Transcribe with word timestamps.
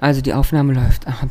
Also 0.00 0.20
die 0.20 0.34
Aufnahme 0.34 0.72
läuft. 0.74 1.06
ab. 1.06 1.28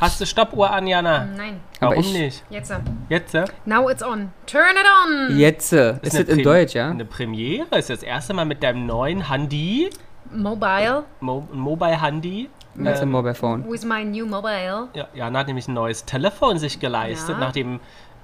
Hast 0.00 0.20
du 0.20 0.26
Stoppuhr 0.26 0.70
an, 0.70 0.86
Jana? 0.86 1.24
Nein. 1.36 1.60
Aber 1.80 1.92
Warum 1.92 2.04
ich- 2.04 2.12
nicht? 2.12 2.44
Jetzt. 2.50 2.72
Jetzt? 3.08 3.34
Now 3.64 3.88
it's 3.90 4.02
on. 4.02 4.30
Turn 4.46 4.62
it 4.76 5.30
on. 5.30 5.38
Jetzt 5.38 5.72
ist 5.72 5.98
es 6.02 6.14
eine 6.14 6.38
in 6.38 6.42
Deutsch, 6.42 6.74
ja? 6.74 6.90
Eine 6.90 7.04
Premiere. 7.04 7.66
Ist 7.78 7.90
das 7.90 8.02
erste 8.02 8.34
Mal 8.34 8.44
mit 8.44 8.62
deinem 8.62 8.86
neuen 8.86 9.28
Handy, 9.30 9.90
Mobile. 10.32 11.04
Mo 11.20 11.46
Mobile 11.52 12.00
Handy. 12.00 12.48
Mit 12.76 12.98
dem 13.00 13.10
Mobile 13.12 13.34
Phone. 13.34 13.70
With 13.70 13.84
my 13.84 14.04
new 14.04 14.26
mobile. 14.26 14.88
Ja, 14.94 15.06
Jana 15.14 15.38
hat 15.40 15.46
nämlich 15.46 15.68
ein 15.68 15.74
neues 15.74 16.04
Telefon 16.06 16.58
sich 16.58 16.80
geleistet, 16.80 17.36
Ja. 17.36 17.38
nachdem 17.38 17.78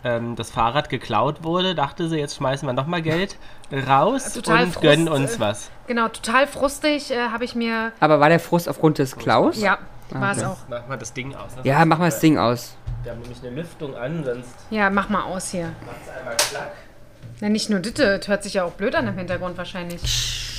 ähm, 0.05 0.37
das 0.37 0.51
Fahrrad 0.51 0.89
geklaut 0.89 1.43
wurde. 1.45 1.75
Dachte 1.75 2.09
sie, 2.09 2.17
jetzt 2.19 2.37
schmeißen 2.37 2.67
wir 2.69 2.73
nochmal 2.73 3.03
Geld 3.03 3.37
raus 3.89 4.32
Total 4.32 4.64
und 4.64 4.80
gönnen 4.80 5.07
Frust, 5.09 5.21
uns 5.21 5.35
äh, 5.37 5.41
was. 5.41 5.71
Genau, 5.87 6.09
total 6.09 6.46
frustig 6.46 7.11
äh, 7.11 7.29
habe 7.29 7.45
ich 7.45 7.55
mir. 7.55 7.93
Aber 8.00 8.21
war 8.21 8.29
der 8.29 8.41
Frust 8.41 8.68
aufgrund 8.68 8.99
des 8.99 9.17
Klaus? 9.17 9.61
Ja, 9.61 9.79
war 10.11 10.32
es 10.32 10.43
auch. 10.43 10.59
Mach 10.68 10.86
mal 10.89 10.96
das 10.99 11.13
Ding 11.13 11.35
aus. 11.35 11.57
ne? 11.57 11.63
Ja, 11.64 11.85
mach 11.85 11.99
mal 11.99 12.07
das 12.11 12.21
Ding 12.21 12.39
aus. 12.39 12.77
Wir 13.03 13.13
haben 13.13 13.21
nämlich 13.21 13.39
eine 13.43 13.50
Lüftung 13.50 13.96
an, 13.96 14.25
sonst 14.25 14.49
Ja, 14.71 14.91
mach 14.91 15.08
mal 15.08 15.22
aus 15.25 15.50
hier. 15.50 15.72
macht 15.86 15.96
es 16.07 16.13
einmal 16.19 16.36
klack. 16.36 16.72
Na, 17.41 17.49
nicht 17.49 17.71
nur 17.71 17.80
Ditte, 17.80 18.19
das 18.19 18.29
hört 18.29 18.43
sich 18.43 18.55
ja 18.55 18.64
auch 18.64 18.72
blöd 18.72 18.94
an 18.94 19.08
im 19.08 19.17
Hintergrund 19.17 19.57
wahrscheinlich. 19.57 20.03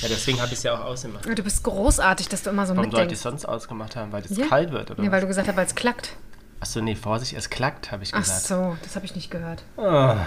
Ja, 0.02 0.08
deswegen 0.08 0.38
habe 0.40 0.48
ich 0.48 0.54
es 0.58 0.62
ja 0.64 0.74
auch 0.74 0.80
ausgemacht. 0.84 1.24
Du 1.26 1.42
bist 1.44 1.62
großartig, 1.62 2.28
dass 2.28 2.42
du 2.42 2.50
immer 2.50 2.66
so 2.66 2.74
Warum 2.76 2.90
sollte 2.90 2.96
ich 3.14 3.22
mitdenkst. 3.22 3.22
sonst 3.22 3.44
ausgemacht 3.44 3.94
haben? 3.94 4.10
Weil 4.10 4.24
es 4.24 4.36
Ja. 4.36 4.46
kalt 4.46 4.72
wird, 4.72 4.90
oder? 4.90 5.00
Nee, 5.00 5.06
weil 5.12 5.18
was? 5.18 5.20
du 5.20 5.26
gesagt 5.28 5.46
hast, 5.46 5.56
weil 5.56 5.66
es 5.66 5.76
klackt. 5.76 6.16
Achso, 6.62 6.80
nee, 6.80 6.94
Vorsicht, 6.94 7.34
es 7.36 7.50
klackt, 7.50 7.90
habe 7.90 8.04
ich 8.04 8.14
Ach 8.14 8.18
gesagt. 8.20 8.42
so, 8.42 8.76
das 8.84 8.94
habe 8.94 9.04
ich 9.04 9.16
nicht 9.16 9.32
gehört. 9.32 9.64
Ah. 9.76 10.18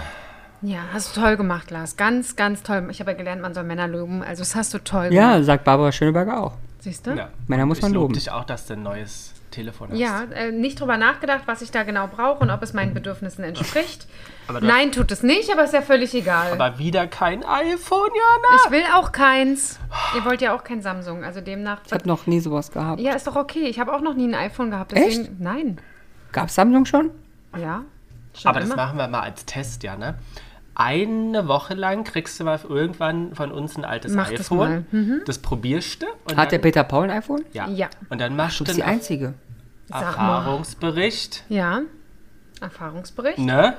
Ja, 0.60 0.80
hast 0.92 1.16
du 1.16 1.20
toll 1.22 1.38
gemacht, 1.38 1.70
Lars. 1.70 1.96
Ganz, 1.96 2.36
ganz 2.36 2.62
toll. 2.62 2.86
Ich 2.90 3.00
habe 3.00 3.12
ja 3.12 3.16
gelernt, 3.16 3.40
man 3.40 3.54
soll 3.54 3.64
Männer 3.64 3.88
loben. 3.88 4.22
Also, 4.22 4.42
das 4.42 4.54
hast 4.54 4.74
du 4.74 4.78
toll 4.78 5.08
Ja, 5.14 5.32
gemacht. 5.32 5.46
sagt 5.46 5.64
Barbara 5.64 5.92
Schöneberger 5.92 6.42
auch. 6.42 6.52
Siehst 6.80 7.06
du? 7.06 7.12
Ja. 7.12 7.30
Männer 7.46 7.64
muss 7.64 7.78
ich 7.78 7.82
man 7.82 7.92
lob 7.94 8.02
loben. 8.02 8.14
dich 8.14 8.30
auch, 8.30 8.44
dass 8.44 8.66
du 8.66 8.74
ein 8.74 8.82
neues 8.82 9.32
Telefon 9.50 9.88
hast. 9.92 9.98
Ja, 9.98 10.24
äh, 10.34 10.52
nicht 10.52 10.78
drüber 10.78 10.98
nachgedacht, 10.98 11.44
was 11.46 11.62
ich 11.62 11.70
da 11.70 11.84
genau 11.84 12.06
brauche 12.06 12.40
und 12.40 12.50
ob 12.50 12.62
es 12.62 12.74
meinen 12.74 12.92
Bedürfnissen 12.92 13.42
entspricht. 13.42 14.06
Nein, 14.60 14.92
tut 14.92 15.10
es 15.12 15.22
nicht, 15.22 15.50
aber 15.50 15.64
ist 15.64 15.72
ja 15.72 15.80
völlig 15.80 16.12
egal. 16.14 16.52
Aber 16.52 16.78
wieder 16.78 17.06
kein 17.06 17.44
iPhone, 17.44 18.10
Jana. 18.14 18.62
ich 18.66 18.70
will 18.70 18.84
auch 18.94 19.10
keins. 19.12 19.78
Ihr 20.14 20.24
wollt 20.26 20.42
ja 20.42 20.54
auch 20.54 20.64
kein 20.64 20.82
Samsung, 20.82 21.24
also 21.24 21.40
demnach. 21.40 21.78
Ich 21.86 21.92
habe 21.94 22.06
noch 22.06 22.26
nie 22.26 22.40
sowas 22.40 22.70
gehabt. 22.70 23.00
Ja, 23.00 23.14
ist 23.14 23.26
doch 23.26 23.36
okay. 23.36 23.68
Ich 23.68 23.80
habe 23.80 23.94
auch 23.94 24.02
noch 24.02 24.14
nie 24.14 24.28
ein 24.28 24.34
iPhone 24.34 24.70
gehabt. 24.70 24.92
Deswegen, 24.92 25.22
Echt? 25.22 25.40
Nein. 25.40 25.78
Gab's 26.36 26.54
Samsung 26.54 26.84
schon? 26.86 27.10
Ja. 27.58 27.82
Schon 28.34 28.48
Aber 28.50 28.60
das 28.60 28.68
immer. 28.68 28.76
machen 28.76 28.98
wir 28.98 29.08
mal 29.08 29.20
als 29.20 29.44
Test, 29.46 29.82
Jana. 29.82 30.14
Eine 30.74 31.48
Woche 31.48 31.72
lang 31.74 32.04
kriegst 32.04 32.38
du 32.38 32.44
mal 32.44 32.60
irgendwann 32.68 33.34
von 33.34 33.50
uns 33.50 33.76
ein 33.78 33.84
altes 33.86 34.12
Mach 34.12 34.30
das 34.30 34.40
iPhone. 34.52 34.58
mal. 34.58 34.84
Mhm. 34.90 35.22
Das 35.24 35.38
probierst 35.38 36.02
du. 36.02 36.06
Und 36.28 36.36
Hat 36.36 36.52
der 36.52 36.58
dann, 36.58 36.62
Peter 36.64 36.84
Paul 36.84 37.04
ein 37.04 37.10
iPhone? 37.10 37.44
ja. 37.54 37.66
Ja. 37.68 37.88
Und 38.10 38.20
dann 38.20 38.36
machst 38.36 38.60
du 38.60 38.64
Du 38.64 38.68
bist 38.68 38.78
die 38.78 38.84
Einzige. 38.84 39.32
Erfahrungsbericht. 39.90 41.44
Ja. 41.48 41.82
Erfahrungsbericht. 42.60 43.38
Ne? 43.38 43.74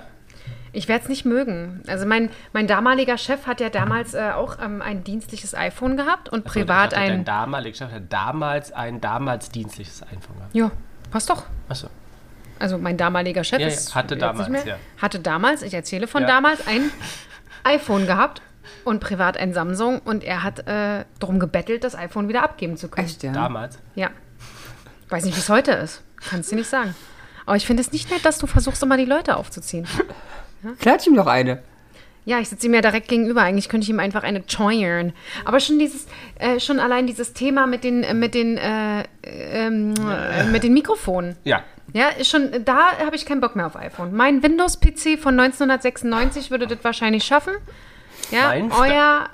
Ich 0.73 0.87
werde 0.87 1.03
es 1.03 1.09
nicht 1.09 1.25
mögen. 1.25 1.81
Also 1.87 2.05
mein, 2.05 2.29
mein 2.53 2.67
damaliger 2.67 3.17
Chef 3.17 3.47
hat 3.47 3.59
ja 3.61 3.69
damals 3.69 4.13
äh, 4.13 4.31
auch 4.35 4.57
ähm, 4.61 4.81
ein 4.81 5.03
dienstliches 5.03 5.55
iPhone 5.55 5.97
gehabt 5.97 6.29
und 6.29 6.45
privat 6.45 6.93
ich 6.93 6.97
dachte, 6.97 7.07
Dein 7.09 7.19
ein. 7.19 7.25
damaliger 7.25 7.75
Chef 7.75 7.91
hat 7.91 8.03
damals 8.13 8.71
ein 8.71 9.01
damals 9.01 9.49
dienstliches 9.49 10.03
iPhone 10.03 10.37
gehabt. 10.37 10.55
Ja, 10.55 10.71
passt 11.11 11.29
doch. 11.29 11.43
Achso. 11.69 11.87
Also 12.59 12.77
mein 12.77 12.97
damaliger 12.97 13.43
Chef 13.43 13.59
Ja, 13.59 13.67
ja, 13.67 13.73
ist 13.73 13.95
hatte 13.95 14.17
damals, 14.17 14.49
nicht 14.49 14.65
mehr, 14.65 14.75
ja. 14.75 14.79
hatte 15.01 15.19
damals, 15.19 15.61
ich 15.61 15.73
erzähle 15.73 16.07
von 16.07 16.21
Ja. 16.23 16.27
damals, 16.27 16.65
ein 16.67 16.91
iPhone 17.63 18.05
gehabt 18.07 18.41
und 18.83 18.99
privat 18.99 19.37
ein 19.37 19.53
Samsung 19.53 19.99
und 19.99 20.23
er 20.23 20.43
hat 20.43 20.67
äh, 20.67 21.05
darum 21.19 21.39
gebettelt, 21.39 21.83
das 21.83 21.95
iPhone 21.95 22.27
wieder 22.29 22.43
abgeben 22.43 22.77
zu 22.77 22.87
können. 22.89 23.07
Echt, 23.07 23.23
ja? 23.23 23.31
Damals. 23.31 23.77
Ja. 23.95 24.09
Weiß 25.09 25.23
nicht, 25.25 25.35
wie 25.35 25.39
es 25.41 25.49
heute 25.49 25.71
ist. 25.71 26.01
Kannst 26.29 26.51
du 26.51 26.55
nicht 26.55 26.69
sagen. 26.69 26.93
Aber 27.45 27.55
ich 27.55 27.65
finde 27.65 27.81
es 27.81 27.91
nicht 27.93 28.11
nett, 28.11 28.25
dass 28.25 28.39
du 28.39 28.47
versuchst, 28.47 28.83
immer 28.83 28.97
die 28.97 29.05
Leute 29.05 29.37
aufzuziehen. 29.37 29.87
Klatsch 30.79 31.07
ihm 31.07 31.15
doch 31.15 31.27
eine. 31.27 31.61
Ja, 32.25 32.39
ich 32.39 32.49
sitze 32.49 32.67
ihm 32.67 32.73
ja 32.73 32.81
direkt 32.81 33.07
gegenüber. 33.07 33.41
Eigentlich 33.43 33.69
könnte 33.69 33.85
ich 33.85 33.89
ihm 33.89 34.01
einfach 34.01 34.23
eine 34.23 34.39
joyern. 34.39 35.13
Aber 35.45 35.61
schon 35.61 35.79
dieses, 35.79 36.07
äh, 36.39 36.59
schon 36.59 36.81
allein 36.81 37.07
dieses 37.07 37.31
Thema 37.31 37.67
mit 37.67 37.85
den, 37.85 38.03
äh, 38.03 38.13
mit 38.13 38.33
den, 38.33 38.57
äh, 38.57 39.05
ähm, 39.23 39.93
äh, 39.97 40.43
mit 40.43 40.63
den 40.63 40.73
Mikrofonen. 40.73 41.37
Ja. 41.45 41.63
Ja, 41.93 42.09
ist 42.09 42.29
schon, 42.29 42.51
da 42.65 42.97
habe 43.05 43.15
ich 43.15 43.25
keinen 43.25 43.41
Bock 43.41 43.55
mehr 43.55 43.65
auf 43.65 43.75
iPhone. 43.75 44.13
Mein 44.15 44.43
Windows-PC 44.43 45.19
von 45.19 45.39
1996 45.39 46.51
würde 46.51 46.67
das 46.67 46.79
wahrscheinlich 46.83 47.23
schaffen. 47.23 47.53
Ja, 48.31 48.47
Meinst 48.49 48.77
euer 48.77 49.29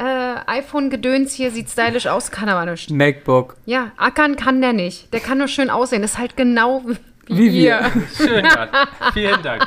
äh, 0.45 0.51
iPhone-Gedöns 0.51 1.33
hier 1.33 1.49
sieht 1.51 1.69
stylisch 1.69 2.05
aus, 2.07 2.29
kann 2.31 2.47
aber 2.49 2.69
nicht. 2.69 2.91
MacBook. 2.91 3.55
Ja, 3.65 3.91
ackern 3.97 4.35
kann 4.35 4.61
der 4.61 4.73
nicht. 4.73 5.11
Der 5.13 5.19
kann 5.19 5.39
nur 5.39 5.47
schön 5.47 5.69
aussehen. 5.69 6.03
Ist 6.03 6.19
halt 6.19 6.37
genau 6.37 6.83
wie, 6.85 7.37
Wie 7.37 7.53
wir. 7.53 7.91
Schön, 8.15 8.45
Jan. 8.45 8.69
Vielen 9.13 9.41
Dank. 9.41 9.65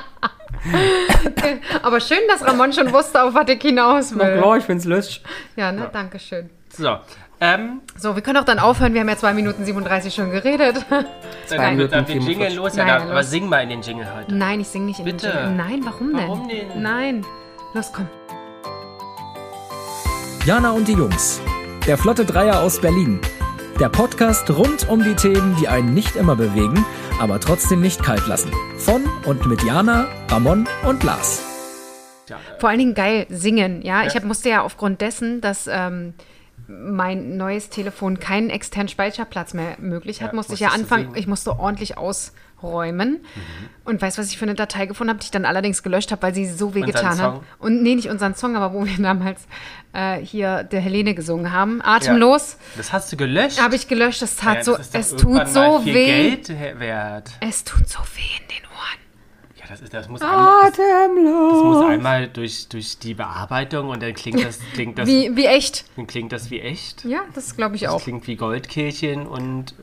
Aber 1.83 2.01
schön, 2.01 2.19
dass 2.29 2.45
Ramon 2.45 2.73
schon 2.73 2.93
wusste, 2.93 3.23
auf 3.23 3.35
was 3.35 3.49
ich 3.49 3.63
hinaus 3.63 4.13
Na 4.13 4.25
will. 4.27 4.39
klar, 4.39 4.57
ich 4.59 4.65
find's 4.65 4.85
lustig. 4.85 5.23
Ja, 5.57 5.73
ne, 5.73 5.89
danke 5.93 6.19
schön. 6.19 6.51
So. 6.69 6.99
Ähm, 7.41 7.83
So, 7.99 8.15
wir 8.15 8.23
können 8.23 8.39
auch 8.39 8.45
dann 8.45 8.59
aufhören. 8.59 8.95
Wir 8.95 9.01
haben 9.03 9.09
ja 9.09 9.17
2 9.17 9.35
Minuten 9.35 9.65
37 9.65 10.15
schon 10.15 10.31
geredet. 10.31 10.77
dann 10.91 11.61
Minuten 11.61 11.79
wird 11.79 11.93
dann 11.93 12.07
den 12.07 12.23
45. 12.23 12.27
Jingle 12.29 12.55
los. 12.57 12.77
Ja, 12.77 12.85
Nein, 12.85 12.95
da, 12.99 13.03
los. 13.05 13.11
aber 13.11 13.25
sing 13.25 13.49
mal 13.49 13.63
in 13.63 13.69
den 13.69 13.83
Jingle 13.83 14.07
heute. 14.15 14.35
Nein, 14.35 14.61
ich 14.61 14.69
singe 14.69 14.87
nicht 14.87 14.99
in 15.01 15.05
Bitte. 15.05 15.29
den 15.29 15.37
Jingle. 15.37 15.55
Nein, 15.57 15.81
warum 15.85 16.17
denn? 16.17 16.29
Warum 16.29 16.49
denn? 16.49 16.83
Nein. 16.83 17.27
Los, 17.75 17.93
komm. 17.93 18.09
Jana 20.47 20.71
und 20.71 20.89
die 20.89 20.93
Jungs. 20.93 21.41
Der 21.87 21.99
Flotte 21.99 22.25
Dreier 22.25 22.61
aus 22.61 22.81
Berlin. 22.81 23.21
Der 23.81 23.91
Podcast 23.91 24.51
rund 24.51 24.89
um 24.89 25.03
die 25.05 25.15
Themen, 25.15 25.55
die 25.61 25.69
einen 25.69 25.93
nicht 25.93 26.17
immer 26.17 26.37
bewegen, 26.37 26.87
aber 27.21 27.39
trotzdem 27.41 27.83
nicht 27.83 28.03
kalt 28.03 28.27
lassen. 28.27 28.51
Von 28.79 29.05
und 29.27 29.45
mit 29.47 29.63
Jana, 29.63 30.07
Ramon 30.31 30.67
und 30.87 31.03
Lars. 31.03 31.43
Ja, 32.29 32.39
Vor 32.59 32.71
allen 32.71 32.79
Dingen 32.79 32.95
geil 32.95 33.27
singen. 33.29 33.83
Ja, 33.83 34.05
ich 34.05 34.17
hab, 34.17 34.25
musste 34.25 34.49
ja 34.49 34.63
aufgrund 34.63 35.01
dessen, 35.03 35.41
dass 35.43 35.69
ähm, 35.71 36.15
mein 36.69 37.37
neues 37.37 37.71
Telefon 37.71 38.19
keinen 38.19 38.51
externen 38.51 38.89
Speicherplatz 38.89 39.55
mehr 39.55 39.77
möglich 39.79 40.23
hat, 40.23 40.33
Ja, 40.33 40.37
musste 40.37 40.55
ich 40.55 40.61
ja 40.61 40.69
du 40.69 40.75
anfangen, 40.75 41.13
ich 41.15 41.27
musste 41.27 41.59
ordentlich 41.59 41.97
ausräumen. 41.97 43.21
Und 43.85 44.03
weißt 44.03 44.19
was 44.19 44.31
ich 44.31 44.39
für 44.39 44.45
eine 44.47 44.55
Datei 44.55 44.87
gefunden 44.87 45.11
habe, 45.11 45.21
die 45.21 45.27
ich 45.27 45.31
dann 45.31 45.45
allerdings 45.45 45.83
gelöscht 45.83 46.11
habe, 46.11 46.23
weil 46.23 46.35
sie 46.35 46.47
so 46.47 46.75
wehgetan 46.75 47.11
Unseren 47.11 47.33
hat. 47.35 47.41
Und 47.59 47.83
nee, 47.83 47.95
nicht 47.95 48.09
unseren 48.09 48.35
Song, 48.35 48.57
aber 48.57 48.75
wo 48.75 48.85
wir 48.85 48.97
damals 48.99 49.47
äh, 49.93 50.17
hier 50.17 50.65
der 50.65 50.81
Helene 50.81 51.15
gesungen 51.15 51.53
haben. 51.53 51.81
Atemlos. 51.83 52.59
das 52.77 52.93
hast 52.93 53.13
du 53.13 53.17
gelöscht? 53.17 53.61
Habe 53.61 53.77
ich 53.77 53.87
gelöscht, 53.87 54.23
das 54.23 54.37
tat 54.37 54.57
Ja, 54.57 54.65
so, 54.65 54.77
das 54.77 54.87
ist 54.87 54.95
doch 54.95 55.01
es 55.01 55.17
tut 55.17 55.49
so 55.49 55.85
weh. 55.85 56.37
Es 57.41 57.65
tut 57.65 57.89
so 57.89 58.01
weh 58.01 58.43
in 58.43 58.49
den 58.49 58.67
Ohren. 58.67 59.06
Das, 59.69 59.81
ist, 59.81 59.93
das, 59.93 60.09
muss, 60.09 60.21
einmal, 60.23 60.63
das, 60.71 60.77
das 60.77 61.63
muss 61.65 61.85
einmal 61.85 62.29
durch, 62.29 62.69
durch 62.69 62.99
die 62.99 63.15
Bearbeitung 63.15 63.89
und 63.89 64.03
dann 64.03 64.15
klingt 64.15 64.45
das, 64.45 64.59
klingt 64.75 64.99
das, 64.99 65.09
Wie, 65.09 65.35
wie 65.37 65.47
echt. 65.47 65.85
dann 65.97 66.07
klingt 66.07 66.31
das 66.33 66.51
wie 66.51 66.61
echt. 66.61 67.05
Ja, 67.05 67.21
das 67.35 67.57
glaube 67.57 67.75
ich 67.77 67.83
Das 67.83 67.93
auch. 67.93 68.03
klingt 68.03 68.27
wie 68.29 68.37
Goldkehlchen 68.37 69.27
und 69.27 69.75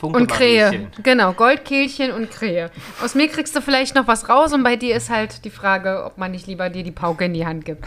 Und 0.00 0.26
Krähe. 0.26 0.88
Genau, 1.02 1.32
Goldkehlchen 1.32 2.10
und 2.12 2.30
Krähe. 2.30 2.70
Aus 3.02 3.14
mir 3.14 3.28
kriegst 3.28 3.54
du 3.56 3.60
vielleicht 3.62 3.94
noch 3.94 4.06
was 4.06 4.28
raus 4.28 4.52
und 4.52 4.62
bei 4.62 4.76
dir 4.76 4.96
ist 4.96 5.08
halt 5.08 5.44
die 5.44 5.50
Frage, 5.50 6.04
ob 6.04 6.18
man 6.18 6.32
nicht 6.32 6.46
lieber 6.46 6.68
dir 6.68 6.82
die 6.82 6.90
Pauke 6.90 7.24
in 7.24 7.32
die 7.32 7.46
Hand 7.46 7.64
gibt. 7.64 7.84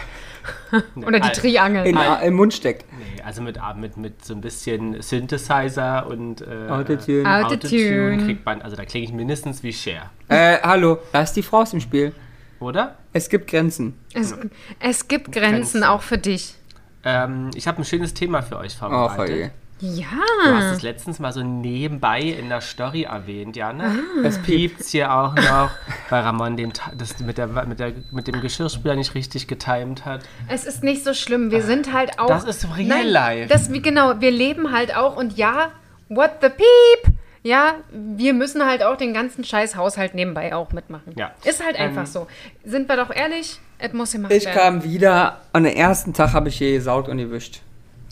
Oder 0.96 1.20
die 1.20 1.28
Al- 1.28 1.32
Triangel. 1.34 1.86
In, 1.86 1.98
Im 2.24 2.34
Mund 2.36 2.54
steckt. 2.54 2.86
Nee, 2.98 3.22
also 3.24 3.42
mit, 3.42 3.60
mit, 3.76 3.98
mit 3.98 4.24
so 4.26 4.34
ein 4.34 4.42
bisschen 4.42 5.02
Synthesizer 5.02 6.08
und 6.08 6.42
äh, 6.42 6.70
Autotune. 6.70 7.46
Autotune. 7.46 8.18
kriegt 8.24 8.46
man, 8.46 8.62
also 8.62 8.76
da 8.78 8.86
klinge 8.86 9.06
ich 9.06 9.14
mindestens 9.14 9.62
wie 9.64 9.74
Cher. 9.74 10.10
Äh, 10.30 10.58
hallo, 10.64 11.00
da 11.12 11.22
ist 11.22 11.34
die 11.34 11.44
Frau 11.44 11.62
aus 11.62 11.72
dem 11.72 11.82
Spiel. 11.82 12.14
Oder? 12.60 12.96
Es 13.14 13.30
gibt 13.30 13.50
Grenzen. 13.50 14.00
Es, 14.14 14.34
es 14.80 15.08
gibt 15.08 15.32
Grenzen, 15.32 15.52
Grenzen. 15.52 15.84
auch 15.84 16.02
für 16.02 16.18
dich. 16.18 16.56
Ähm, 17.04 17.52
ich 17.54 17.68
habe 17.68 17.80
ein 17.82 17.86
schönes 17.86 18.14
Thema 18.14 18.42
für 18.42 18.58
euch 18.58 18.76
Oh, 18.78 18.88
vorbereitet. 18.88 19.52
Je. 19.80 20.04
Du 20.04 20.54
hast 20.56 20.64
Ja. 20.64 20.72
es 20.74 20.82
letztens 20.82 21.20
mal 21.20 21.32
so 21.34 21.42
nebenbei 21.44 22.22
in 22.22 22.50
der 22.50 22.62
Story 22.62 23.04
erwähnt, 23.04 23.56
ja, 23.56 23.74
ne? 23.74 23.84
Ah. 23.86 24.26
Es 24.28 24.38
piept's 24.40 24.90
hier 24.90 25.14
auch 25.14 25.36
noch, 25.36 25.70
weil 26.10 26.22
Ramon 26.22 26.58
den, 26.58 26.74
das 26.98 27.20
mit, 27.20 27.38
der, 27.38 27.48
mit, 27.48 27.80
der, 27.80 27.94
mit 28.12 28.28
dem 28.28 28.42
Geschirrspüler 28.42 28.96
nicht 28.96 29.14
richtig 29.16 29.48
getimt 29.48 30.06
hat. 30.06 30.22
Es 30.48 30.66
ist 30.66 30.84
nicht 30.84 31.04
so 31.04 31.14
schlimm. 31.14 31.52
Wir 31.52 31.62
sind 31.62 31.94
halt 31.94 32.20
auch. 32.20 32.28
Das 32.28 32.44
ist 32.44 32.68
real 32.78 33.06
life. 33.08 33.48
Das, 33.50 33.72
wie, 33.72 33.82
genau, 33.82 34.20
wir 34.20 34.32
leben 34.32 34.72
halt 34.72 34.96
auch 34.96 35.16
und 35.18 35.38
ja, 35.38 35.72
what 36.10 36.32
the 36.42 36.50
peep? 36.50 37.14
Ja, 37.44 37.76
wir 37.92 38.34
müssen 38.34 38.66
halt 38.66 38.84
auch 38.84 38.98
den 38.98 39.14
ganzen 39.14 39.44
scheiß 39.46 39.76
Haushalt 39.78 40.16
nebenbei 40.16 40.54
auch 40.54 40.74
mitmachen. 40.74 41.14
Ja. 41.16 41.32
Ist 41.46 41.64
halt 41.64 41.78
Ähm, 41.80 41.90
einfach 41.90 42.06
so. 42.06 42.28
Sind 42.66 42.90
wir 42.90 42.98
doch 42.98 43.10
ehrlich, 43.10 43.60
es 43.78 43.94
muss 43.94 44.12
gemacht 44.12 44.34
Ich 44.34 44.46
werden. 44.46 44.58
kam 44.58 44.84
wieder, 44.84 45.40
an 45.54 45.64
den 45.64 45.76
ersten 45.78 46.14
Tag 46.14 46.34
habe 46.34 46.50
ich 46.50 46.58
hier 46.58 46.74
gesaugt 46.74 47.08
und 47.08 47.20
gewischt. 47.20 47.62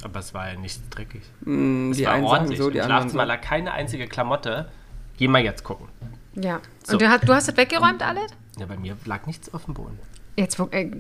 Aber 0.06 0.20
es 0.20 0.34
war 0.36 0.52
ja 0.52 0.60
nicht 0.60 0.80
dreckig. 0.92 1.24
Hm, 1.44 1.90
Es 1.92 1.98
Die 1.98 2.06
war 2.06 2.14
einen 2.14 2.26
ordentlich. 2.26 2.60
so, 2.60 2.70
die 2.70 2.78
Im 2.78 2.84
Schlafzimmer 2.86 3.24
so. 3.24 3.28
lag 3.28 3.42
keine 3.42 3.72
einzige 3.72 4.06
Klamotte. 4.08 4.68
Geh 5.18 5.28
mal 5.28 5.42
jetzt 5.42 5.64
gucken. 5.64 5.88
Ja. 6.36 6.60
So. 6.84 6.94
Und 6.94 7.02
du 7.02 7.10
hast, 7.10 7.28
du 7.28 7.34
hast 7.34 7.48
es 7.50 7.58
weggeräumt, 7.58 8.04
alles? 8.04 8.32
Ja, 8.60 8.68
bei 8.68 8.78
mir 8.78 8.96
lag 9.06 9.26
nichts 9.26 9.52
auf 9.54 9.66
dem 9.66 9.74
Boden. 9.74 9.98
Jetzt, 10.36 10.60
wo- 10.60 10.68
äh, 10.72 10.92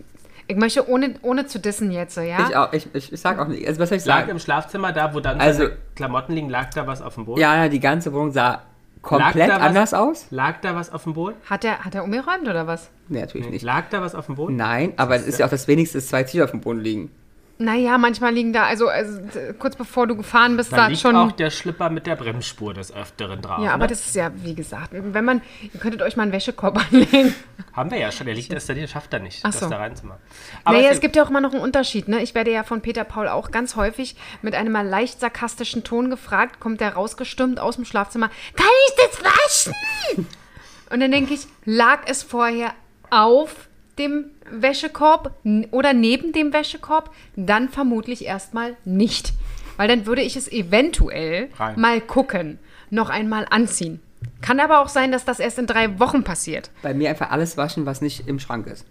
Ich 0.48 0.56
möchte 0.56 0.90
ohne, 0.90 1.16
ohne 1.22 1.46
zu 1.46 1.60
dissen 1.60 1.92
jetzt, 1.92 2.18
ja? 2.18 2.48
Ich, 2.50 2.56
auch, 2.56 2.74
ich, 2.74 2.88
ich, 2.96 3.14
ich 3.14 3.20
sag 3.22 3.38
auch 3.38 3.48
nicht. 3.48 3.68
Also, 3.68 3.80
was 3.80 3.90
soll 3.90 3.98
ich 4.00 4.06
Lag 4.06 4.22
sagen? 4.22 4.32
im 4.32 4.40
Schlafzimmer 4.40 4.92
da, 4.92 5.14
wo 5.14 5.20
dann 5.20 5.40
Also- 5.40 5.68
Klamotten 5.96 6.34
liegen, 6.34 6.50
lag 6.50 6.72
da 6.72 6.88
was 6.88 7.02
auf 7.04 7.14
dem 7.16 7.26
Boden? 7.26 7.40
Ja, 7.40 7.68
die 7.70 7.80
ganze 7.80 8.12
Wohnung 8.12 8.32
sah 8.32 8.64
komplett 9.04 9.50
was- 9.52 9.60
anders 9.62 9.94
aus. 9.94 10.26
Lag 10.32 10.62
da 10.62 10.74
was 10.76 10.92
auf 10.92 11.04
dem 11.04 11.14
Boden? 11.14 11.36
Hat 11.48 11.64
er, 11.64 11.86
hat 11.86 11.94
er 11.94 12.04
umgeräumt 12.04 12.48
oder 12.48 12.66
was? 12.66 12.90
Nee, 13.08 13.22
natürlich 13.22 13.50
nicht. 13.50 13.62
Lag 13.64 13.84
da 13.92 14.02
was 14.02 14.16
auf 14.16 14.26
dem 14.26 14.36
Boden? 14.36 14.56
Nein, 14.56 14.94
aber 14.98 15.16
es 15.16 15.28
ist 15.28 15.38
ja 15.40 15.46
auch 15.46 15.52
das 15.52 15.68
wenigste, 15.68 16.00
dass 16.00 16.08
zwei 16.08 16.24
Tiere 16.24 16.46
auf 16.46 16.52
dem 16.52 16.62
Boden 16.62 16.80
liegen. 16.80 17.12
Naja, 17.58 17.98
manchmal 17.98 18.34
liegen 18.34 18.52
da, 18.52 18.66
also, 18.66 18.90
also 18.90 19.18
kurz 19.60 19.78
bevor 19.78 20.08
du 20.08 20.18
gefahren 20.18 20.58
bist, 20.58 20.74
Da 20.74 20.78
da 20.78 20.88
liegt 20.88 21.00
schon. 21.00 21.16
auch 21.16 21.32
der 21.32 21.50
Schlipper 21.50 21.90
mit 21.90 22.06
der 22.06 22.18
Bremsspur 22.18 22.74
des 22.74 22.94
Öfteren 22.94 23.42
drauf. 23.42 23.64
ja, 23.64 23.72
aber 23.74 23.84
ne? 23.86 23.90
das 23.90 24.06
ist 24.06 24.16
ja, 24.16 24.30
wie 24.44 24.56
gesagt, 24.56 24.90
wenn 24.92 25.24
man, 25.24 25.42
ihr 25.74 25.80
könntet 25.80 26.02
euch 26.02 26.18
mal 26.18 26.24
einen 26.24 26.34
Wäschekorb 26.34 26.78
anlegen. 26.92 27.34
Haben 27.72 27.92
wir 27.92 27.98
ja 27.98 28.12
schon. 28.12 28.26
Der 28.26 28.36
liegt 28.36 28.52
installiert, 28.52 28.90
schafft 28.90 29.14
er 29.14 29.20
nicht, 29.20 29.40
Ach 29.44 29.52
das 29.52 29.62
so. 29.62 29.70
da 29.70 29.78
reinzumachen. 29.78 30.22
Aber 30.66 30.76
naja, 30.78 30.90
es 30.90 30.96
es 30.96 31.02
gibt 31.02 31.16
ja 31.16 31.24
auch 31.24 31.30
immer 31.30 31.40
noch 31.42 31.54
einen 31.54 31.62
Unterschied. 31.62 32.10
Ne? 32.10 32.22
Ich 32.22 32.36
werde 32.36 32.52
ja 32.52 32.64
von 32.64 32.82
Peter 32.82 33.06
Paul 33.06 33.30
auch 33.30 33.52
ganz 33.52 33.78
häufig 33.78 34.18
mit 34.42 34.54
einem 34.54 34.74
mal 34.74 34.86
leicht 34.86 35.22
sarkastischen 35.22 35.84
Ton 35.86 36.10
gefragt, 36.10 36.60
kommt 36.60 36.82
der 36.82 36.94
rausgestürmt 36.96 37.60
aus 37.62 37.76
dem 37.78 37.86
Schlafzimmer, 37.86 38.30
kann 38.56 38.68
ich 38.90 38.96
das 38.96 39.24
waschen? 39.24 39.74
Und 40.90 41.00
dann 41.00 41.12
denke 41.12 41.34
ich, 41.34 41.48
lag 41.64 42.02
es 42.06 42.22
vorher 42.22 42.74
auf 43.10 43.70
dem 43.98 44.26
Wäschekorb 44.50 45.34
oder 45.72 45.94
neben 45.94 46.32
dem 46.32 46.54
Wäschekorb? 46.54 47.12
Dann 47.36 47.70
vermutlich 47.70 48.26
erstmal 48.26 48.76
nicht. 48.86 49.34
Weil 49.78 49.88
dann 49.88 50.06
würde 50.06 50.22
ich 50.22 50.36
es 50.36 50.52
eventuell 50.52 51.50
Rein. 51.58 51.80
mal 51.80 52.02
gucken, 52.02 52.60
noch 52.90 53.10
einmal 53.10 53.46
anziehen. 53.50 54.00
Kann 54.42 54.60
aber 54.60 54.80
auch 54.82 54.90
sein, 54.90 55.12
dass 55.12 55.26
das 55.26 55.40
erst 55.40 55.60
in 55.60 55.68
drei 55.68 56.00
Wochen 56.00 56.24
passiert. 56.24 56.70
Bei 56.82 56.94
mir 56.94 57.10
einfach 57.10 57.32
alles 57.32 57.58
waschen, 57.58 57.86
was 57.86 58.02
nicht 58.02 58.28
im 58.28 58.40
Schrank 58.40 58.68
ist. 58.68 58.86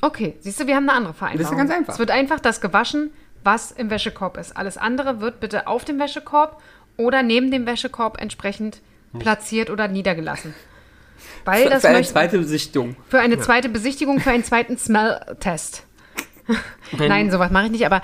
Okay, 0.00 0.36
siehst 0.40 0.60
du, 0.60 0.66
wir 0.66 0.76
haben 0.76 0.88
eine 0.88 0.96
andere 0.96 1.14
Vereinbarung. 1.14 1.42
Das 1.42 1.50
ist 1.50 1.52
ja 1.52 1.58
ganz 1.58 1.70
einfach. 1.70 1.92
Es 1.94 1.98
wird 1.98 2.10
einfach 2.10 2.40
das 2.40 2.60
gewaschen, 2.60 3.10
was 3.44 3.72
im 3.72 3.90
Wäschekorb 3.90 4.36
ist. 4.36 4.56
Alles 4.56 4.76
andere 4.76 5.20
wird 5.20 5.40
bitte 5.40 5.66
auf 5.66 5.84
dem 5.84 5.98
Wäschekorb 5.98 6.60
oder 6.96 7.22
neben 7.22 7.50
dem 7.50 7.66
Wäschekorb 7.66 8.20
entsprechend 8.20 8.80
platziert 9.18 9.70
oder 9.70 9.88
niedergelassen. 9.88 10.54
Weil 11.48 11.64
Für, 11.64 11.70
das 11.70 11.80
für 11.82 11.88
eine 11.88 12.02
zweite 12.02 12.38
Besichtigung. 12.38 12.96
für 13.08 13.20
eine 13.20 13.38
zweite 13.40 13.68
Besichtigung, 13.68 14.20
für 14.20 14.30
einen 14.30 14.44
zweiten 14.44 14.76
Smell-Test. 14.78 15.84
Nein, 16.98 17.30
sowas 17.30 17.50
mache 17.50 17.66
ich 17.66 17.70
nicht, 17.72 17.86
aber 17.86 18.02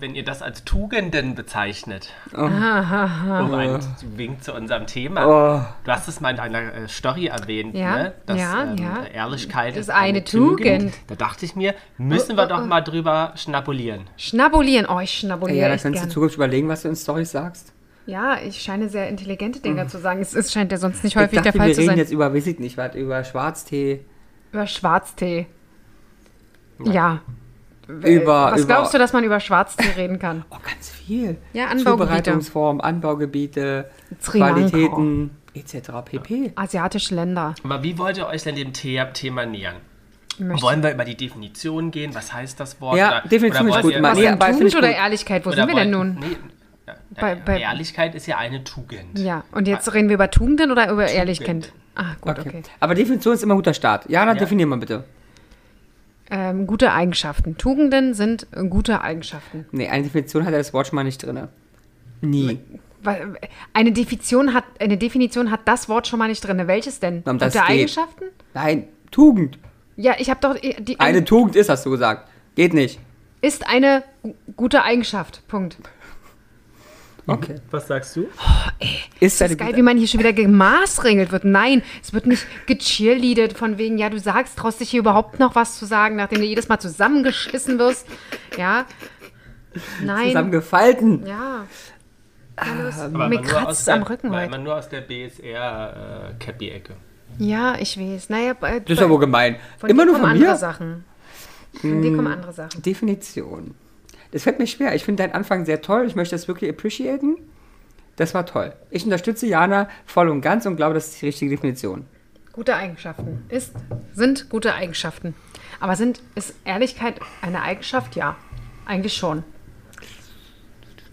wenn 0.00 0.14
ihr 0.14 0.24
das 0.24 0.42
als 0.42 0.64
Tugenden 0.64 1.34
bezeichnet, 1.34 2.08
Oh. 2.36 2.40
um 2.42 2.52
einen 3.54 3.80
Wink 4.16 4.42
zu 4.42 4.52
unserem 4.52 4.86
Thema. 4.86 5.26
Oh. 5.26 5.64
Du 5.84 5.90
hast 5.92 6.08
es 6.08 6.20
mal 6.20 6.30
in 6.34 6.40
einer 6.40 6.58
äh, 6.74 6.88
Story 6.88 7.26
erwähnt, 7.26 7.74
Ja, 7.74 7.96
ne? 7.96 8.14
dass 8.26 8.38
ja, 8.38 8.64
ähm, 8.64 8.76
ja. 8.76 9.04
Ehrlichkeit 9.04 9.70
Das 9.76 9.82
ist 9.82 9.88
ist 9.88 9.94
eine 9.94 10.24
Tugend. 10.24 10.92
Da 11.06 11.14
dachte 11.14 11.44
ich 11.46 11.56
mir, 11.56 11.74
müssen 11.96 12.36
wir 12.36 12.46
doch 12.46 12.66
mal 12.66 12.80
drüber 12.82 13.32
schnabulieren. 13.36 14.08
schnabulieren. 14.16 14.86
Oh, 14.90 14.98
ich 15.00 15.22
Ja, 15.22 15.28
da 15.38 15.38
kannst 15.38 15.84
du 15.84 15.88
in 15.88 15.94
gern. 15.94 16.10
Zukunft 16.10 16.36
überlegen, 16.36 16.68
was 16.68 16.82
du 16.82 16.88
in 16.88 16.96
Storys 16.96 17.30
sagst. 17.30 17.72
Ja, 18.06 18.38
ich 18.38 18.60
scheine 18.60 18.88
sehr 18.88 19.08
intelligente 19.08 19.60
Dinge 19.60 19.86
zu 19.86 19.98
sagen. 19.98 20.20
Es 20.20 20.34
ist, 20.34 20.52
scheint 20.52 20.70
ja 20.72 20.78
sonst 20.78 21.02
nicht 21.04 21.14
Ich 21.14 21.16
häufig 21.20 21.38
dachte, 21.38 21.52
der 21.52 21.58
Fall 21.58 21.68
wir 21.68 21.74
zu 21.74 21.80
reden 21.80 21.90
sein. 21.90 21.98
jetzt 21.98 22.12
über, 22.12 22.34
weiß 22.34 22.46
ich 22.46 22.58
nicht, 22.58 22.76
was, 22.76 22.94
über 22.94 23.24
Schwarztee. 23.24 24.04
Über 24.52 24.66
Schwarztee. 24.66 25.46
Ja. 26.84 27.20
Über, 27.86 28.52
Was 28.52 28.60
über, 28.62 28.66
glaubst 28.74 28.94
du, 28.94 28.98
dass 28.98 29.12
man 29.12 29.24
über 29.24 29.40
Schwarztee 29.40 29.90
reden 29.96 30.18
kann? 30.18 30.44
Oh, 30.50 30.56
ganz 30.64 30.90
viel. 30.90 31.36
Ja, 31.52 31.64
Anbaugebiete. 31.66 31.90
Zubereitungsform, 31.90 32.80
Anbaugebiete, 32.80 33.90
Sri. 34.20 34.38
Qualitäten, 34.38 35.30
etc. 35.54 35.90
pp. 36.04 36.52
Asiatische 36.56 37.14
Länder. 37.14 37.54
Aber 37.62 37.82
wie 37.82 37.98
wollt 37.98 38.16
ihr 38.16 38.26
euch 38.26 38.42
denn 38.42 38.56
dem 38.56 38.72
The 38.74 39.02
Thema 39.12 39.44
nähern? 39.44 39.76
Möchte- 40.38 40.62
Wollen 40.62 40.82
wir 40.82 40.92
über 40.92 41.04
die 41.04 41.14
Definition 41.16 41.90
gehen? 41.90 42.14
Was 42.14 42.32
heißt 42.32 42.58
das 42.58 42.80
Wort? 42.80 42.96
Ja, 42.96 43.20
Definition 43.20 43.68
ist 43.68 43.74
wollt 43.74 43.82
gut. 43.84 43.92
ihr- 43.92 44.02
Was 44.02 44.18
finde 44.18 44.38
Tugend 44.58 44.74
oder 44.76 44.88
gut. 44.88 44.96
Ehrlichkeit? 44.96 45.44
Wo 45.44 45.50
oder 45.50 45.56
sind 45.58 45.68
wir 45.68 45.74
denn 45.76 45.90
nun? 45.90 46.14
Nee, 46.20 46.36
Bei- 47.18 47.34
bei- 47.34 47.60
Ehrlichkeit 47.60 48.14
ist 48.14 48.26
ja 48.26 48.36
eine 48.38 48.62
Tugend. 48.64 49.18
Ja, 49.18 49.44
und 49.52 49.66
jetzt 49.68 49.92
reden 49.94 50.08
wir 50.08 50.14
über 50.14 50.30
Tugenden 50.30 50.70
oder 50.70 50.90
über 50.90 51.06
Ehrlichkeit? 51.08 51.72
Ah, 51.94 52.14
gut, 52.20 52.38
okay. 52.38 52.48
Okay. 52.48 52.62
Aber 52.80 52.94
Definition 52.94 53.34
ist 53.34 53.42
immer 53.42 53.54
ein 53.54 53.58
guter 53.58 53.74
Start. 53.74 54.08
Jana, 54.10 54.32
Ja. 54.32 54.38
definier 54.38 54.66
mal 54.66 54.78
bitte. 54.78 55.04
Ähm, 56.30 56.66
gute 56.66 56.92
Eigenschaften. 56.92 57.56
Tugenden 57.56 58.14
sind 58.14 58.46
gute 58.70 59.00
Eigenschaften. 59.02 59.66
Nee, 59.72 59.88
eine 59.88 60.02
Definition 60.04 60.44
hat 60.44 60.52
ja 60.52 60.58
das 60.58 60.72
Wort 60.72 60.86
schon 60.88 60.96
mal 60.96 61.04
nicht 61.04 61.18
drin. 61.22 61.48
Nie. 62.20 62.58
Eine 63.74 63.92
Definition, 63.92 64.54
hat, 64.54 64.64
eine 64.80 64.96
Definition 64.96 65.50
hat 65.50 65.60
das 65.66 65.88
Wort 65.90 66.06
schon 66.08 66.18
mal 66.18 66.28
nicht 66.28 66.40
drin. 66.40 66.66
Welches 66.66 66.98
denn? 67.00 67.22
Um 67.26 67.38
gute 67.38 67.50
geht. 67.50 67.62
Eigenschaften? 67.62 68.24
Nein, 68.54 68.88
Tugend. 69.10 69.58
Ja, 69.96 70.14
ich 70.18 70.30
habe 70.30 70.40
doch. 70.40 70.56
Die, 70.58 70.98
Eine 70.98 71.24
Tugend 71.24 71.54
ist, 71.54 71.68
hast 71.68 71.84
du 71.86 71.90
gesagt. 71.90 72.28
Geht 72.56 72.72
nicht. 72.74 72.98
ist 73.42 73.68
eine 73.68 74.02
gu- 74.22 74.34
gute 74.56 74.82
Eigenschaft. 74.82 75.46
Punkt. 75.48 75.76
Okay. 77.26 77.56
Was 77.70 77.86
sagst 77.86 78.14
du? 78.16 78.26
Ist 79.20 79.40
Das 79.40 79.50
ist 79.50 79.58
geil, 79.58 79.74
wie 79.76 79.82
man 79.82 79.96
hier 79.96 80.06
schon 80.08 80.20
wieder 80.20 80.32
gemaßregelt 80.34 81.32
wird. 81.32 81.44
Nein, 81.44 81.82
es 82.02 82.12
wird 82.12 82.26
nicht 82.26 82.46
gecheerleadet 82.66 83.54
von 83.56 83.78
wegen, 83.78 83.96
ja, 83.96 84.10
du 84.10 84.18
sagst, 84.20 84.58
traust 84.58 84.80
dich 84.80 84.90
hier 84.90 85.00
überhaupt 85.00 85.38
noch 85.40 85.54
was 85.54 85.78
zu 85.78 85.86
sagen, 85.86 86.16
nachdem 86.16 86.40
du 86.40 86.44
jedes 86.46 86.68
Mal 86.68 86.78
zusammengeschissen 86.78 87.78
wirst. 87.78 88.06
Ja. 88.58 88.84
Nein. 90.02 90.28
zusammengefalten. 90.28 91.26
Ja. 91.26 91.64
Los. 92.84 92.98
Aber 93.00 93.28
Mir 93.28 93.40
kratzt 93.40 93.88
am 93.88 94.02
Rücken 94.04 94.30
weil 94.30 94.42
heute. 94.42 94.50
man 94.50 94.62
nur 94.62 94.76
aus 94.76 94.88
der 94.88 95.00
BSR-Cappy-Ecke. 95.00 96.94
Ja, 97.38 97.74
ich 97.80 97.98
weiß. 97.98 98.28
Naja, 98.28 98.52
bei, 98.58 98.80
Das 98.80 98.90
ist 98.90 99.00
ja 99.00 99.08
wohl 99.10 99.18
gemein. 99.18 99.56
von 99.78 99.90
Immer 99.90 100.02
dir 100.04 100.06
nur 100.06 100.14
kommen 100.20 100.24
von 100.26 100.36
andere 100.36 100.52
mir? 100.52 100.56
Sachen. 100.58 101.04
Von 101.80 102.02
dir 102.02 102.14
kommen 102.14 102.26
andere 102.28 102.52
Sachen. 102.52 102.82
Definition. 102.82 103.74
Das 104.34 104.42
fällt 104.42 104.58
mir 104.58 104.66
schwer. 104.66 104.96
Ich 104.96 105.04
finde 105.04 105.22
deinen 105.22 105.32
Anfang 105.32 105.64
sehr 105.64 105.80
toll. 105.80 106.06
Ich 106.08 106.16
möchte 106.16 106.34
das 106.34 106.48
wirklich 106.48 106.68
appreciaten. 106.68 107.36
Das 108.16 108.34
war 108.34 108.44
toll. 108.44 108.72
Ich 108.90 109.04
unterstütze 109.04 109.46
Jana 109.46 109.88
voll 110.06 110.28
und 110.28 110.40
ganz 110.40 110.66
und 110.66 110.74
glaube, 110.74 110.94
das 110.94 111.06
ist 111.06 111.22
die 111.22 111.26
richtige 111.26 111.52
Definition. 111.52 112.04
Gute 112.52 112.74
Eigenschaften. 112.74 113.44
Ist, 113.48 113.74
sind 114.12 114.50
gute 114.50 114.74
Eigenschaften. 114.74 115.36
Aber 115.78 115.94
sind, 115.94 116.20
ist 116.34 116.56
Ehrlichkeit 116.64 117.20
eine 117.42 117.62
Eigenschaft? 117.62 118.16
Ja. 118.16 118.34
Eigentlich 118.86 119.14
schon. 119.14 119.44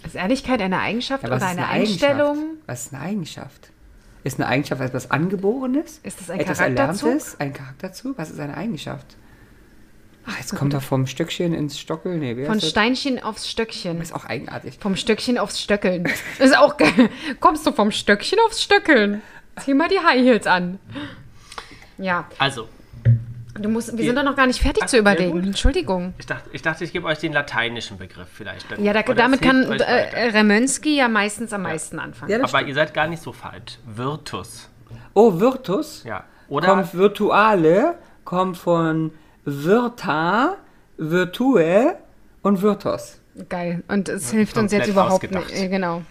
Ist 0.03 0.15
Ehrlichkeit 0.15 0.59
eine 0.59 0.79
Eigenschaft 0.79 1.21
Ja, 1.21 1.35
oder 1.35 1.45
eine, 1.45 1.67
Eigenschaft? 1.67 2.03
Einstellung? 2.03 2.37
Was 2.65 2.87
ist 2.87 2.93
eine 2.95 3.03
Eigenschaft? 3.03 3.69
Ist 4.23 4.39
eine 4.39 4.49
Eigenschaft 4.49 4.81
etwas 4.81 5.11
Angeborenes? 5.11 5.99
Ist 6.01 6.21
das 6.21 6.31
ein 6.31 6.39
etwas 6.39 6.57
Charakterzug? 6.57 7.03
Erlerntes? 7.07 7.39
Ein 7.39 7.53
Charakterzug? 7.53 8.17
Was 8.17 8.31
ist 8.31 8.39
eine 8.39 8.57
Eigenschaft? 8.57 9.15
Ach, 10.25 10.37
jetzt 10.37 10.55
kommt 10.55 10.73
er 10.73 10.81
vom 10.81 11.07
Stöckchen 11.07 11.53
ins 11.53 11.79
Stockel. 11.79 12.17
Nee, 12.17 12.37
wer 12.37 12.45
Von 12.45 12.57
ist 12.57 12.63
das? 12.63 12.69
Steinchen 12.71 13.21
aufs 13.23 13.49
Stöckchen. 13.49 13.97
Das 13.99 14.09
ist 14.09 14.15
auch 14.15 14.25
eigenartig. 14.25 14.77
Vom 14.79 14.95
Stöckchen 14.95 15.37
aufs 15.37 15.59
Stöckeln. 15.61 16.05
Ist 16.39 16.55
auch 16.57 16.77
geil. 16.77 17.09
Kommst 17.39 17.65
du 17.65 17.71
vom 17.71 17.91
Stöckchen 17.91 18.37
aufs 18.45 18.61
Stöckeln? 18.61 19.21
Zieh 19.59 19.73
mal 19.73 19.89
die 19.89 19.99
High 19.99 20.21
Heels 20.23 20.45
an. 20.47 20.79
Ja, 21.97 22.25
Also, 22.37 22.67
du 23.55 23.69
musst, 23.69 23.95
wir 23.97 24.05
sind 24.05 24.15
doch 24.15 24.23
noch 24.23 24.35
gar 24.35 24.47
nicht 24.47 24.61
fertig 24.61 24.83
Ach, 24.83 24.89
zu 24.89 24.95
ja, 24.97 25.01
überlegen. 25.01 25.43
Entschuldigung. 25.43 26.13
ich 26.17 26.25
dachte, 26.25 26.49
ich, 26.53 26.61
dachte, 26.61 26.83
ich 26.83 26.93
gebe 26.93 27.07
euch 27.07 27.19
den 27.19 27.33
lateinischen 27.33 27.97
Begriff 27.97 28.27
vielleicht. 28.33 28.65
Ja, 28.79 28.93
da, 28.93 29.01
damit 29.01 29.41
kann 29.41 29.63
äh, 29.71 30.29
Remönski 30.29 30.97
ja 30.97 31.07
meistens 31.09 31.51
am 31.53 31.63
meisten 31.63 31.99
anfangen. 31.99 32.31
Ja, 32.31 32.43
Aber 32.43 32.61
ihr 32.63 32.73
seid 32.73 32.93
gar 32.93 33.07
nicht 33.07 33.21
so 33.21 33.33
falsch. 33.33 33.77
Virtus. 33.85 34.69
Oh, 35.13 35.39
Virtus. 35.39 36.03
Ja. 36.05 36.23
Oder 36.47 36.67
Kommt 36.67 36.93
Virtuale, 36.93 37.95
kommt 38.25 38.57
von 38.57 39.11
Virta, 39.45 40.57
Virtue 40.97 41.95
und 42.41 42.61
Virtus. 42.61 43.19
Geil. 43.49 43.83
Und 43.87 44.09
es 44.09 44.31
hilft 44.31 44.57
uns 44.57 44.71
jetzt 44.71 44.87
überhaupt 44.89 45.13
ausgedacht. 45.13 45.49
nicht. 45.49 45.61
äh, 45.61 45.67
Genau. 45.69 46.01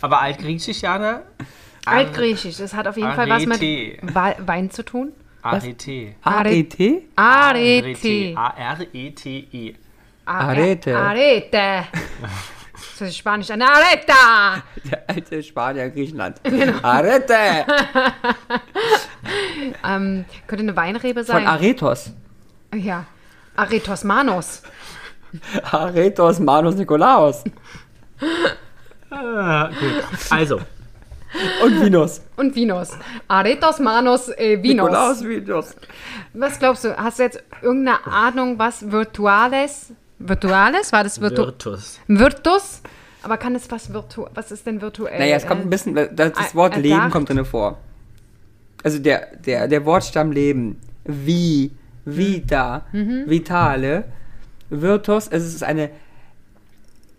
aber 0.00 0.20
altgriechisch, 0.22 0.80
Jana? 0.82 1.22
Altgriechisch. 1.84 2.56
Das 2.56 2.74
hat 2.74 2.86
auf 2.88 2.96
jeden 2.96 3.12
Fall 3.12 3.28
was 3.28 3.44
mit 3.46 3.58
Arete. 3.58 3.98
Wa- 4.14 4.34
Wein 4.46 4.70
zu 4.70 4.84
tun. 4.84 5.12
Arete. 5.42 6.14
A-E-T? 6.22 7.08
Arete. 7.16 8.34
A-R-E-T-E. 8.36 9.74
Arete. 10.24 10.96
Arete. 10.96 11.84
Das 12.98 13.08
ist 13.08 13.16
Spanisch. 13.16 13.50
Eine 13.50 13.68
Areta. 13.68 14.62
Der 14.90 15.02
alte 15.08 15.42
Spanier 15.42 15.90
Griechenland. 15.90 16.40
Genau. 16.44 16.78
Arete! 16.82 17.34
Ähm, 19.84 20.24
könnte 20.46 20.62
eine 20.62 20.76
Weinrebe 20.76 21.24
Von 21.24 21.36
sein. 21.36 21.46
Aretos. 21.46 22.12
Ja. 22.74 23.06
Aretos 23.56 24.04
Manos. 24.04 24.62
Aretos 25.70 26.40
Manus 26.40 26.74
Nikolaos. 26.76 27.44
Ah, 29.10 29.68
gut. 29.68 30.04
Also, 30.30 30.60
Und 31.64 31.80
Vinus. 31.80 32.20
Und 32.36 32.54
Vinos. 32.54 32.90
Aretos 33.28 33.78
Manos 33.78 34.28
äh, 34.28 34.62
Vinos. 34.62 34.86
Nikolaus 34.86 35.24
Vinus. 35.24 35.76
Was 36.34 36.58
glaubst 36.58 36.84
du? 36.84 36.96
Hast 36.96 37.18
du 37.18 37.22
jetzt 37.24 37.42
irgendeine 37.62 38.06
Ahnung, 38.06 38.58
was 38.58 38.90
Virtuales? 38.90 39.92
Virtuales? 40.18 40.92
War 40.92 41.04
das 41.04 41.20
Virtu 41.20 41.44
Virtus. 41.44 42.00
Virtus? 42.06 42.82
Aber 43.22 43.36
kann 43.36 43.54
es 43.54 43.70
was 43.70 43.92
virtu 43.92 44.26
Was 44.34 44.50
ist 44.50 44.66
denn 44.66 44.80
virtuell? 44.80 45.18
Naja, 45.18 45.36
es 45.36 45.46
kommt 45.46 45.62
ein 45.62 45.70
bisschen, 45.70 45.94
das, 45.94 46.32
das 46.32 46.54
Wort 46.54 46.72
erdacht. 46.74 46.84
Leben 46.84 47.10
kommt 47.10 47.28
drin 47.28 47.44
vor. 47.44 47.78
Also 48.82 48.98
der, 48.98 49.36
der, 49.36 49.68
der 49.68 49.84
Wortstamm 49.84 50.32
Leben. 50.32 50.80
Wie, 51.04 51.70
Vita, 52.04 52.86
Mhm. 52.92 53.24
Vitale. 53.26 54.04
Virtus, 54.70 55.28
es 55.28 55.44
ist 55.44 55.62
eine 55.62 55.90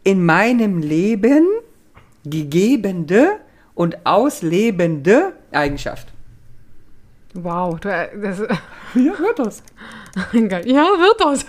in 0.03 0.25
meinem 0.25 0.79
Leben 0.79 1.45
gegebene 2.25 3.39
und 3.73 4.05
auslebende 4.05 5.33
Eigenschaft. 5.51 6.12
Wow, 7.35 7.79
du, 7.79 7.89
äh, 7.89 8.09
das, 8.21 8.39
Ja, 8.93 9.17
Virtus. 9.17 9.63
geil. 10.31 10.67
Ja, 10.67 10.83
wird 10.83 11.19
das. 11.19 11.45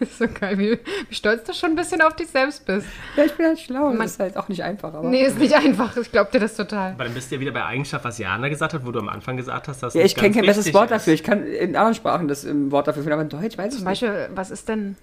ist 0.00 0.18
so 0.18 0.26
geil, 0.28 0.58
wie, 0.58 0.78
wie 1.08 1.14
stolz 1.14 1.44
du 1.44 1.54
schon 1.54 1.70
ein 1.70 1.76
bisschen 1.76 2.02
auf 2.02 2.14
dich 2.16 2.28
selbst 2.28 2.66
bist. 2.66 2.86
Ja, 3.16 3.24
ich 3.24 3.32
bin 3.32 3.46
halt 3.46 3.58
schlau. 3.58 3.88
Man- 3.88 3.98
das 4.00 4.12
ist 4.12 4.20
halt 4.20 4.36
auch 4.36 4.48
nicht 4.48 4.62
einfach, 4.62 4.92
aber. 4.92 5.08
Nee, 5.08 5.24
ist 5.24 5.38
nicht 5.38 5.54
einfach. 5.54 5.96
Ich 5.96 6.12
glaub 6.12 6.30
dir 6.30 6.40
das 6.40 6.54
total. 6.54 6.92
Aber 6.92 7.04
dann 7.04 7.14
bist 7.14 7.30
du 7.30 7.36
ja 7.36 7.40
wieder 7.40 7.52
bei 7.52 7.64
Eigenschaft, 7.64 8.04
was 8.04 8.18
Jana 8.18 8.48
gesagt 8.48 8.74
hat, 8.74 8.84
wo 8.84 8.90
du 8.92 8.98
am 8.98 9.08
Anfang 9.08 9.38
gesagt 9.38 9.68
hast, 9.68 9.82
dass 9.82 9.94
Ja, 9.94 10.02
das 10.02 10.10
ich 10.10 10.16
kenne 10.16 10.34
kein 10.34 10.44
besseres 10.44 10.74
Wort 10.74 10.84
ist. 10.84 10.90
dafür. 10.90 11.14
Ich 11.14 11.22
kann 11.22 11.46
in 11.46 11.76
anderen 11.76 11.94
Sprachen 11.94 12.28
das 12.28 12.44
ähm, 12.44 12.70
Wort 12.70 12.86
dafür 12.86 13.02
finden, 13.02 13.14
aber 13.14 13.22
in 13.22 13.28
Deutsch 13.30 13.56
weiß 13.56 13.72
ich 13.72 13.78
Zum 13.80 13.88
nicht. 13.88 14.02
Beispiel, 14.02 14.28
was 14.34 14.50
ist 14.50 14.68
denn. 14.68 14.96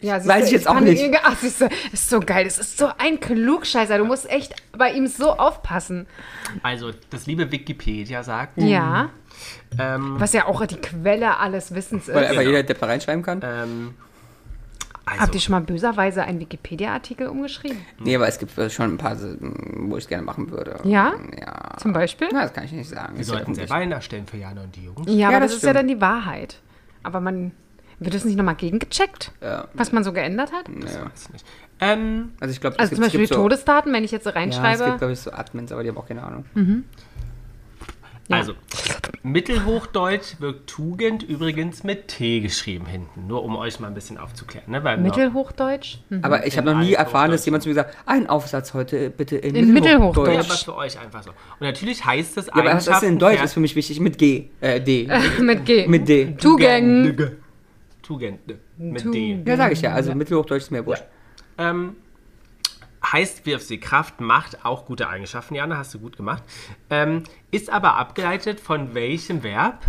Ja, 0.00 0.20
siehst 0.20 0.28
Weiß 0.28 0.40
du, 0.42 0.46
ich 0.46 0.52
jetzt 0.52 0.68
auch 0.68 0.74
kann 0.74 0.84
nicht. 0.84 1.02
Ach, 1.24 1.36
siehst 1.36 1.60
du, 1.62 1.68
ist 1.92 2.10
so 2.10 2.20
geil. 2.20 2.44
Das 2.44 2.58
ist 2.58 2.76
so 2.78 2.88
ein 2.98 3.18
Klugscheißer. 3.18 3.96
Du 3.98 4.04
musst 4.04 4.28
echt 4.30 4.54
bei 4.76 4.92
ihm 4.92 5.06
so 5.06 5.30
aufpassen. 5.32 6.06
Also, 6.62 6.90
das 7.10 7.26
liebe 7.26 7.50
Wikipedia 7.50 8.22
sagt, 8.22 8.58
Ja. 8.58 9.08
ähm, 9.78 10.16
Was 10.18 10.32
ja 10.34 10.46
auch 10.46 10.64
die 10.66 10.76
Quelle 10.76 11.38
alles 11.38 11.74
Wissens 11.74 12.08
Weil 12.08 12.24
ist. 12.24 12.30
einfach 12.30 12.42
jeder 12.42 12.62
Depp 12.62 12.78
da 12.78 12.86
reinschreiben 12.86 13.22
kann. 13.22 13.40
ähm, 13.42 13.94
also, 15.08 15.20
Habt 15.22 15.34
ihr 15.36 15.40
schon 15.40 15.52
mal 15.52 15.60
böserweise 15.60 16.24
einen 16.24 16.40
Wikipedia-Artikel 16.40 17.28
umgeschrieben? 17.28 17.78
Nee, 18.00 18.16
aber 18.16 18.26
es 18.26 18.38
gibt 18.38 18.52
schon 18.72 18.94
ein 18.94 18.98
paar, 18.98 19.16
wo 19.18 19.96
ich 19.96 20.04
es 20.04 20.08
gerne 20.08 20.24
machen 20.24 20.50
würde. 20.50 20.80
Ja? 20.82 21.14
Ja. 21.40 21.76
Zum 21.78 21.92
Beispiel? 21.92 22.28
Na, 22.32 22.42
das 22.42 22.52
kann 22.52 22.64
ich 22.64 22.72
nicht 22.72 22.90
sagen. 22.90 23.12
wir 23.14 23.18
ja 23.20 23.24
sollten 23.24 23.54
selber 23.54 23.86
nachstellen 23.86 24.26
für 24.26 24.36
Jana 24.36 24.62
und 24.64 24.74
die 24.74 24.84
Jungs. 24.84 25.02
Ja, 25.06 25.28
aber 25.28 25.38
das 25.40 25.52
das, 25.52 25.58
ist 25.58 25.64
ja 25.66 25.72
dann 25.72 25.86
die 25.88 26.00
Wahrheit. 26.00 26.60
Aber 27.04 27.20
man. 27.20 27.52
Wird 27.98 28.14
das 28.14 28.24
nicht 28.24 28.36
nochmal 28.36 28.56
gegengecheckt? 28.56 29.32
Ja. 29.40 29.68
Was 29.74 29.90
man 29.92 30.04
so 30.04 30.12
geändert 30.12 30.52
hat? 30.52 30.68
Ja. 30.68 31.06
Weiß 31.06 31.30
nicht. 31.32 31.44
Ähm, 31.80 32.32
Also 32.40 32.52
ich 32.52 32.60
glaube, 32.60 32.78
Also 32.78 32.94
zum 32.94 33.02
Beispiel 33.04 33.20
die 33.20 33.26
so, 33.26 33.34
Todesdaten, 33.36 33.92
wenn 33.92 34.04
ich 34.04 34.10
jetzt 34.10 34.24
so 34.24 34.30
Ja, 34.30 34.36
es 34.36 34.42
gibt, 34.50 34.62
reinschreibe. 34.64 34.98
glaube 34.98 35.12
ich, 35.12 35.20
so 35.20 35.32
Admins, 35.32 35.72
aber 35.72 35.82
die 35.82 35.88
haben 35.88 35.96
auch 35.98 36.06
keine 36.06 36.22
Ahnung. 36.22 36.44
Ja. 38.28 38.38
Also, 38.38 38.54
Mittelhochdeutsch 39.22 40.40
wirkt 40.40 40.68
Tugend 40.68 41.22
übrigens 41.22 41.84
mit 41.84 42.08
T 42.08 42.40
geschrieben 42.40 42.84
hinten. 42.86 43.26
Nur 43.28 43.44
um 43.44 43.54
euch 43.56 43.78
mal 43.80 43.86
ein 43.88 43.94
bisschen 43.94 44.18
aufzuklären. 44.18 44.70
Ne? 44.70 44.82
Weil 44.82 44.98
Mittelhochdeutsch? 44.98 45.98
Hm. 46.08 46.24
Aber 46.24 46.46
ich 46.46 46.56
habe 46.58 46.72
noch 46.72 46.78
nie 46.80 46.94
erfahren, 46.94 47.30
dass 47.30 47.44
jemand 47.44 47.62
zu 47.62 47.68
mir 47.68 47.74
sagt, 47.76 47.96
ein 48.04 48.28
Aufsatz 48.28 48.74
heute 48.74 49.10
bitte 49.10 49.36
in, 49.36 49.54
In 49.54 49.72
Mittelhochdeutsch. 49.72 50.26
Ja, 50.28 50.36
Mittelhochdeutsch. 50.38 50.68
aber 50.68 50.74
für 50.74 50.76
euch 50.76 50.98
einfach 50.98 51.22
so. 51.22 51.30
Und 51.30 51.60
natürlich 51.60 52.04
heißt 52.04 52.36
es 52.38 52.46
Ja, 52.46 52.54
aber 52.54 52.74
was 52.74 52.86
ist 52.88 53.00
denn 53.00 53.10
in 53.14 53.18
Deutsch? 53.18 53.42
Ist 53.42 53.54
für 53.54 53.60
mich 53.60 53.76
wichtig 53.76 54.00
mit 54.00 54.18
G. 54.18 54.48
Äh, 54.60 54.80
D. 54.80 55.08
Mit 55.40 55.64
G. 55.64 55.86
mit 55.86 56.08
D. 56.08 56.34
Tugend. 56.34 57.32
Tugend. 58.06 58.38
Mit 58.78 59.02
Tu- 59.02 59.10
D. 59.10 59.42
Ja, 59.44 59.56
sage 59.56 59.72
ich 59.72 59.80
ja. 59.82 59.92
Also 59.92 60.14
Mittelhochdeutsch 60.14 60.62
ist 60.64 60.70
mir 60.70 60.86
wurscht. 60.86 61.04
Ähm, 61.58 61.96
heißt, 63.04 63.44
wirft 63.46 63.66
sie 63.66 63.78
Kraft, 63.80 64.20
Macht, 64.20 64.64
auch 64.64 64.84
gute 64.86 65.08
Eigenschaften, 65.08 65.54
Jana, 65.54 65.76
hast 65.78 65.92
du 65.94 65.98
gut 65.98 66.16
gemacht. 66.16 66.42
Ähm, 66.90 67.24
ist 67.50 67.68
aber 67.70 67.96
abgeleitet 67.96 68.60
von 68.60 68.94
welchem 68.94 69.42
Verb? 69.42 69.80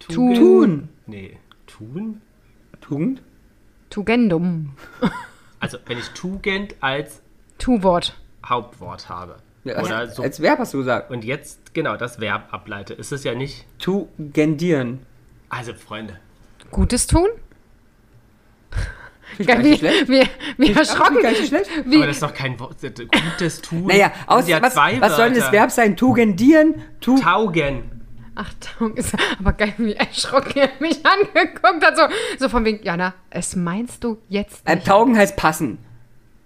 Tugend? 0.00 0.36
Tun. 0.38 0.88
Nee, 1.06 1.38
tun? 1.66 2.20
Tugend? 2.80 3.22
Tugendum. 3.90 4.74
Also, 5.60 5.78
wenn 5.86 5.98
ich 5.98 6.08
Tugend 6.10 6.74
als 6.80 7.22
Tu-Wort. 7.58 8.18
Hauptwort 8.44 9.08
habe. 9.08 9.36
Ja, 9.64 9.74
als, 9.74 9.86
Oder 9.86 10.06
so. 10.08 10.22
als 10.22 10.40
Verb 10.40 10.58
hast 10.58 10.74
du 10.74 10.78
gesagt. 10.78 11.10
Und 11.12 11.24
jetzt 11.24 11.74
genau 11.74 11.96
das 11.96 12.18
Verb 12.18 12.52
ableite. 12.52 12.94
Ist 12.94 13.12
es 13.12 13.22
ja 13.22 13.34
nicht. 13.36 13.66
Tugendieren. 13.78 15.06
Also, 15.48 15.74
Freunde. 15.74 16.18
Gutes 16.72 17.06
tun? 17.06 17.28
Gar 19.46 19.58
nicht 19.58 19.64
wie, 19.64 19.78
schlecht. 19.78 20.08
wie, 20.08 20.22
wie 20.58 20.72
erschrocken. 20.72 21.22
Gar 21.22 21.30
nicht 21.30 21.46
schlecht. 21.46 21.70
Wie, 21.86 21.96
Aber 21.96 22.06
das 22.06 22.16
ist 22.16 22.22
doch 22.22 22.34
kein 22.34 22.58
Wort. 22.60 22.76
Gutes 22.80 23.62
Tun. 23.62 23.86
Naja, 23.86 24.12
aus, 24.26 24.46
was, 24.48 24.74
zwei 24.74 25.00
was 25.00 25.16
soll 25.16 25.30
denn 25.30 25.40
das. 25.40 25.52
Verb 25.52 25.70
sein? 25.70 25.96
Tugendieren? 25.96 26.82
Tu 27.00 27.18
Taugen. 27.18 27.90
Achtung, 28.34 28.94
ist 28.96 29.14
aber 29.38 29.52
geil, 29.52 29.74
wie 29.76 29.92
erschrocken 29.92 30.58
er 30.58 30.70
mich 30.80 31.04
angeguckt 31.04 31.84
hat. 31.84 31.96
So, 31.96 32.02
so 32.38 32.48
von 32.48 32.64
wegen, 32.64 32.82
Jana, 32.82 33.14
es 33.28 33.56
meinst 33.56 34.04
du 34.04 34.18
jetzt 34.28 34.66
äh, 34.66 34.74
nicht? 34.74 34.86
taugen 34.86 35.16
heißt 35.16 35.36
passen. 35.36 35.78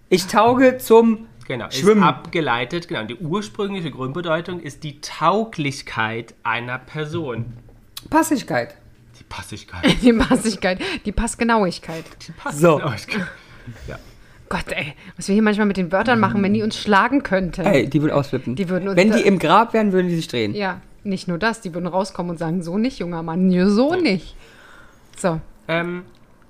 Ich 0.09 0.27
tauge 0.27 0.79
zum 0.79 1.27
Genau, 1.47 1.71
Schwimmen. 1.71 2.03
ist 2.03 2.09
abgeleitet. 2.09 2.89
Genau, 2.89 3.05
die 3.05 3.17
ursprüngliche 3.17 3.93
Grundbedeutung 3.93 4.61
ist 4.61 4.83
die 4.83 5.01
Tauglichkeit 5.01 6.35
einer 6.43 6.79
Person. 6.79 7.53
Passigkeit. 8.11 8.75
Die 9.19 9.25
Passigkeit. 9.25 9.85
Die 10.03 10.13
Passigkeit, 10.13 10.79
die 11.05 11.13
Passgenauigkeit. 11.13 12.05
Die 12.27 12.33
So. 12.57 12.79
Passigkeit. 12.79 13.27
Ja. 13.89 13.99
Gott, 14.49 14.65
ey, 14.71 14.95
was 15.17 15.27
wir 15.27 15.33
hier 15.35 15.43
manchmal 15.43 15.67
mit 15.67 15.77
den 15.77 15.91
Wörtern 15.91 16.21
machen, 16.21 16.41
wenn 16.43 16.55
die 16.55 16.63
uns 16.63 16.79
schlagen 16.79 17.23
könnten. 17.25 17.63
Ey, 17.67 17.89
die 17.89 18.01
würden 18.01 18.13
ausflippen. 18.13 18.55
Die 18.55 18.69
würden 18.69 18.89
uns 18.89 18.97
Wenn 18.97 19.11
die 19.11 19.23
im 19.23 19.39
Grab 19.41 19.73
wären, 19.73 19.93
würden 19.93 20.09
die 20.09 20.15
sich 20.17 20.29
drehen. 20.29 20.55
Ja, 20.55 20.81
nicht 21.03 21.27
nur 21.27 21.39
das, 21.39 21.61
die 21.63 21.75
würden 21.75 21.87
rauskommen 21.89 22.31
und 22.31 22.39
sagen, 22.39 22.63
so 22.63 22.79
nicht, 22.79 23.01
junger 23.01 23.23
Mann, 23.25 23.51
ja, 23.51 23.67
so 23.69 23.95
nicht. 23.97 24.37
So, 25.17 25.41
Ähm, 25.67 26.05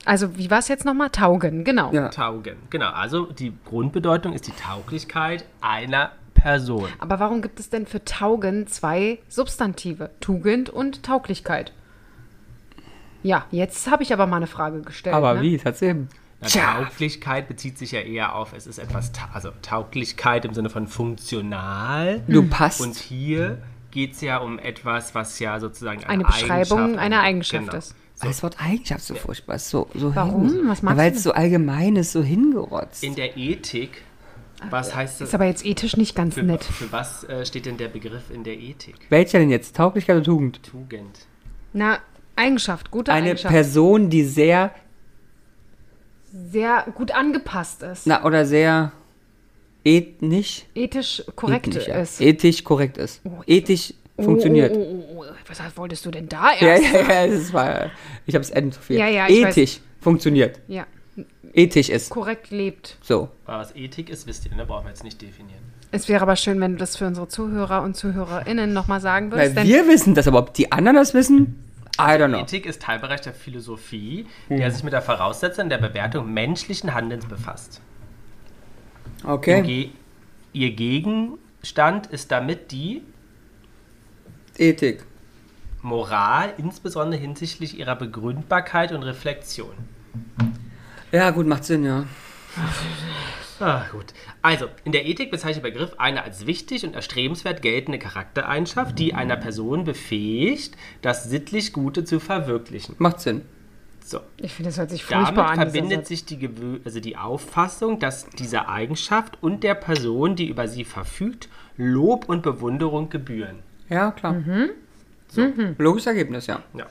also 0.05 0.37
wie 0.37 0.51
war 0.51 0.59
es 0.59 0.69
jetzt 0.69 0.85
nochmal? 0.85 1.09
Taugen, 1.11 1.65
genau. 1.65 1.93
Ja. 1.93 2.09
Taugen. 2.11 2.57
Genau, 2.71 2.91
also 2.91 3.27
die 3.27 3.53
Grundbedeutung 3.65 4.33
ist 4.35 4.47
die 4.47 4.53
Tauglichkeit 4.53 5.45
einer 5.61 6.13
Person. 6.35 6.89
Aber 6.99 7.19
warum 7.19 7.41
gibt 7.43 7.61
es 7.61 7.71
denn 7.71 7.87
für 7.87 8.05
Taugen 8.05 8.67
zwei 8.67 9.19
Substantive? 9.29 10.11
Tugend 10.21 10.69
und 10.69 11.03
Tauglichkeit. 11.03 11.73
Ja, 13.27 13.45
jetzt 13.51 13.91
habe 13.91 14.05
ich 14.05 14.13
aber 14.13 14.29
mal 14.29 14.37
eine 14.37 14.47
Frage 14.47 14.83
gestellt. 14.83 15.17
Aber 15.17 15.35
ne? 15.35 15.43
wie? 15.43 15.61
Eben. 15.81 16.09
Na. 16.41 16.49
Tauglichkeit 16.49 17.49
bezieht 17.49 17.77
sich 17.77 17.91
ja 17.93 18.01
eher 18.01 18.37
auf, 18.37 18.53
es 18.53 18.67
ist 18.69 18.79
etwas, 18.79 19.11
ta 19.11 19.31
also 19.33 19.51
Tauglichkeit 19.63 20.45
im 20.45 20.55
Sinne 20.55 20.71
von 20.71 20.87
funktional. 20.87 22.23
Du 22.29 22.47
passt. 22.47 22.81
Und 22.81 22.95
hier 22.95 23.59
geht 23.91 24.13
es 24.13 24.21
ja 24.21 24.37
um 24.39 24.61
etwas, 24.61 25.15
was 25.15 25.41
ja 25.41 25.59
sozusagen 25.59 26.01
eine, 26.05 26.09
Eine 26.09 26.25
Beschreibung 26.25 26.79
Eigenschaft, 26.81 27.03
einer 27.05 27.21
Eigenschaft 27.21 27.65
genau. 27.67 27.79
ist. 27.79 27.95
Weil 28.21 28.29
das 28.31 28.43
Wort 28.45 28.57
Eigenschaft 28.61 29.05
so 29.05 29.15
furchtbar 29.17 29.57
ist. 29.57 29.71
So, 29.71 29.89
so 29.95 30.15
Warum? 30.15 30.47
hin- 30.49 30.69
Was 30.69 30.85
Weil 30.85 31.13
es 31.13 31.23
so 31.25 31.33
allgemein 31.33 31.97
ist, 31.97 32.13
so 32.13 32.23
hingerotzt. 32.23 33.03
In 33.03 33.15
der 33.17 33.37
Ethik, 33.37 34.03
was 34.71 34.95
heißt 34.95 35.21
das? 35.21 35.29
Ist 35.29 35.35
aber 35.35 35.47
jetzt 35.47 35.67
ethisch 35.67 35.97
nicht 35.97 36.15
ganz 36.15 36.35
Für, 36.35 36.43
nett. 36.45 36.63
für 36.65 36.93
was 36.93 37.25
äh, 37.25 37.45
steht 37.45 37.67
denn 37.67 37.77
der 37.77 37.89
Begriff 37.89 38.31
in 38.31 38.45
der 38.45 38.55
Ethik? 38.59 38.95
Welcher 39.09 39.39
denn 39.41 39.51
jetzt? 39.51 39.75
Tauglichkeit 39.75 40.17
oder 40.17 40.25
Tugend? 40.25 40.63
Tugend. 40.63 41.27
Na, 41.73 41.99
Eigenschaft, 42.37 42.91
gute 42.91 43.13
Eine 43.13 43.27
Eigenschaft. 43.31 43.53
Person, 43.53 44.11
die 44.11 44.25
sehr, 44.25 44.71
sehr 46.51 46.85
gut 46.95 47.11
angepasst 47.13 47.83
ist. 47.83 48.07
na, 48.07 48.25
oder 48.25 48.45
sehr 48.45 48.93
ethnisch, 49.85 50.67
ethisch 50.75 51.23
korrekt 51.35 51.69
ethnisch, 51.69 51.89
ja. 51.89 51.95
ist. 51.97 52.21
ethisch 52.21 52.65
korrekt 52.65 52.99
ist. 52.99 53.21
Ethisch 53.47 53.95
funktioniert. 54.19 54.73
Oh, 54.77 54.81
oh, 54.81 55.05
oh, 55.19 55.23
oh. 55.23 55.33
Was 55.49 55.77
wolltest 55.77 56.05
du 56.07 56.11
denn 56.11 56.29
da 56.29 56.53
Ja, 56.61 56.69
erst? 56.69 56.93
ja, 56.93 57.01
ja, 57.25 57.27
das 57.29 57.53
war, 57.53 57.91
ich 58.27 58.35
habe 58.35 58.43
es 58.45 58.79
viel. 58.79 58.99
Ja, 58.99 59.09
ja, 59.09 59.29
ethisch 59.29 59.81
funktioniert. 60.01 60.61
Ja, 60.69 60.87
Ethisch 61.53 61.89
ist. 61.89 62.11
korrekt 62.11 62.51
lebt. 62.51 62.99
So. 63.03 63.31
Aber 63.47 63.61
was 63.61 63.75
Ethik 63.75 64.11
ist, 64.11 64.27
wisst 64.27 64.45
ihr, 64.45 64.55
ne? 64.55 64.67
brauchen 64.67 64.85
wir 64.85 64.91
jetzt 64.91 65.05
nicht 65.05 65.23
definieren. 65.23 65.61
Es 65.91 66.09
wäre 66.09 66.21
aber 66.23 66.37
schön, 66.37 66.61
wenn 66.61 66.73
du 66.73 66.79
das 66.79 66.97
für 66.97 67.07
unsere 67.07 67.29
Zuhörer 67.29 67.83
und 67.83 67.97
ZuhörerInnen 67.97 68.73
nochmal 68.75 69.01
sagen 69.01 69.31
Weil 69.31 69.39
würdest. 69.39 69.57
denn 69.57 69.67
wir 69.67 69.89
wissen 69.89 70.15
das, 70.15 70.29
aber 70.29 70.39
ob 70.41 70.53
die 70.53 70.71
anderen 70.71 70.97
das 70.97 71.15
wissen, 71.15 71.65
I 71.99 72.19
don't 72.19 72.29
know. 72.29 72.41
Ethik 72.41 72.67
ist 72.67 72.83
Teilbereich 72.83 73.21
der 73.23 73.33
Philosophie, 73.35 74.27
Hm. 74.49 74.59
der 74.59 74.71
sich 74.71 74.83
mit 74.83 74.93
der 74.93 75.03
Voraussetzung 75.03 75.69
der 75.69 75.79
Bewertung 75.79 76.33
menschlichen 76.33 76.95
Handelns 76.95 77.27
befasst. 77.27 77.81
Okay. 79.25 79.63
Ge 79.63 79.91
ihr 80.53 80.71
Gegenstand 80.73 82.07
ist 82.09 82.31
damit 82.31 82.71
die 82.73 83.03
Ethik. 84.57 85.05
Moral, 85.83 86.53
insbesondere 86.59 87.21
hinsichtlich 87.21 87.79
ihrer 87.79 87.95
Begründbarkeit 87.97 88.93
und 88.93 89.03
Reflexion. 89.03 89.75
Ja, 91.13 91.31
gut, 91.31 91.47
macht 91.47 91.65
Sinn, 91.65 91.85
ja. 91.85 92.05
Ah, 93.61 93.85
gut. 93.91 94.07
Also, 94.43 94.67
in 94.85 94.93
der 94.93 95.07
Ethik 95.07 95.31
bezeichnet 95.31 95.65
der 95.65 95.71
Begriff 95.71 95.95
eine 95.99 96.23
als 96.23 96.47
wichtig 96.47 96.85
und 96.85 96.95
erstrebenswert 96.95 97.63
geltende 97.63 97.99
Charaktereigenschaft, 97.99 98.99
die 98.99 99.15
einer 99.15 99.37
Person 99.37 99.85
befähigt, 99.85 100.77
das 101.03 101.25
sittlich 101.25 101.73
Gute 101.73 102.05
zu 102.05 102.21
verwirklichen. 102.21 102.97
Macht 102.99 103.21
Sinn. 103.21 103.43
So. 104.05 104.21
Ich 104.37 104.53
finde, 104.53 104.69
das 104.69 104.79
hört 104.79 104.91
sich 104.91 105.05
Damit 105.05 105.27
furchtbar 105.27 105.47
an. 105.51 105.59
dieser 105.59 105.71
verbindet 105.73 106.07
sich 106.07 106.25
die, 106.25 106.39
Gewö 106.39 106.79
also 106.85 107.01
die 107.01 107.17
Auffassung, 107.17 107.99
dass 107.99 108.31
dieser 108.31 108.69
Eigenschaft 108.69 109.43
und 109.43 109.65
der 109.65 109.75
Person, 109.75 110.37
die 110.37 110.49
über 110.49 110.69
sie 110.69 110.85
verfügt, 110.85 111.49
Lob 111.77 112.29
und 112.29 112.43
Bewunderung 112.43 113.11
gebühren. 113.11 113.59
Ja, 113.89 114.13
klar. 114.13 114.35
Mhm. 114.35 114.71
Logisches 115.79 116.07
Ergebnis, 116.07 116.47
ja. 116.47 116.63
Ja. 116.75 116.87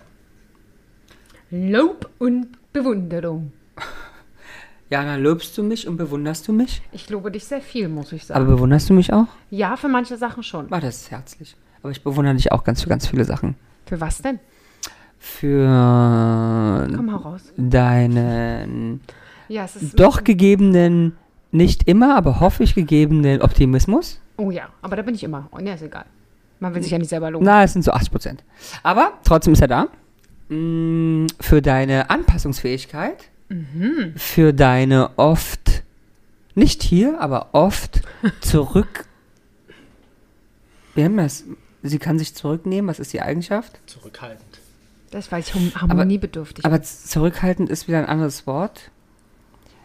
Lob 1.51 2.09
und 2.19 2.57
Bewunderung. 2.73 3.53
Jana, 4.89 5.15
lobst 5.15 5.57
du 5.57 5.63
mich 5.63 5.87
und 5.87 5.97
bewunderst 5.97 6.47
du 6.47 6.53
mich? 6.53 6.81
Ich 6.91 7.09
lobe 7.09 7.31
dich 7.31 7.45
sehr 7.45 7.61
viel, 7.61 7.87
muss 7.89 8.11
ich 8.11 8.25
sagen. 8.25 8.39
Aber 8.41 8.53
bewunderst 8.55 8.89
du 8.89 8.93
mich 8.93 9.11
auch? 9.11 9.25
ja, 9.49 9.75
für 9.77 9.87
manche 9.87 10.15
Sachen 10.17 10.43
schon. 10.43 10.71
Ah, 10.71 10.79
das 10.79 10.97
ist 10.97 11.11
herzlich. 11.11 11.55
Aber 11.81 11.91
ich 11.91 12.03
bewundere 12.03 12.35
dich 12.35 12.51
auch 12.51 12.63
ganz 12.63 12.81
für 12.83 12.89
ganz 12.89 13.07
viele 13.07 13.25
Sachen. 13.25 13.55
Für 13.85 13.99
was 14.01 14.21
denn? 14.21 14.39
für 15.17 16.87
Komm 16.95 17.05
mal 17.07 17.15
raus. 17.15 17.51
deinen 17.57 19.01
Ja, 19.47 19.65
es 19.65 19.75
ist. 19.75 19.99
doch 19.99 20.23
gegebenen, 20.23 21.17
nicht 21.51 21.87
immer, 21.87 22.15
aber 22.15 22.39
hoffe 22.39 22.61
ich 22.63 22.75
gegebenen 22.75 23.41
Optimismus. 23.41 24.19
Oh 24.37 24.51
ja, 24.51 24.67
aber 24.83 24.95
da 24.97 25.01
bin 25.01 25.15
ich 25.15 25.23
immer. 25.23 25.47
Oh, 25.51 25.57
ne, 25.57 25.73
ist 25.73 25.81
egal. 25.81 26.05
Man 26.59 26.75
will 26.75 26.83
sich 26.83 26.91
ja 26.91 26.99
nicht 26.99 27.09
selber 27.09 27.31
loben. 27.31 27.43
Na, 27.43 27.63
es 27.63 27.73
sind 27.73 27.83
so 27.83 27.91
80 27.91 28.11
Prozent. 28.11 28.43
Aber 28.83 29.13
trotzdem 29.23 29.53
ist 29.53 29.61
er 29.61 29.67
da. 29.67 29.87
Mm, 30.49 31.25
Für 31.41 31.61
deine 31.61 32.09
Anpassungsfähigkeit, 32.11 33.29
für 34.15 34.53
deine 34.53 35.11
oft, 35.17 35.83
nicht 36.55 36.83
hier, 36.83 37.19
aber 37.21 37.49
oft 37.53 38.01
zurück. 38.41 39.05
Wir 40.93 41.05
haben 41.05 41.17
das. 41.17 41.43
Sie 41.83 41.99
kann 41.99 42.17
sich 42.17 42.33
zurücknehmen, 42.33 42.89
was 42.89 42.99
ist 42.99 43.13
die 43.13 43.21
Eigenschaft? 43.21 43.79
Zurückhaltend. 43.85 44.59
Das 45.11 45.31
weiß 45.31 45.53
ich 45.53 45.75
harmoniebedürftig. 45.75 46.65
Aber 46.65 46.81
z- 46.81 47.07
zurückhaltend 47.09 47.69
ist 47.69 47.87
wieder 47.87 47.99
ein 47.99 48.05
anderes 48.05 48.47
Wort. 48.47 48.89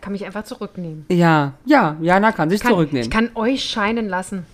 kann 0.00 0.12
mich 0.12 0.24
einfach 0.24 0.44
zurücknehmen. 0.44 1.04
Ja, 1.10 1.54
ja, 1.66 1.96
Jana 2.00 2.32
kann 2.32 2.48
sich 2.48 2.60
Kann, 2.60 2.70
zurücknehmen. 2.72 3.04
Ich 3.04 3.10
kann 3.10 3.30
euch 3.34 3.64
scheinen 3.64 4.08
lassen. 4.08 4.46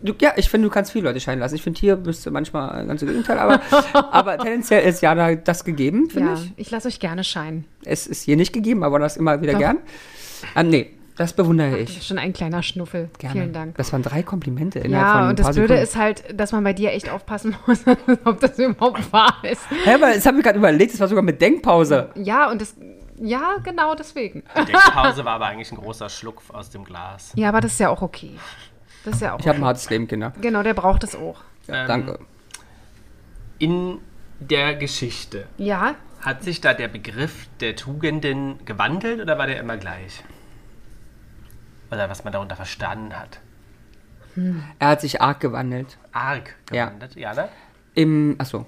Du, 0.00 0.14
ja, 0.20 0.32
ich 0.36 0.48
finde, 0.48 0.68
du 0.68 0.72
kannst 0.72 0.92
viele 0.92 1.08
Leute 1.08 1.18
scheinen 1.20 1.40
lassen. 1.40 1.56
Ich 1.56 1.62
finde, 1.62 1.80
hier 1.80 1.96
bist 1.96 2.24
du 2.24 2.30
manchmal 2.30 2.86
ganz 2.86 3.02
im 3.02 3.08
Gegenteil, 3.08 3.38
aber, 3.38 3.60
aber 4.12 4.38
tendenziell 4.38 4.84
ist 4.88 5.02
Jana 5.02 5.34
das 5.34 5.64
gegeben, 5.64 6.08
finde 6.08 6.28
Ja, 6.30 6.34
ich. 6.34 6.52
ich 6.56 6.70
lasse 6.70 6.86
euch 6.88 7.00
gerne 7.00 7.24
scheinen. 7.24 7.64
Es 7.84 8.06
ist 8.06 8.22
hier 8.22 8.36
nicht 8.36 8.52
gegeben, 8.52 8.84
aber 8.84 8.98
das 9.00 9.16
immer 9.16 9.40
wieder 9.42 9.52
Doch. 9.54 9.58
gern. 9.58 9.78
Ähm, 10.54 10.68
nee, 10.68 10.90
das 11.16 11.32
bewundere 11.32 11.72
Das 11.80 11.90
ich. 11.90 11.98
ist 11.98 12.06
schon 12.06 12.18
ein 12.18 12.32
kleiner 12.32 12.62
Schnuffel. 12.62 13.10
Gerne. 13.18 13.32
Vielen 13.32 13.52
Dank. 13.52 13.74
Das 13.76 13.92
waren 13.92 14.02
drei 14.02 14.22
Komplimente 14.22 14.78
innerhalb 14.78 15.10
von 15.12 15.20
Ja, 15.24 15.28
und 15.30 15.38
das 15.40 15.46
Blöde 15.48 15.62
Sekunden. 15.68 15.82
ist 15.82 15.96
halt, 15.96 16.40
dass 16.40 16.52
man 16.52 16.62
bei 16.62 16.74
dir 16.74 16.92
echt 16.92 17.10
aufpassen 17.10 17.56
muss, 17.66 17.80
ob 18.24 18.38
das 18.38 18.56
überhaupt 18.56 19.12
wahr 19.12 19.34
ist. 19.42 19.62
Hä, 19.84 19.94
aber 19.94 20.14
das 20.14 20.24
habe 20.26 20.36
ich 20.38 20.44
gerade 20.44 20.58
überlegt, 20.58 20.92
das 20.92 21.00
war 21.00 21.08
sogar 21.08 21.24
mit 21.24 21.40
Denkpause. 21.42 22.10
Ja, 22.14 22.48
und 22.52 22.60
das. 22.60 22.76
Ja, 23.20 23.56
genau 23.64 23.96
deswegen. 23.96 24.44
Die 24.56 24.64
Denkpause 24.66 25.24
war 25.24 25.32
aber 25.34 25.46
eigentlich 25.46 25.72
ein 25.72 25.76
großer 25.78 26.08
Schluck 26.08 26.40
aus 26.52 26.70
dem 26.70 26.84
Glas. 26.84 27.32
Ja, 27.34 27.48
aber 27.48 27.60
das 27.60 27.72
ist 27.72 27.80
ja 27.80 27.88
auch 27.88 28.00
okay. 28.00 28.30
Das 29.04 29.14
ist 29.16 29.20
ja 29.22 29.34
auch 29.34 29.40
Ich 29.40 29.48
habe 29.48 29.58
ein 29.58 29.64
hartes 29.64 29.88
Leben, 29.90 30.06
Kinder. 30.08 30.32
Genau, 30.40 30.62
der 30.62 30.74
braucht 30.74 31.04
es 31.04 31.14
auch. 31.14 31.40
Ja, 31.66 31.82
Ähm, 31.82 31.88
danke. 31.88 32.18
In 33.58 33.98
der 34.40 34.74
Geschichte 34.76 35.46
Ja, 35.56 35.94
hat 36.20 36.42
sich 36.42 36.60
da 36.60 36.74
der 36.74 36.88
Begriff 36.88 37.48
der 37.60 37.74
Tugenden 37.76 38.64
gewandelt 38.64 39.20
oder 39.20 39.38
war 39.38 39.46
der 39.46 39.58
immer 39.60 39.76
gleich? 39.76 40.22
Oder 41.90 42.08
was 42.10 42.22
man 42.24 42.32
darunter 42.32 42.56
verstanden 42.56 43.18
hat? 43.18 43.40
Er 44.78 44.88
hat 44.88 45.00
sich 45.00 45.20
arg 45.20 45.40
gewandelt. 45.40 45.98
Arg 46.12 46.54
Ja. 46.72 46.86
gewandelt, 46.86 47.16
ja, 47.16 47.34
ne? 47.34 47.48
Im, 47.94 48.36
achso, 48.38 48.66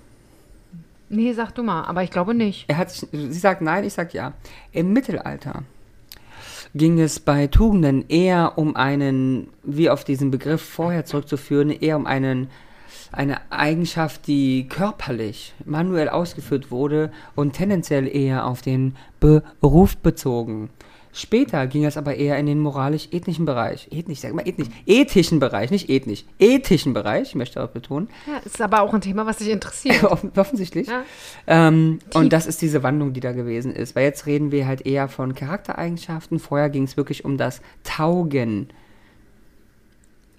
nee, 1.08 1.32
sag 1.32 1.52
du 1.54 1.62
mal, 1.62 1.84
aber 1.84 2.02
ich 2.02 2.10
glaube 2.10 2.34
nicht. 2.34 2.68
er 2.68 2.76
hat 2.78 2.90
sich, 2.90 3.08
sie 3.12 3.32
sagt 3.38 3.60
nein, 3.62 3.84
ich 3.84 3.92
sag 3.92 4.12
ja. 4.12 4.32
Im 4.72 4.92
Mittelalter 4.92 5.62
ging 6.74 7.00
es 7.00 7.20
bei 7.20 7.46
Tugenden 7.46 8.08
eher 8.08 8.56
um 8.56 8.76
einen, 8.76 9.48
wie 9.62 9.90
auf 9.90 10.04
diesen 10.04 10.30
Begriff 10.30 10.62
vorher 10.62 11.04
zurückzuführen, 11.04 11.70
eher 11.70 11.96
um 11.96 12.06
einen, 12.06 12.48
eine 13.12 13.40
Eigenschaft, 13.50 14.26
die 14.26 14.68
körperlich, 14.68 15.54
manuell 15.64 16.08
ausgeführt 16.08 16.70
wurde 16.70 17.10
und 17.34 17.54
tendenziell 17.54 18.06
eher 18.06 18.46
auf 18.46 18.62
den 18.62 18.96
Beruf 19.18 19.96
bezogen. 19.96 20.70
Später 21.12 21.66
ging 21.66 21.84
es 21.84 21.96
aber 21.96 22.14
eher 22.14 22.38
in 22.38 22.46
den 22.46 22.60
moralisch-ethnischen 22.60 23.44
Bereich. 23.44 23.88
Ethnisch, 23.90 24.20
sag 24.20 24.32
mal 24.32 24.46
ethnisch. 24.46 24.68
Ethischen 24.86 25.40
Bereich, 25.40 25.72
nicht 25.72 25.88
ethnisch. 25.90 26.24
Ethischen 26.38 26.92
Bereich, 26.94 27.30
ich 27.30 27.34
möchte 27.34 27.60
auch 27.62 27.68
betonen. 27.70 28.08
Ja, 28.28 28.38
ist 28.44 28.60
aber 28.62 28.82
auch 28.82 28.94
ein 28.94 29.00
Thema, 29.00 29.26
was 29.26 29.38
dich 29.38 29.48
interessiert. 29.48 30.04
Offen- 30.10 30.30
Offensichtlich. 30.36 30.86
Ja. 30.86 31.02
Ähm, 31.48 31.98
und 32.14 32.32
das 32.32 32.46
ist 32.46 32.62
diese 32.62 32.84
Wandlung, 32.84 33.12
die 33.12 33.18
da 33.20 33.32
gewesen 33.32 33.74
ist. 33.74 33.96
Weil 33.96 34.04
jetzt 34.04 34.26
reden 34.26 34.52
wir 34.52 34.68
halt 34.68 34.86
eher 34.86 35.08
von 35.08 35.34
Charaktereigenschaften. 35.34 36.38
Vorher 36.38 36.70
ging 36.70 36.84
es 36.84 36.96
wirklich 36.96 37.24
um 37.24 37.36
das 37.36 37.60
Taugen. 37.82 38.68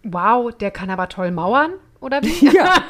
Wow, 0.04 0.52
der 0.56 0.72
kann 0.72 0.90
aber 0.90 1.10
toll 1.10 1.32
mauern, 1.32 1.72
oder 2.00 2.22
wie? 2.24 2.50
Ja, 2.56 2.82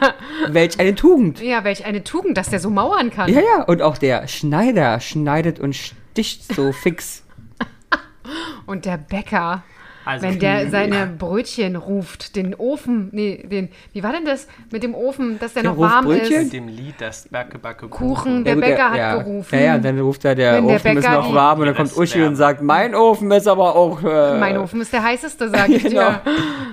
welch 0.50 0.80
eine 0.80 0.96
Tugend. 0.96 1.42
Ja, 1.42 1.64
welch 1.64 1.84
eine 1.86 2.04
Tugend, 2.04 2.38
dass 2.38 2.50
der 2.50 2.60
so 2.60 2.70
mauern 2.70 3.10
kann. 3.10 3.32
Ja, 3.34 3.42
ja, 3.42 3.64
und 3.64 3.82
auch 3.82 3.98
der 3.98 4.28
Schneider 4.28 5.00
schneidet 5.00 5.60
und 5.60 5.76
sticht 5.76 6.54
so 6.56 6.72
fix. 6.84 7.24
Und 8.66 8.86
der 8.86 8.98
Bäcker, 8.98 9.64
Also, 10.06 10.26
wenn 10.28 10.40
der 10.40 10.70
seine 10.70 11.06
Brötchen 11.08 11.76
ruft, 11.76 12.36
den 12.36 12.56
Ofen, 12.56 13.10
nee, 13.12 13.44
den, 13.46 13.70
wie 13.94 14.02
war 14.04 14.12
denn 14.12 14.26
das 14.26 14.48
mit 14.72 14.82
dem 14.84 14.96
Ofen, 14.96 15.38
dass 15.40 15.54
der 15.54 15.62
Der 15.64 15.72
noch 15.72 15.78
ruft 15.78 15.92
warm 15.94 16.06
Brötchen? 16.06 16.30
mit 16.38 16.44
ist? 16.46 16.54
dem 16.54 16.68
Lied, 16.68 16.96
das 17.00 17.28
Backe, 17.30 17.60
Backe, 17.60 17.88
Kuchen, 17.88 18.44
der 18.44 18.54
Ja, 18.56 18.60
gut, 18.60 18.70
Bäcker 18.70 18.90
hat 18.92 18.98
ja, 18.98 19.16
gerufen. 19.18 19.56
Ja, 19.60 19.62
ja, 19.66 19.78
dann 19.78 20.00
ruft 20.00 20.26
er, 20.26 20.34
der 20.36 20.54
Wenn 20.56 20.68
der 20.68 20.76
Ofen 20.78 20.98
ist 20.98 21.04
Bäcker 21.04 21.16
noch 21.18 21.28
die- 21.30 21.36
warm 21.36 21.60
und 21.60 21.66
dann 21.68 21.76
kommt 21.76 21.92
Uschi 21.92 22.02
Restwärme. 22.02 22.28
und 22.30 22.36
sagt, 22.36 22.62
mein 22.62 22.96
Ofen 22.96 23.32
ist 23.32 23.48
aber 23.48 23.76
auch... 23.76 24.04
Äh, 24.04 24.40
Mein 24.40 24.58
Ofen 24.58 24.82
ist 24.82 24.92
der 24.94 25.04
heißeste, 25.04 25.50
sage 25.50 25.76
ich 25.76 25.84
Genau. 25.92 26.10
dir. 26.10 26.22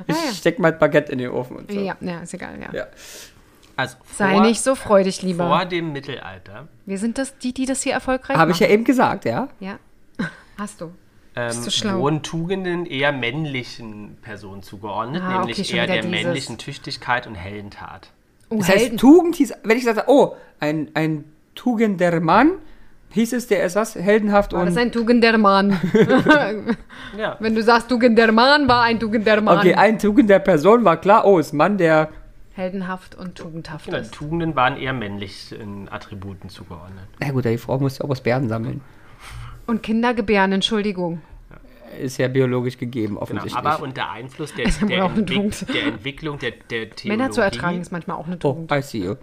Ich 0.07 0.39
steck 0.39 0.59
mal 0.59 0.73
Baguette 0.73 1.13
in 1.13 1.19
den 1.19 1.31
Ofen 1.31 1.57
und 1.59 1.71
so. 1.71 1.79
Ja, 1.79 1.97
ja, 2.01 2.21
ist 2.21 2.33
egal, 2.35 2.55
ja. 2.61 2.69
Ja. 2.79 2.87
Also 3.77 3.97
Sei 4.17 4.33
vor, 4.33 4.41
nicht 4.41 4.61
so 4.63 4.75
freudig, 4.75 5.23
lieber. 5.23 5.47
vor 5.47 5.65
dem 5.67 5.93
Mittelalter 5.93 6.67
Wir 6.85 6.99
sind 6.99 7.17
das, 7.19 7.39
die, 7.39 7.53
die 7.55 7.65
das 7.67 7.83
hier 7.83 7.93
erfolgreich 7.93 8.37
Habe 8.37 8.51
ich 8.51 8.57
machen. 8.61 8.69
ja 8.71 8.75
eben 8.75 8.85
gesagt, 8.85 9.25
ja. 9.25 9.49
Ja. 9.61 9.79
Hast 10.59 10.81
du. 10.81 10.91
Ähm, 11.39 11.99
wurden 12.01 12.23
Tugenden 12.23 12.87
eher 12.87 13.13
männlichen 13.13 14.17
Personen 14.23 14.63
zugeordnet, 14.63 15.23
Ah, 15.23 15.39
nämlich 15.41 15.59
okay, 15.61 15.77
eher 15.77 15.87
der 15.87 15.97
dieses. 16.03 16.11
männlichen 16.11 16.59
Tüchtigkeit 16.59 17.27
und 17.27 17.35
Heldentat. 17.35 18.11
Oh, 18.51 18.57
Das 18.59 18.69
Helden. 18.69 18.91
heißt, 18.93 19.01
Tugend 19.01 19.37
hieß, 19.37 19.53
wenn 19.63 19.79
ich 19.79 19.87
habe, 19.87 20.05
oh, 20.09 20.35
ein, 20.61 20.91
ein 20.95 21.25
tugender 21.55 22.21
Mann, 22.21 22.53
hieß 23.11 23.33
es, 23.35 23.47
der 23.47 23.65
ist 23.65 23.77
was, 23.77 23.95
heldenhaft 23.95 24.53
War 24.53 24.61
und... 24.61 24.67
das 24.67 24.77
ein 24.77 24.93
tugender 24.93 25.37
Mann? 25.39 25.79
Ja. 27.17 27.37
Wenn 27.41 27.55
du 27.55 27.63
sagst, 27.63 27.89
tugender 27.89 28.31
Mann, 28.33 28.69
war 28.69 28.83
ein 28.83 29.01
tugender 29.01 29.41
Mann. 29.41 29.59
okay, 29.59 29.75
ein 29.75 29.99
tugender 29.99 30.39
Person 30.39 30.85
war 30.85 30.99
klar, 30.99 31.25
oh, 31.27 31.39
ist 31.39 31.53
Mann, 31.53 31.79
der... 31.79 32.09
Heldenhaft 32.53 33.15
und 33.15 33.37
tugendhaft 33.37 33.85
Genau, 33.87 33.99
ist. 33.99 34.13
Tugenden 34.13 34.57
waren 34.57 34.77
eher 34.77 34.93
männlichen 34.93 35.89
Attributen 35.91 36.49
zugeordnet. 36.51 37.05
Na 37.21 37.31
gut, 37.31 37.45
die 37.45 37.57
Frau 37.57 37.79
muss 37.79 37.99
ja 37.99 38.05
auch 38.05 38.11
aus 38.11 38.21
Bären 38.21 38.49
sammeln. 38.49 38.81
Und 39.69 39.83
Kinder 39.83 40.15
gebären, 40.15 40.51
Entschuldigung. 40.53 41.21
Ist 42.01 42.19
ja 42.19 42.29
biologisch 42.29 42.77
gegeben, 42.79 43.15
Genau, 43.15 43.21
offensichtlich. 43.23 43.55
aber 43.57 43.83
unter 43.83 44.11
Einfluss 44.11 44.53
der, 44.55 44.67
der, 44.89 45.05
auch 45.05 45.11
eine 45.11 45.21
Entwick 45.21 45.67
der 45.73 45.83
Entwicklung 45.87 46.39
der, 46.39 46.51
der 46.71 46.91
Theologie, 46.91 47.09
Männer 47.09 47.31
zu 47.31 47.41
ertragen 47.41 47.81
ist 47.81 47.93
manchmal 47.93 48.17
auch 48.17 48.27
eine 48.27 48.37
oh, 48.37 48.39
Tugend. 48.39 48.73
I 48.73 48.83
see 48.83 49.05
you. 49.05 49.15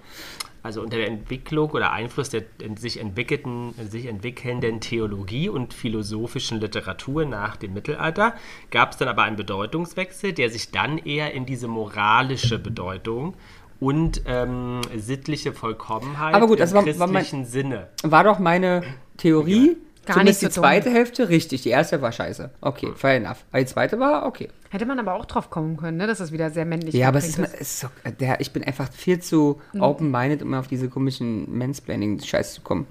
also 0.63 0.81
unter 0.81 0.97
der 0.97 1.07
Entwicklung 1.07 1.69
oder 1.71 1.91
Einfluss 1.91 2.29
der 2.29 2.43
in 2.59 2.75
sich, 2.77 2.99
entwickelten, 2.99 3.73
sich 3.89 4.05
entwickelnden 4.07 4.81
Theologie 4.81 5.47
und 5.49 5.73
philosophischen 5.73 6.59
Literatur 6.59 7.25
nach 7.25 7.55
dem 7.55 7.73
Mittelalter, 7.73 8.33
gab 8.71 8.91
es 8.91 8.97
dann 8.97 9.07
aber 9.07 9.23
einen 9.23 9.35
Bedeutungswechsel, 9.35 10.33
der 10.33 10.49
sich 10.49 10.71
dann 10.71 10.97
eher 10.97 11.33
in 11.33 11.45
diese 11.45 11.67
moralische 11.67 12.57
Bedeutung 12.59 13.35
und 13.79 14.21
ähm, 14.25 14.81
sittliche 14.95 15.53
Vollkommenheit 15.53 16.33
Aber 16.33 16.47
gut, 16.47 16.57
im 16.57 16.59
das 16.61 16.73
war- 16.73 16.85
war 16.85 17.07
mein- 17.07 17.21
christlichen 17.21 17.45
Sinne. 17.45 17.87
War 18.03 18.23
doch 18.23 18.39
meine 18.39 18.83
Theorie, 19.17 19.77
Gar 20.05 20.13
zumindest 20.15 20.41
nicht 20.43 20.53
so 20.53 20.61
die 20.61 20.65
zweite 20.65 20.89
Hälfte, 20.89 21.29
richtig. 21.29 21.61
Die 21.63 21.69
erste 21.69 22.01
war 22.01 22.11
scheiße. 22.11 22.51
Okay, 22.61 22.91
fair 22.95 23.15
enough. 23.15 23.43
Aber 23.51 23.59
die 23.59 23.65
zweite 23.65 23.99
war 23.99 24.25
okay. 24.25 24.49
Hätte 24.69 24.85
man 24.85 24.99
aber 24.99 25.13
auch 25.15 25.25
drauf 25.25 25.49
kommen 25.49 25.77
können, 25.77 25.97
ne? 25.97 26.07
dass 26.07 26.19
es 26.19 26.31
wieder 26.31 26.49
sehr 26.51 26.65
männlich 26.65 26.93
Ja, 26.93 27.07
aber 27.07 27.19
es 27.19 27.27
ist, 27.27 27.39
es 27.39 27.53
ist 27.53 27.79
so, 27.79 27.87
der, 28.19 28.39
ich 28.41 28.51
bin 28.51 28.63
einfach 28.63 28.91
viel 28.91 29.19
zu 29.19 29.59
Mhm. 29.73 29.81
open-minded, 29.81 30.41
um 30.43 30.53
auf 30.53 30.67
diese 30.67 30.89
komischen 30.89 31.57
Mansplaining-Scheiß 31.57 32.53
zu 32.55 32.61
kommen. 32.61 32.87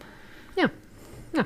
Ja. 0.56 0.68
ja. 1.36 1.44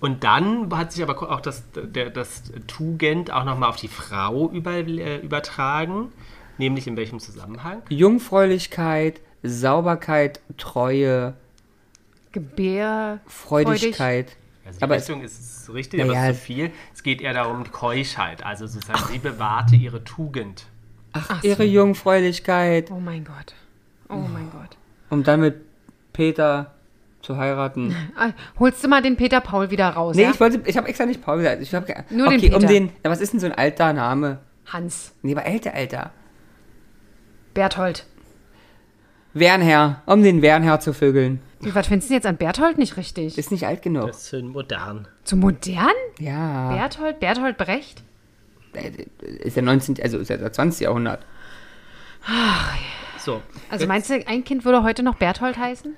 Und 0.00 0.24
dann 0.24 0.76
hat 0.76 0.92
sich 0.92 1.02
aber 1.02 1.30
auch 1.30 1.40
das, 1.40 1.62
der, 1.74 2.10
das 2.10 2.42
Tugend 2.66 3.30
auch 3.32 3.44
nochmal 3.44 3.68
auf 3.68 3.76
die 3.76 3.88
Frau 3.88 4.50
über, 4.50 4.72
äh, 4.72 5.18
übertragen. 5.18 6.12
Nämlich 6.58 6.86
in 6.86 6.96
welchem 6.96 7.20
Zusammenhang? 7.20 7.82
Jungfräulichkeit, 7.88 9.20
Sauberkeit, 9.42 10.40
Treue, 10.58 11.34
Gebär. 12.32 13.20
Freudigkeit. 13.26 14.36
Also 14.66 14.78
die 14.78 14.84
Aber 14.84 14.96
Richtung 14.96 15.22
ist 15.22 15.70
richtig, 15.72 15.98
Ja, 16.00 16.04
aber 16.04 16.14
ja. 16.14 16.24
es 16.28 16.36
ist 16.36 16.40
zu 16.40 16.44
viel. 16.46 16.70
Es 16.94 17.02
geht 17.02 17.20
eher 17.20 17.32
darum, 17.32 17.70
Keuschheit. 17.72 18.44
Also 18.44 18.66
sozusagen, 18.66 19.00
sie 19.10 19.18
bewahrte 19.18 19.74
ihre 19.76 20.04
Tugend. 20.04 20.66
Ach, 21.12 21.42
ihre 21.42 21.64
Jungfräulichkeit, 21.64 22.90
Oh 22.90 23.00
mein 23.00 23.24
Gott. 23.24 23.54
Oh 24.08 24.14
mein 24.32 24.50
Gott. 24.50 24.76
um 25.08 25.24
dann 25.24 25.40
mit 25.40 25.56
Peter 26.12 26.74
zu 27.22 27.36
heiraten. 27.36 27.94
Holst 28.60 28.82
du 28.84 28.88
mal 28.88 29.02
den 29.02 29.16
Peter 29.16 29.40
Paul 29.40 29.70
wieder 29.70 29.88
raus, 29.90 30.14
Nee, 30.16 30.22
ja? 30.24 30.30
ich 30.30 30.38
wollte, 30.40 30.62
ich 30.66 30.76
habe 30.76 30.88
extra 30.88 31.06
nicht 31.06 31.20
Paul 31.22 31.38
gesagt. 31.38 31.62
Ich 31.62 31.74
hab, 31.74 31.86
Nur 32.10 32.28
den 32.28 32.38
okay, 32.38 32.54
um 32.54 32.60
Peter. 32.60 32.66
den, 32.72 32.90
ja, 33.04 33.10
was 33.10 33.20
ist 33.20 33.32
denn 33.32 33.40
so 33.40 33.46
ein 33.46 33.52
alter 33.52 33.92
Name? 33.92 34.38
Hans. 34.66 35.12
Nee, 35.22 35.32
aber 35.32 35.44
älter, 35.46 35.74
älter. 35.74 36.12
Berthold. 37.54 38.06
Wernherr, 39.34 40.02
um 40.06 40.22
den 40.22 40.42
Wernherr 40.42 40.80
zu 40.80 40.92
vögeln. 40.92 41.40
Wie, 41.60 41.74
was 41.74 41.86
findest 41.88 42.10
du 42.10 42.14
jetzt 42.14 42.26
an 42.26 42.36
Berthold 42.36 42.78
nicht 42.78 42.96
richtig? 42.96 43.36
Ist 43.36 43.50
nicht 43.50 43.66
alt 43.66 43.82
genug. 43.82 44.06
Das 44.08 44.32
ist 44.32 44.42
modern. 44.44 45.06
Zu 45.24 45.36
modern? 45.36 45.88
ja. 46.18 46.70
Berthold? 46.74 47.20
Berthold 47.20 47.58
Brecht? 47.58 48.02
Äh, 48.72 48.90
Ist 49.42 49.56
ja 49.56 49.62
19, 49.62 49.96
also 50.02 50.18
ist 50.18 50.28
ja 50.30 50.36
das 50.36 50.52
20. 50.52 50.80
Jahrhundert. 50.82 51.24
So. 53.18 53.42
Also 53.70 53.82
jetzt- 53.84 53.88
meinst 53.88 54.10
du, 54.10 54.26
ein 54.26 54.44
Kind 54.44 54.64
würde 54.64 54.82
heute 54.82 55.02
noch 55.02 55.16
Berthold 55.16 55.58
heißen? 55.58 55.94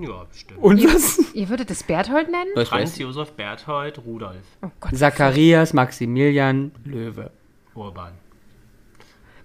Ja, 0.00 0.24
bestimmt. 0.30 0.62
Und 0.62 0.84
was? 0.84 1.34
Ihr 1.34 1.48
würdet 1.48 1.70
es 1.70 1.82
Berthold 1.82 2.30
nennen? 2.30 2.50
Ich 2.56 2.68
Franz. 2.68 2.96
Josef 2.98 3.32
Berthold 3.32 3.98
Rudolf 4.06 4.36
Oh 4.62 4.68
Gott. 4.80 4.94
Zacharias, 4.96 5.72
Maximilian, 5.72 6.70
Löwe. 6.84 7.30
Urban. 7.74 8.12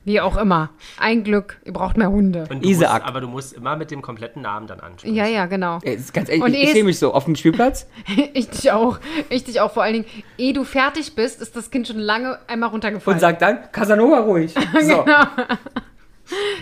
Wie 0.05 0.19
auch 0.19 0.35
immer. 0.35 0.69
Ein 0.97 1.23
Glück, 1.23 1.59
ihr 1.63 1.71
braucht 1.71 1.95
mehr 1.95 2.09
Hunde. 2.09 2.45
Und 2.49 2.63
du 2.63 2.69
Isaac. 2.69 2.91
Musst, 2.91 3.05
aber 3.05 3.21
du 3.21 3.27
musst 3.27 3.53
immer 3.53 3.77
mit 3.77 3.89
dem 3.89 4.01
kompletten 4.01 4.41
Namen 4.41 4.67
dann 4.67 4.81
ansprechen. 4.81 5.15
Ja, 5.15 5.25
ja, 5.27 5.45
genau. 5.45 5.79
Ey, 5.81 5.97
ganz 6.11 6.27
ehrlich, 6.27 6.43
Und 6.43 6.53
ich, 6.53 6.63
ich 6.63 6.73
sehe 6.73 6.83
mich 6.83 6.99
so 6.99 7.13
auf 7.13 7.25
dem 7.25 7.35
Spielplatz. 7.35 7.87
Ich 8.33 8.49
dich 8.49 8.71
auch. 8.71 8.99
Ich 9.29 9.43
dich 9.43 9.61
auch. 9.61 9.71
Vor 9.71 9.83
allen 9.83 9.93
Dingen, 9.93 10.05
ehe 10.37 10.53
du 10.53 10.63
fertig 10.65 11.15
bist, 11.15 11.41
ist 11.41 11.55
das 11.55 11.71
Kind 11.71 11.87
schon 11.87 11.99
lange 11.99 12.39
einmal 12.47 12.69
runtergefallen. 12.69 13.15
Und 13.15 13.21
sagt 13.21 13.41
dann, 13.41 13.71
Casanova 13.71 14.19
ruhig. 14.21 14.53
So. 14.81 15.05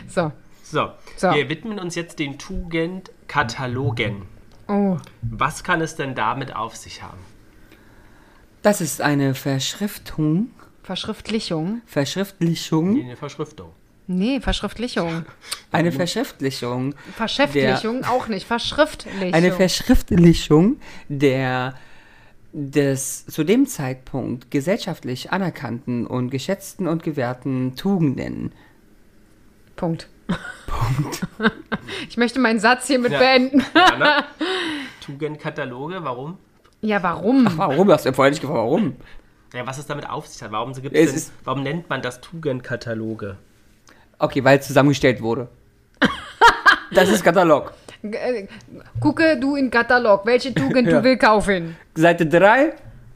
so. 0.08 0.32
So, 0.64 0.90
So. 1.18 1.34
wir 1.34 1.50
widmen 1.50 1.80
uns 1.80 1.96
jetzt 1.96 2.20
den 2.20 2.38
Tugendkatalogen. 2.38 4.24
Oh. 4.68 4.98
Was 5.22 5.64
kann 5.64 5.82
es 5.82 5.96
denn 5.96 6.16
damit 6.16 6.56
auf 6.56 6.76
sich 6.76 7.04
haben? 7.04 7.20
Das 8.62 8.80
ist 8.80 9.02
eine 9.02 9.34
Verschriftung, 9.34 10.52
Verschriftlichung. 10.92 11.82
Verschriftlichung, 11.86 13.02
Eine 13.02 13.16
Verschriftung. 13.16 13.70
Nee, 14.08 14.42
Verschriftlichung. 14.42 15.26
eine 15.72 15.94
Verschriftlichung, 15.94 16.96
Verschäftlichung 17.16 18.04
auch 18.04 18.28
nicht. 18.28 18.46
Verschriftlichung. 18.46 19.34
eine 19.34 19.54
Verschriftlichung 19.54 20.82
der 21.08 21.76
des 22.52 23.26
zu 23.26 23.46
dem 23.46 23.68
Zeitpunkt 23.68 24.52
gesellschaftlich 24.52 25.32
anerkannten 25.32 26.06
und 26.06 26.30
geschätzten 26.30 26.90
und 26.90 27.04
gewährten 27.04 27.78
Tugenden. 27.78 28.52
Punkt. 29.78 30.10
Punkt. 30.68 31.26
ich 32.10 32.18
möchte 32.18 32.40
meinen 32.40 32.60
Satz 32.60 32.88
hiermit 32.88 33.14
Ja. 33.14 33.20
beenden. 33.20 33.64
Ja, 33.74 33.98
ne? 33.98 34.26
Tugendkataloge, 35.06 36.04
warum? 36.04 36.38
Ja, 36.82 37.02
warum? 37.02 37.48
Warum? 37.56 37.88
Du 37.88 37.94
hast 37.94 38.04
ja 38.04 38.12
vorher 38.12 38.32
nicht 38.32 38.42
gefragt, 38.42 38.58
warum? 38.60 38.98
Ja, 39.54 39.68
was 39.68 39.78
es 39.78 39.86
damit 39.86 40.10
auf 40.10 40.28
sich 40.28 40.42
hat? 40.42 40.52
Warum, 40.52 40.74
gibt's 40.74 40.98
Es 40.98 41.14
denn, 41.28 41.34
warum 41.44 41.64
nennt 41.64 41.90
man 41.90 42.02
das 42.02 42.22
Tugendkataloge? 42.22 43.36
Okay, 44.18 44.44
weil 44.44 44.60
es 44.60 44.68
zusammengestellt 44.68 45.22
wurde. 45.22 45.48
Das 46.94 47.08
ist 47.10 47.24
Katalog. 47.24 47.72
Äh, 48.04 48.48
Gucke 49.00 49.38
du 49.40 49.56
in 49.56 49.72
Katalog, 49.72 50.26
welche 50.26 50.54
Tugend 50.54 50.90
Ja. 50.90 50.98
du 50.98 51.04
willst 51.06 51.22
kaufen. 51.24 51.78
Seite 51.96 52.26
3, 52.26 52.74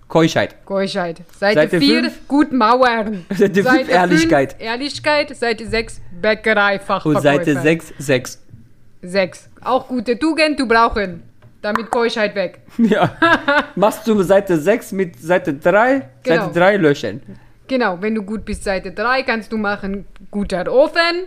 Keuschheit. 0.07 0.65
Keuschheit. 0.65 1.21
Seite 1.37 1.59
Seite 1.59 1.79
4, 1.79 2.03
fünf. 2.03 2.27
gut 2.29 2.53
mauern. 2.53 3.25
Seite 3.35 3.63
fünf, 3.65 3.89
Ehrlichkeit. 3.89 4.53
fünf, 4.53 4.63
Ehrlichkeit. 4.63 5.35
Seite 5.35 5.67
6, 5.67 5.99
Bäckerei, 6.21 6.79
Fachverkäufer. 6.79 7.17
Und 7.17 7.21
Seite 7.21 7.59
6, 7.61 7.93
6. 7.97 8.41
6. 9.01 9.49
Auch 9.61 9.89
gute 9.89 10.17
Tugend, 10.17 10.57
du 10.57 10.67
brauchen. 10.69 11.23
Damit 11.65 11.89
Keuschheit 11.89 12.35
weg. 12.35 12.59
Ja. 12.77 13.09
Machst 13.75 14.07
du 14.07 14.21
Seite 14.21 14.55
6 14.59 14.91
mit 14.91 15.19
Seite 15.19 15.55
3, 15.55 16.07
Genau. 16.21 16.43
Seite 16.47 16.59
3 16.59 16.77
löschen. 16.77 17.21
Genau, 17.67 17.97
wenn 18.01 18.13
du 18.13 18.21
gut 18.21 18.45
bist, 18.45 18.63
Seite 18.63 18.91
3, 18.91 19.23
kannst 19.23 19.51
du 19.51 19.57
machen, 19.57 20.05
guter 20.29 20.71
Ofen. 20.71 21.25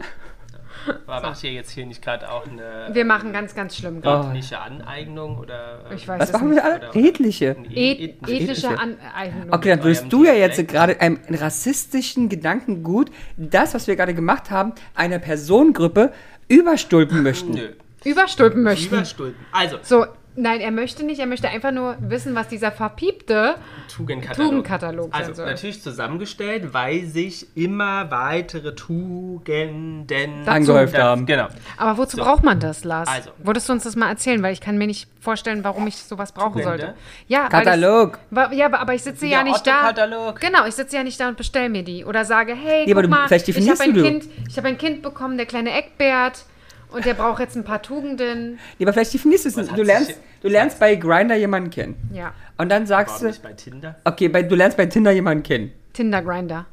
Aber 1.09 1.31
macht 1.31 1.42
ihr 1.42 1.51
jetzt 1.51 1.72
hier 1.72 1.85
nicht 1.87 2.01
gerade 2.03 2.31
auch 2.31 2.46
eine 2.46 2.88
Wir 2.92 3.05
machen 3.05 3.33
ganz, 3.33 3.53
ganz 3.55 3.74
schlimm 3.77 4.01
gerade. 4.01 4.29
ethnische 4.29 4.61
Aneignung 4.61 5.38
oder 5.38 5.81
äh, 5.90 5.94
Ich 5.96 6.07
weiß 6.07 6.20
Was 6.20 6.29
es 6.29 6.33
machen 6.35 6.51
nicht. 6.51 6.57
wir 6.62 6.64
alle? 6.64 6.94
Redliche. 6.94 7.57
ein 7.59 7.64
Eth 7.64 7.98
eth- 7.98 8.29
ethische 8.29 8.68
Ethische. 8.68 8.68
Aneignung. 8.79 9.53
Okay, 9.53 9.70
dann 9.70 9.83
würdest 9.83 10.07
du 10.12 10.24
ja 10.24 10.35
jetzt 10.35 10.66
gerade 10.68 11.01
einem 11.01 11.18
rassistischen 11.29 12.29
Gedankengut, 12.29 13.11
das, 13.37 13.74
was 13.74 13.88
wir 13.88 13.96
gerade 13.96 14.14
gemacht 14.14 14.53
haben, 14.53 14.72
einer 14.94 15.18
Personengruppe 15.18 16.12
überstülpen 16.46 17.24
möchten. 17.24 17.51
Nö. 17.55 17.68
Überstülpen 18.05 18.62
möchten. 18.62 18.94
Überstulpen. 18.94 19.44
Also, 19.51 19.79
So, 19.83 20.07
nein, 20.38 20.61
er 20.61 20.70
möchte 20.70 21.05
nicht, 21.05 21.18
er 21.20 21.27
möchte 21.27 21.48
einfach 21.48 21.72
nur 21.72 21.96
wissen, 22.01 22.35
was 22.35 22.48
dieser 22.48 22.72
verpiepte 22.72 23.57
Tugendkatalog. 23.94 24.48
Tugendkatalog 24.51 25.12
sein 25.12 25.20
Also 25.22 25.35
soll. 25.35 25.46
natürlich 25.46 25.83
zusammengestellt, 25.83 26.72
weil 26.72 27.05
sich 27.07 27.46
immer 27.57 28.11
weitere 28.11 28.74
Tugenden. 28.74 30.48
Angehäuft 30.48 30.96
haben. 30.98 31.27
Genau. 31.27 31.48
Aber 31.77 31.98
wozu 31.98 32.16
So. 32.16 32.22
braucht 32.22 32.42
man 32.44 32.61
das, 32.61 32.85
Lars? 32.85 33.09
Also. 33.09 33.31
Würdest 33.38 33.68
du 33.68 33.72
uns 33.72 33.85
das 33.85 33.96
mal 33.96 34.09
erzählen? 34.09 34.42
Weil 34.42 34.53
ich 34.53 34.61
kann 34.61 34.79
mir 34.79 34.87
nicht 34.87 35.09
vorstellen, 35.20 35.64
warum 35.64 35.87
ich 35.87 35.96
sowas 35.96 36.33
brauchen 36.33 36.62
Tugende? 36.62 36.79
sollte. 36.79 36.94
Ja, 37.27 37.42
weil 37.51 37.64
Katalog. 37.64 38.18
Das, 38.31 38.53
ja, 38.55 38.72
aber, 38.72 38.94
ich 38.94 39.03
sitze 39.03 39.27
ja 39.27 39.42
der 39.42 39.53
nicht 39.53 39.66
da. 39.66 39.92
Genau, 40.40 40.66
ich 40.66 40.74
sitze 40.74 40.96
ja 40.96 41.03
nicht 41.03 41.18
da 41.20 41.29
und 41.29 41.37
bestell 41.37 41.68
mir 41.68 41.83
die. 41.83 42.05
Oder 42.05 42.24
sage, 42.24 42.55
hey, 42.55 42.85
Ja, 42.88 42.94
aber 42.94 43.03
guck 43.03 43.11
du- 43.11 43.16
mal, 43.16 43.33
ich 43.33 43.70
habe 43.70 43.81
ein, 43.83 43.94
du- 43.94 44.03
kind, 44.03 44.24
ich 44.48 44.57
hab 44.57 44.64
ein 44.64 44.79
Kind 44.79 45.03
bekommen, 45.03 45.37
der 45.37 45.46
kleine 45.46 45.72
Eckbert. 45.72 46.44
Und 46.90 47.05
der 47.05 47.14
braucht 47.14 47.40
jetzt 47.40 47.57
ein 47.57 47.64
paar 47.64 47.83
Tugenden. 47.83 48.59
Ja, 48.79 48.87
aber 48.87 48.92
vielleicht 48.94 49.12
definierst 49.14 49.44
du 49.44 49.48
es. 49.51 49.57
Hat 49.70 49.77
Du 49.79 49.83
lernst, 49.83 50.14
du 50.40 50.48
lernst 50.48 50.79
bei 50.81 50.94
Grinder 50.96 51.37
jemanden 51.37 51.70
kennen. 51.70 51.96
Ja, 52.12 52.33
Und 52.57 52.70
dann 52.70 52.87
sagst 52.87 53.16
Warum 53.16 53.22
du, 53.24 53.29
nicht 53.29 53.42
bei 53.42 53.53
Tinder? 53.53 53.96
okay, 54.05 54.29
bei, 54.29 54.42
du 54.42 54.55
lernst 54.55 54.77
bei 54.77 54.87
Tinder 54.87 55.11
jemanden 55.11 55.42
kennen. 55.42 55.72
Tinder 55.92 56.22
Grinder. 56.22 56.66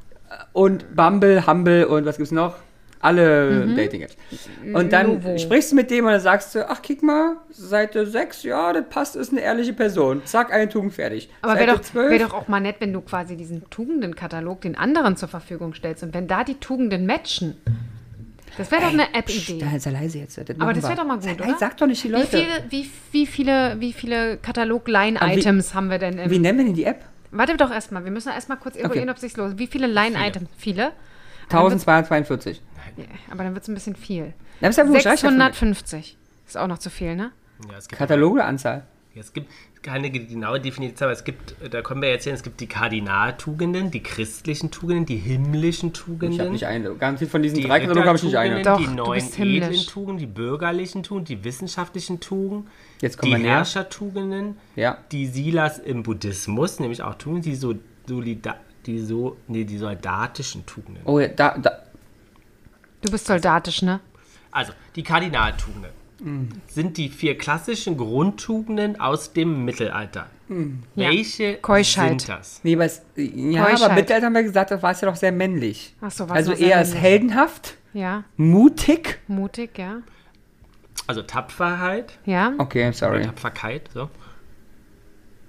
Und 0.52 0.94
Bumble, 0.96 1.46
Humble 1.46 1.86
und 1.86 2.04
was 2.06 2.16
gibt's 2.16 2.32
noch? 2.32 2.56
Alle 2.98 3.66
Dating-Apps. 3.76 4.16
Und 4.72 4.92
dann 4.92 5.20
Novo. 5.22 5.38
sprichst 5.38 5.70
du 5.70 5.76
mit 5.76 5.90
dem 5.90 6.06
und 6.06 6.12
dann 6.12 6.20
sagst 6.20 6.54
du, 6.54 6.68
ach, 6.68 6.80
kick 6.82 7.02
mal, 7.02 7.36
Seite 7.50 8.06
6, 8.06 8.42
ja, 8.42 8.72
das 8.72 8.84
passt, 8.88 9.16
ist 9.16 9.30
eine 9.30 9.42
ehrliche 9.42 9.74
Person. 9.74 10.22
Zack, 10.24 10.52
eine 10.52 10.68
Tugend 10.68 10.94
fertig. 10.94 11.28
Aber 11.42 11.52
Seite 11.52 11.66
wäre 11.66 11.76
doch, 11.76 11.82
12, 11.84 12.10
wär 12.10 12.18
doch 12.26 12.34
auch 12.34 12.48
mal 12.48 12.58
nett, 12.58 12.76
wenn 12.80 12.92
du 12.92 13.02
quasi 13.02 13.36
diesen 13.36 13.68
Tugendenkatalog 13.70 14.62
den 14.62 14.76
anderen 14.76 15.16
zur 15.16 15.28
Verfügung 15.28 15.74
stellst. 15.74 16.02
Und 16.02 16.14
wenn 16.14 16.26
da 16.26 16.42
die 16.42 16.54
Tugenden 16.58 17.06
matchen. 17.06 17.56
Das 18.56 18.70
wäre 18.70 18.82
doch 18.82 18.92
eine 18.92 19.14
App-Idee. 19.14 19.58
Da 19.58 19.78
sei 19.78 19.90
leise 19.90 20.18
jetzt. 20.18 20.38
Das 20.38 20.44
Aber 20.58 20.72
das 20.72 20.84
wäre 20.84 20.96
doch 20.96 21.04
mal 21.04 21.14
gut, 21.18 21.24
sei 21.24 21.36
Sag 21.58 21.76
doch 21.76 21.86
nicht 21.86 22.02
die 22.02 22.08
Wie 22.08 22.12
Leute. 22.12 22.28
viele, 22.28 22.64
wie, 22.70 22.90
wie 23.12 23.26
viele, 23.26 23.80
wie 23.80 23.92
viele 23.92 24.38
Katalog-Line-Items 24.38 25.74
haben 25.74 25.90
wir 25.90 25.98
denn? 25.98 26.18
Im, 26.18 26.30
Wie 26.30 26.38
nennen 26.38 26.58
wir 26.58 26.64
denn 26.64 26.74
die 26.74 26.84
App? 26.84 27.04
warte 27.32 27.56
doch 27.56 27.70
erstmal, 27.70 28.04
wir 28.04 28.10
müssen 28.10 28.30
erstmal 28.32 28.58
kurz 28.58 28.76
eruieren, 28.76 29.10
ob 29.10 29.18
sich's 29.18 29.36
lohnt. 29.36 29.58
Wie 29.58 29.66
viele 29.66 29.86
Line-Items? 29.86 30.48
Viele? 30.56 30.92
1242. 31.44 32.60
Ja, 32.96 33.04
aber 33.30 33.44
dann 33.44 33.54
wird 33.54 33.62
es 33.62 33.68
ein 33.68 33.74
bisschen 33.74 33.94
viel. 33.94 34.32
Mir. 34.60 34.72
650. 34.72 36.16
Ist 36.46 36.56
auch 36.56 36.66
noch 36.66 36.78
zu 36.78 36.90
viel, 36.90 37.14
ne? 37.14 37.32
Ja, 37.70 37.78
es 37.78 37.88
gibt, 37.88 37.98
Katalog 37.98 38.34
oder 38.34 38.46
Anzahl? 38.46 38.86
Es 39.18 39.32
gibt 39.32 39.50
keine 39.82 40.10
genaue 40.10 40.60
Definition, 40.60 41.06
aber 41.06 41.12
es 41.12 41.24
gibt, 41.24 41.54
da 41.70 41.82
können 41.82 42.02
wir 42.02 42.10
jetzt 42.10 42.24
sehen, 42.24 42.34
es 42.34 42.42
gibt 42.42 42.60
die 42.60 42.66
Kardinaltugenden, 42.66 43.90
die 43.90 44.02
christlichen 44.02 44.70
Tugenden, 44.70 45.06
die 45.06 45.16
himmlischen 45.16 45.88
Ich 45.90 45.98
Tugenden. 45.98 46.38
habe 46.40 46.50
nicht 46.50 46.66
eine. 46.66 46.94
Ganz 46.94 47.18
viel 47.20 47.28
von 47.28 47.42
diesen 47.42 47.58
die 47.58 47.64
drei 47.64 47.80
Katalogen 47.80 48.06
habe 48.06 48.18
ich 48.18 48.24
nicht 48.24 48.36
eine. 48.36 48.62
Doch, 48.62 48.78
die 48.78 48.86
himmlisch. 48.86 49.66
edlen 49.68 49.86
Tugenden, 49.86 50.18
die 50.18 50.26
bürgerlichen 50.26 51.02
Tugenden, 51.02 51.38
die 51.38 51.44
wissenschaftlichen 51.44 52.20
Tugenden, 52.20 52.68
Jetzt 53.00 53.18
kommen 53.18 53.40
die. 53.42 53.48
Herrschertugenden, 53.48 54.56
Ja. 54.74 54.98
die 55.12 55.26
Silas 55.26 55.78
im 55.78 56.02
Buddhismus, 56.02 56.80
nämlich 56.80 57.02
auch 57.02 57.14
Tugenden, 57.14 57.50
die 57.50 57.56
so 57.56 57.74
solida 58.06 58.56
die 58.86 59.00
so 59.00 59.36
nee, 59.48 59.64
die 59.64 59.78
soldatischen 59.78 60.64
Tugenden. 60.64 61.02
Oh, 61.06 61.18
ja, 61.18 61.26
da, 61.26 61.58
da. 61.58 61.70
Du 63.02 63.10
bist 63.10 63.26
soldatisch, 63.26 63.82
ne? 63.82 63.98
Also, 64.52 64.72
die 64.94 65.02
Kardinaltugenden 65.02 65.90
sind 66.68 66.96
die 66.96 67.08
vier 67.10 67.36
klassischen 67.36 67.96
Grundtugenden 67.96 68.98
aus 68.98 69.32
dem 69.34 69.64
Mittelalter. 69.64 70.26
Ja. 70.48 70.56
Welche 70.94 71.56
Keuschheit. 71.56 72.20
sind 72.20 72.28
das? 72.28 72.60
Nee, 72.62 72.78
was, 72.78 73.02
ja, 73.16 73.64
Keuschheit. 73.64 73.82
aber 73.82 73.94
Mittelalter 73.94 74.26
haben 74.26 74.34
wir 74.34 74.42
gesagt, 74.44 74.70
das 74.70 74.82
war 74.82 74.92
es 74.92 75.00
ja 75.00 75.08
doch 75.10 75.16
sehr 75.16 75.32
männlich. 75.32 75.94
Ach 76.00 76.10
so, 76.10 76.28
war's 76.28 76.36
Also 76.38 76.52
eher 76.52 76.78
als 76.78 76.94
heldenhaft, 76.94 77.76
Ja, 77.92 78.24
mutig. 78.36 79.18
mutig, 79.26 79.76
ja. 79.78 79.98
Also 81.06 81.22
Tapferheit, 81.22 82.18
Ja, 82.24 82.52
Okay, 82.58 82.84
oder 82.84 82.92
sorry. 82.94 83.22
Tapferkeit, 83.22 83.90
so. 83.92 84.08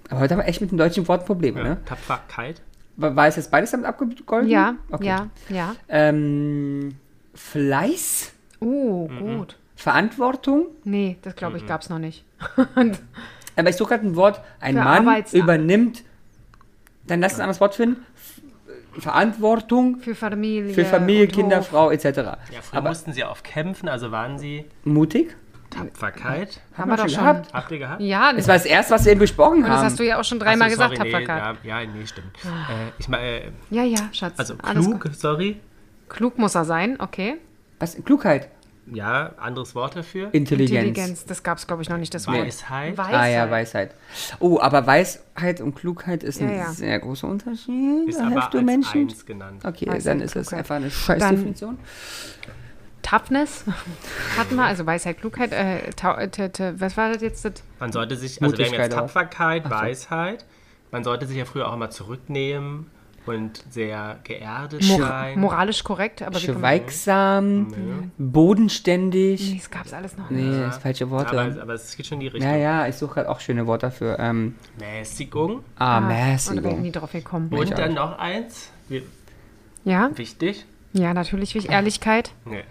Aber 0.09 0.19
heute 0.21 0.33
haben 0.35 0.41
wir 0.41 0.47
echt 0.47 0.61
mit 0.61 0.71
den 0.71 0.77
deutschen 0.77 1.07
Worten 1.07 1.25
Probleme, 1.25 1.59
Ja, 1.59 1.63
ne? 1.63 1.77
Tapferkeit. 1.85 2.61
War 2.97 3.15
war 3.15 3.27
es 3.27 3.35
jetzt 3.35 3.51
beides 3.51 3.71
damit 3.71 3.85
abgegolten? 3.85 4.49
ja, 4.49 4.75
okay. 4.91 5.05
ja, 5.05 5.29
ja. 5.49 5.75
Ähm, 5.87 6.95
Fleiß, 7.35 8.33
Oh, 8.59 9.07
Mhm. 9.07 9.37
gut. 9.37 9.57
Verantwortung. 9.77 10.65
Nee, 10.83 11.17
das 11.21 11.35
glaube 11.35 11.57
ich 11.57 11.65
gab's 11.65 11.87
noch 11.89 11.99
nicht. 11.99 12.25
Aber 13.55 13.69
ich 13.69 13.75
suche 13.77 13.89
gerade 13.95 14.05
ein 14.07 14.15
Wort. 14.15 14.41
Ein 14.59 14.75
Für 14.75 14.83
Mann 14.83 15.07
Arbeits- 15.07 15.33
übernimmt. 15.33 16.03
Dann 17.07 17.21
lass 17.21 17.33
uns 17.33 17.39
ein 17.39 17.43
anderes 17.43 17.61
Wort 17.61 17.75
finden. 17.75 18.05
Verantwortung 18.99 19.99
Für 19.99 20.15
Familie. 20.15 20.73
für 20.73 20.83
Familie, 20.83 21.27
Kinder, 21.27 21.59
Hof. 21.59 21.67
Frau 21.67 21.91
etc. 21.91 22.03
Ja, 22.05 22.35
früher 22.61 22.79
Aber 22.79 22.89
mussten 22.89 23.13
sie 23.13 23.23
oft 23.23 23.43
kämpfen, 23.43 23.87
also 23.87 24.11
waren 24.11 24.39
sie 24.39 24.65
mutig. 24.83 25.35
Tapferkeit. 25.69 26.61
Haben 26.77 26.89
wir 26.89 26.97
doch 26.97 27.07
schon. 27.09 27.19
gehabt. 27.19 27.53
Habt 27.53 27.71
ihr 27.71 27.77
gehabt? 27.79 28.01
Ja, 28.01 28.33
Das 28.33 28.47
war 28.47 28.55
das 28.55 28.65
erste, 28.65 28.93
was 28.95 29.05
wir 29.05 29.11
eben 29.11 29.19
besprochen 29.19 29.57
und 29.57 29.63
das 29.63 29.71
haben. 29.77 29.85
hast 29.85 29.99
du 29.99 30.03
ja 30.03 30.19
auch 30.19 30.23
schon 30.23 30.39
dreimal 30.39 30.69
so, 30.69 30.75
gesagt, 30.77 30.95
sorry, 30.97 31.09
nee, 31.09 31.11
Tapferkeit. 31.25 31.57
ja, 31.63 31.79
ja, 31.81 31.87
nee, 31.87 32.07
stimmt. 32.07 32.31
Äh, 32.43 32.91
ich 32.97 33.07
meine, 33.09 33.23
äh, 33.27 33.51
Ja, 33.69 33.83
ja, 33.83 33.99
Schatz. 34.13 34.33
also 34.39 34.55
klug, 34.55 35.07
sorry. 35.13 35.59
Klug 36.09 36.37
muss 36.39 36.55
er 36.55 36.65
sein, 36.65 36.99
okay. 36.99 37.35
Was? 37.79 37.97
Klugheit. 38.03 38.49
Ja, 38.91 39.33
anderes 39.37 39.75
Wort 39.75 39.95
dafür. 39.97 40.29
Intelligenz. 40.33 40.87
Intelligenz, 40.87 41.25
das 41.25 41.43
gab 41.43 41.57
es, 41.57 41.67
glaube 41.67 41.81
ich, 41.81 41.89
noch 41.89 41.97
nicht, 41.97 42.13
das 42.13 42.25
Wort. 42.27 42.37
Weisheit. 42.37 42.97
Weisheit. 42.97 43.13
Ah 43.15 43.27
ja, 43.27 43.51
Weisheit. 43.51 43.91
Oh, 44.39 44.59
aber 44.61 44.87
Weisheit 44.87 45.59
und 45.59 45.75
Klugheit 45.75 46.23
ist 46.23 46.39
ein 46.41 46.49
Ja, 46.49 46.55
ja. 46.55 46.69
sehr 46.71 46.97
großer 46.99 47.27
Unterschied. 47.27 48.07
Ist 48.07 48.19
Da 48.19 48.27
aber 48.27 48.47
du 48.51 48.57
als 48.59 48.65
Menschen. 48.65 49.01
eins 49.01 49.25
genannt. 49.25 49.63
Okay, 49.65 49.87
Weisheit 49.87 50.05
dann 50.05 50.21
ist 50.21 50.35
es 50.37 50.47
Klugheit. 50.47 50.59
einfach 50.59 50.75
eine 50.77 50.89
scheiß 50.91 51.19
Dann- 51.19 51.35
Definition. 51.35 51.79
Toughness 53.01 53.63
hatten 54.37 54.55
wir, 54.55 54.65
also 54.65 54.85
Weisheit, 54.85 55.19
Klugheit. 55.19 55.51
Äh, 55.53 55.79
äh, 55.89 56.27
t, 56.29 56.49
t, 56.49 56.73
was 56.79 56.97
war 56.97 57.13
das 57.13 57.21
jetzt? 57.21 57.45
Das? 57.45 57.53
Man 57.79 57.91
sollte 57.91 58.15
sich, 58.17 58.41
also 58.41 58.57
wir 58.57 58.65
haben 58.65 58.73
jetzt 58.73 58.93
auch. 58.95 58.99
Tapferkeit, 59.01 59.69
Weisheit. 59.69 60.45
Man 60.91 61.03
sollte 61.03 61.25
sich 61.25 61.37
ja 61.37 61.45
früher 61.45 61.67
auch 61.69 61.73
immer 61.73 61.89
zurücknehmen 61.89 62.87
und 63.27 63.63
sehr 63.69 64.19
geerdet 64.23 64.83
Mor 64.83 64.99
sein. 64.99 65.39
moralisch 65.39 65.83
korrekt, 65.83 66.21
aber 66.21 66.39
Schweigsam, 66.39 67.73
bodenständig. 68.17 69.51
Nee, 69.51 69.57
das 69.57 69.69
gab's 69.71 69.93
alles 69.93 70.17
noch. 70.17 70.29
Nee, 70.29 70.49
das 70.61 70.75
ist 70.77 70.81
falsche 70.81 71.09
Worte. 71.09 71.39
aber, 71.39 71.61
aber 71.61 71.73
es 71.73 71.95
geht 71.95 72.05
schon 72.07 72.15
in 72.17 72.21
die 72.21 72.27
Richtung. 72.27 72.49
ja, 72.51 72.57
ja, 72.57 72.87
ich 72.87 72.95
suche 72.95 73.15
gerade 73.15 73.29
auch 73.29 73.39
schöne 73.39 73.67
Worte 73.67 73.87
dafür. 73.87 74.17
Ähm, 74.19 74.55
Mäßigung. 74.79 75.63
ah, 75.77 75.97
Und 75.97 76.03
da 76.09 76.09
bin 76.09 76.25
ich 76.25 76.49
nie 76.51 76.61
Mäßigung. 76.63 76.91
drauf 76.91 77.11
gekommen. 77.11 77.49
Und 77.51 77.71
dann 77.77 77.93
noch 77.93 78.17
eins. 78.17 78.71
Wir- 78.89 79.03
Ja, 79.83 80.09
Wichtig. 80.15 80.65
ja, 80.93 81.13
natürlich. 81.13 81.55
wichtig. 81.55 81.71
Ehrlichkeit. 81.71 82.31
Nee. 82.45 82.63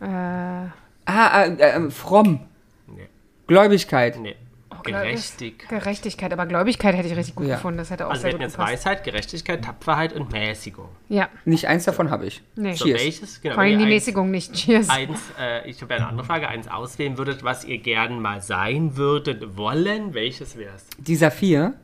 Äh, 0.00 0.68
Ah, 1.10 1.44
äh, 1.44 1.54
äh, 1.54 1.90
fromm. 1.90 2.40
Nee. 2.86 3.08
Gläubigkeit. 3.46 4.18
Nee. 4.20 4.36
Gerechtigkeit. 4.82 5.68
Gerechtigkeit, 5.68 6.32
aber 6.32 6.46
Gläubigkeit 6.46 6.94
hätte 6.94 7.08
ich 7.08 7.16
richtig 7.16 7.34
gut 7.34 7.46
Ja. 7.46 7.56
gefunden. 7.56 7.78
Das 7.78 7.90
hätte 7.90 8.06
auch 8.06 8.10
Also 8.10 8.22
sehr 8.22 8.30
wir 8.30 8.34
hätten 8.34 8.42
jetzt 8.42 8.52
gepasst. 8.56 8.72
Weisheit, 8.72 9.04
Gerechtigkeit, 9.04 9.64
Tapferheit 9.64 10.12
und 10.12 10.30
Mäßigung. 10.32 10.88
Ja, 11.08 11.28
Nicht 11.44 11.66
eins 11.66 11.84
davon 11.84 12.10
habe 12.10 12.26
ich. 12.26 12.42
nee. 12.56 12.74
So, 12.74 12.84
Cheers. 12.86 13.00
welches? 13.00 13.40
Genau, 13.40 13.54
Vor 13.54 13.62
allem 13.64 13.78
die 13.78 13.84
eins, 13.84 13.94
Mäßigung 13.94 14.30
nicht. 14.30 14.52
Cheers. 14.54 14.88
eins 14.88 15.20
äh, 15.38 15.68
ich 15.68 15.80
habe 15.82 15.94
ja 15.94 16.00
eine 16.00 16.08
andere 16.08 16.26
Frage, 16.26 16.48
eins 16.48 16.68
auswählen 16.68 17.18
würdet, 17.18 17.42
was 17.44 17.64
ihr 17.64 17.78
gern 17.78 18.20
mal 18.20 18.40
sein 18.40 18.96
würdet, 18.96 19.56
wollen, 19.56 20.14
welches 20.14 20.56
wäre 20.56 20.74
es? 20.76 20.86
Dieser 20.98 21.30
vier, 21.30 21.74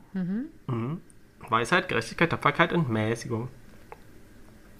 Weisheit, 1.49 1.89
Gerechtigkeit, 1.89 2.31
Tapferkeit 2.31 2.73
und 2.73 2.89
Mäßigung. 2.89 3.49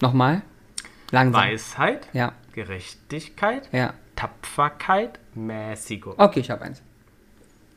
nochmal. 0.01 0.41
Langsam. 1.11 1.41
Weisheit, 1.43 2.07
Ja, 2.13 2.33
Gerechtigkeit, 2.53 3.69
ja. 3.71 3.93
Tapferkeit, 4.15 5.19
Mäßigung. 5.35 6.15
Okay, 6.17 6.39
ich 6.39 6.49
habe 6.49 6.63
eins. 6.63 6.81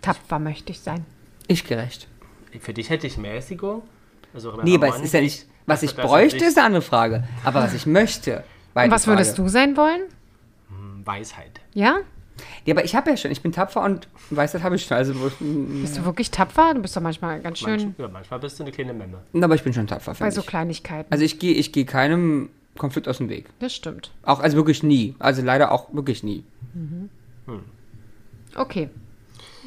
Tapfer 0.03 0.39
möchte 0.39 0.73
ich 0.73 0.81
sein. 0.81 1.05
Ich 1.47 1.65
gerecht. 1.67 2.07
Für 2.61 2.73
dich 2.73 2.91
hätte 2.91 3.07
ich 3.07 3.19
Mäßigung. 3.19 3.83
Also 4.35 4.61
Nee, 4.63 4.75
aber 4.77 4.89
es 4.89 5.01
ist 5.01 5.15
ja 5.15 5.21
nicht, 5.21 5.47
was 5.67 5.83
ich 5.83 5.95
bräuchte, 5.97 6.45
ist 6.45 6.57
eine 6.59 6.67
andere 6.67 6.83
Frage. 6.83 7.25
Aber 7.45 7.61
was 7.63 7.75
ich 7.75 7.87
möchte, 7.87 8.45
Und 8.75 8.91
was 8.91 9.07
würdest 9.07 9.37
Frage. 9.37 9.43
du 9.43 9.49
sein 9.49 9.77
wollen? 9.77 10.01
Weisheit. 11.05 11.61
Ja? 11.75 11.99
Ja, 12.65 12.75
aber 12.75 12.85
ich 12.85 12.95
habe 12.95 13.11
ja 13.11 13.17
schon, 13.17 13.31
ich 13.33 13.41
bin 13.43 13.51
tapfer 13.51 13.83
und 13.83 14.07
Weisheit 14.31 14.63
habe 14.63 14.77
ich 14.77 14.85
schon. 14.85 14.97
Also, 14.97 15.15
Bist 15.41 15.97
du 15.99 16.05
wirklich 16.05 16.31
tapfer? 16.31 16.75
Du 16.75 16.83
bist 16.83 16.97
doch 16.97 17.01
manchmal 17.01 17.41
ganz 17.41 17.59
schön 17.59 17.71
Manch, 17.71 17.99
ja, 17.99 18.09
manchmal 18.09 18.39
bist 18.41 18.59
du 18.59 18.63
eine 18.65 18.73
kleine 18.73 18.93
Memme. 18.95 19.19
aber 19.43 19.55
ich 19.55 19.63
bin 19.65 19.73
schon 19.73 19.87
tapfer, 19.87 20.15
bei 20.15 20.31
so 20.31 20.43
ich. 20.43 20.47
Kleinigkeiten. 20.47 21.11
Also 21.11 21.25
ich 21.25 21.39
gehe 21.39 21.55
ich 21.55 21.73
gehe 21.73 21.85
keinem 21.85 22.51
Konflikt 22.77 23.09
aus 23.09 23.19
dem 23.19 23.29
Weg. 23.29 23.47
Das 23.59 23.75
stimmt. 23.75 24.13
Auch, 24.23 24.39
also 24.41 24.57
wirklich 24.57 24.83
nie. 24.83 25.17
Also 25.19 25.43
leider 25.43 25.73
auch 25.73 25.93
wirklich 25.93 26.23
nie. 26.23 26.45
Okay. 28.55 28.91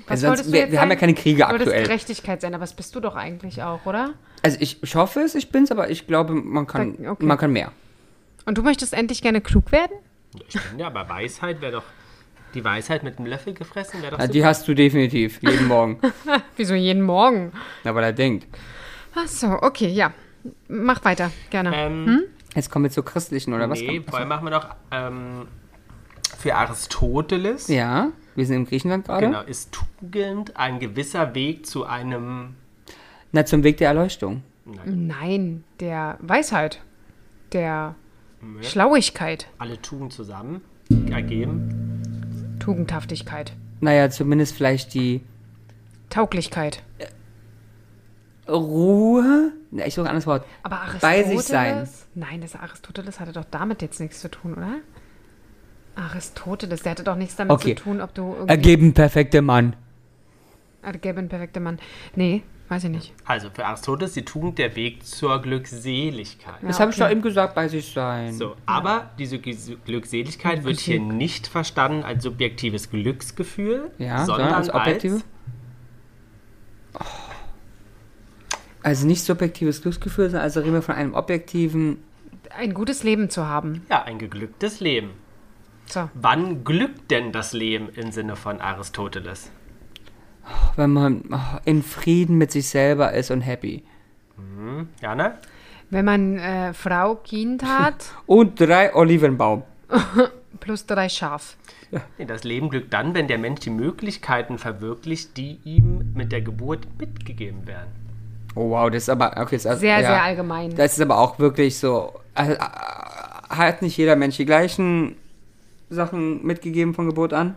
Also 0.07 0.27
sonst, 0.27 0.51
wir, 0.51 0.71
wir 0.71 0.81
haben 0.81 0.89
ja 0.89 0.95
keine 0.95 1.13
Kriege 1.13 1.47
aktuell. 1.47 1.83
Gerechtigkeit 1.83 2.41
sein, 2.41 2.53
aber 2.53 2.61
das 2.63 2.73
bist 2.73 2.95
du 2.95 2.99
doch 2.99 3.15
eigentlich 3.15 3.61
auch, 3.63 3.85
oder? 3.85 4.13
Also 4.43 4.57
ich, 4.59 4.81
ich 4.81 4.95
hoffe 4.95 5.21
es, 5.21 5.35
ich 5.35 5.51
bin's, 5.51 5.71
aber 5.71 5.89
ich 5.89 6.07
glaube, 6.07 6.33
man 6.33 6.67
kann, 6.67 6.95
Da- 7.01 7.11
okay. 7.11 7.25
man 7.25 7.37
kann 7.37 7.51
mehr. 7.51 7.71
Und 8.45 8.57
du 8.57 8.63
möchtest 8.63 8.93
endlich 8.93 9.21
gerne 9.21 9.41
klug 9.41 9.71
werden? 9.71 9.91
Ja, 10.35 10.41
Ich 10.47 10.59
finde, 10.59 10.85
aber 10.85 11.07
Weisheit 11.09 11.61
wäre 11.61 11.73
doch. 11.73 11.83
Die 12.53 12.65
Weisheit 12.65 13.03
mit 13.03 13.17
einem 13.17 13.27
Löffel 13.27 13.53
gefressen 13.53 14.01
wäre 14.01 14.11
doch 14.11 14.19
Ja, 14.19 14.27
die 14.27 14.43
hast 14.43 14.67
du 14.67 14.73
definitiv, 14.73 15.41
jeden 15.41 15.67
Morgen. 15.67 15.99
Wieso 16.57 16.73
jeden 16.73 17.01
Morgen? 17.03 17.53
Ja, 17.85 17.95
weil 17.95 18.03
er 18.03 18.11
denkt. 18.13 18.45
Ach 19.15 19.27
so, 19.27 19.47
okay, 19.61 19.87
ja. 19.87 20.11
Mach 20.67 21.03
weiter, 21.05 21.31
gerne. 21.49 21.71
Ähm, 21.73 22.23
Jetzt 22.55 22.69
kommen 22.69 22.83
wir 22.85 22.89
zur 22.91 23.05
christlichen, 23.05 23.53
oder 23.53 23.69
was? 23.69 23.79
nee, 23.79 24.01
vorher 24.05 24.27
machen 24.27 24.43
wir 24.45 24.51
noch 24.51 24.67
ähm, 24.91 25.47
für 26.37 26.55
Aristoteles. 26.55 27.67
Ja, 27.69 28.09
wir 28.35 28.45
sind 28.45 28.57
in 28.57 28.65
Griechenland 28.65 29.05
gerade. 29.05 29.27
Genau, 29.27 29.41
ist 29.41 29.71
Tugend 29.71 30.57
ein 30.57 30.79
gewisser 30.79 31.35
Weg 31.35 31.65
zu 31.65 31.85
einem. 31.85 32.55
Na, 33.31 33.45
zum 33.45 33.63
Weg 33.63 33.77
der 33.77 33.89
Erleuchtung. 33.89 34.43
Nein, 34.85 35.63
der 35.79 36.17
Weisheit. 36.21 36.81
Der 37.51 37.95
Schlauigkeit. 38.61 39.47
Alle 39.57 39.81
Tugend 39.81 40.13
zusammen 40.13 40.61
ergeben. 41.09 42.57
Tugendhaftigkeit. 42.59 43.53
Naja, 43.79 44.09
zumindest 44.09 44.55
vielleicht 44.55 44.93
die 44.93 45.21
Tauglichkeit. 46.09 46.83
Ruhe. 48.47 49.53
Na, 49.71 49.85
ich 49.85 49.95
suche 49.95 50.05
ein 50.05 50.09
anderes 50.09 50.27
Wort. 50.27 50.45
Aber 50.63 50.81
Aristoteles? 50.81 51.01
Bei 51.01 51.23
sich 51.23 51.41
sein. 51.41 51.87
Nein, 52.15 52.41
das 52.41 52.55
Aristoteles 52.55 53.19
hatte 53.19 53.31
doch 53.31 53.45
damit 53.49 53.81
jetzt 53.81 53.99
nichts 53.99 54.19
zu 54.19 54.29
tun, 54.29 54.53
oder? 54.53 54.75
Aristoteles, 55.95 56.83
der 56.83 56.91
hatte 56.91 57.03
doch 57.03 57.15
nichts 57.15 57.35
damit 57.35 57.51
Okay. 57.51 57.75
zu 57.75 57.83
tun, 57.83 58.01
ob 58.01 58.13
du 58.13 58.31
irgendwie... 58.33 58.47
Ergeben 58.49 58.93
perfekte 58.93 59.41
Mann. 59.41 59.75
Ergeben, 60.81 61.27
perfekter 61.29 61.59
Mann. 61.59 61.79
Nee, 62.15 62.43
weiß 62.69 62.85
ich 62.85 62.89
nicht. 62.89 63.13
Also 63.25 63.49
für 63.53 63.65
Aristoteles 63.65 64.13
die 64.13 64.23
Tugend 64.25 64.57
der 64.57 64.75
Weg 64.75 65.05
zur 65.05 65.41
Glückseligkeit. 65.41 66.55
Das 66.61 66.77
Ja, 66.77 66.81
habe 66.81 66.91
ich 66.91 66.97
okay. 66.97 67.03
doch 67.05 67.11
eben 67.11 67.21
gesagt, 67.21 67.53
bei 67.55 67.67
sich 67.67 67.91
sein. 67.91 68.33
So, 68.33 68.55
aber 68.65 69.11
diese 69.19 69.35
Ges- 69.37 69.75
Glückseligkeit 69.85 70.63
wird 70.63 70.79
hier 70.79 70.99
nicht 70.99 71.47
verstanden 71.47 72.03
als 72.03 72.23
subjektives 72.23 72.89
Glücksgefühl, 72.89 73.91
Ja, 73.99 74.25
sondern 74.25 74.53
als 74.53 74.73
objektive. 74.73 75.21
Oh. 76.95 76.99
Also 78.83 79.05
nicht 79.05 79.23
subjektives 79.23 79.81
Glücksgefühl, 79.83 80.25
sondern 80.25 80.41
also 80.43 80.61
reden 80.61 80.73
wir 80.73 80.81
von 80.81 80.95
einem 80.95 81.13
objektiven. 81.13 81.97
Ein 82.57 82.73
gutes 82.73 83.03
Leben 83.03 83.29
zu 83.29 83.45
haben. 83.45 83.85
ja, 83.89 84.03
ein 84.03 84.17
geglücktes 84.17 84.79
Leben. 84.79 85.11
So. 85.91 86.09
Wann 86.13 86.63
glückt 86.63 87.11
denn 87.11 87.31
das 87.31 87.53
Leben 87.53 87.89
im 87.89 88.11
Sinne 88.11 88.35
von 88.35 88.61
Aristoteles? 88.61 89.51
Wenn 90.75 90.91
man 90.91 91.23
in 91.65 91.83
Frieden 91.83 92.37
mit 92.37 92.51
sich 92.51 92.69
selber 92.69 93.11
ist 93.13 93.29
und 93.31 93.41
happy. 93.41 93.83
Jana? 95.01 95.37
Wenn 95.89 96.05
man 96.05 96.37
äh, 96.37 96.73
Frau, 96.73 97.15
Kind 97.15 97.63
hat, 97.63 98.05
Und 98.25 98.59
drei 98.59 98.95
Olivenbaum. 98.95 99.63
plus 100.61 100.85
drei 100.85 101.09
Schaf. 101.09 101.57
Nee, 102.17 102.25
das 102.25 102.45
Leben 102.45 102.69
glückt 102.69 102.93
dann, 102.93 103.13
wenn 103.13 103.27
der 103.27 103.37
Mensch 103.37 103.59
die 103.59 103.69
Möglichkeiten 103.69 104.57
verwirklicht, 104.57 105.35
die 105.35 105.59
ihm 105.65 106.13
mit 106.15 106.31
der 106.31 106.41
Geburt 106.41 106.87
mitgegeben 106.97 107.67
werden. 107.67 107.89
Oh 108.55 108.69
wow, 108.69 108.89
das 108.89 109.03
ist 109.03 109.09
aber 109.09 109.31
okay, 109.37 109.57
das 109.57 109.65
ist, 109.65 109.79
Sehr, 109.81 109.99
ja, 109.99 110.07
sehr 110.07 110.23
allgemein. 110.23 110.73
Das 110.75 110.93
ist 110.93 111.01
aber 111.01 111.17
auch 111.17 111.39
wirklich 111.39 111.77
so. 111.77 112.13
äh, 112.35 112.53
äh, 112.53 112.57
Hat 113.49 113.81
nicht 113.81 113.97
jeder 113.97 114.15
Mensch 114.15 114.37
die 114.37 114.45
gleichen 114.45 115.15
Sachen 115.91 116.43
mitgegeben 116.45 116.93
von 116.93 117.05
Geburt 117.07 117.33
an? 117.33 117.55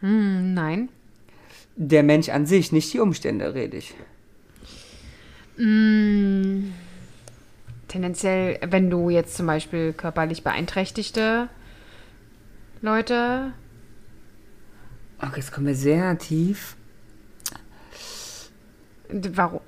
Nein. 0.00 0.88
Der 1.76 2.02
Mensch 2.02 2.28
an 2.28 2.46
sich, 2.46 2.72
nicht 2.72 2.92
die 2.92 3.00
Umstände, 3.00 3.54
rede 3.54 3.76
ich. 3.76 3.94
Tendenziell, 7.88 8.58
wenn 8.66 8.90
du 8.90 9.10
jetzt 9.10 9.36
zum 9.36 9.46
Beispiel 9.46 9.92
körperlich 9.92 10.42
beeinträchtigte 10.42 11.48
Leute. 12.80 13.52
Okay, 15.18 15.36
jetzt 15.36 15.52
kommen 15.52 15.66
wir 15.66 15.74
sehr 15.74 16.16
tief. 16.18 16.76
Warum? 19.10 19.60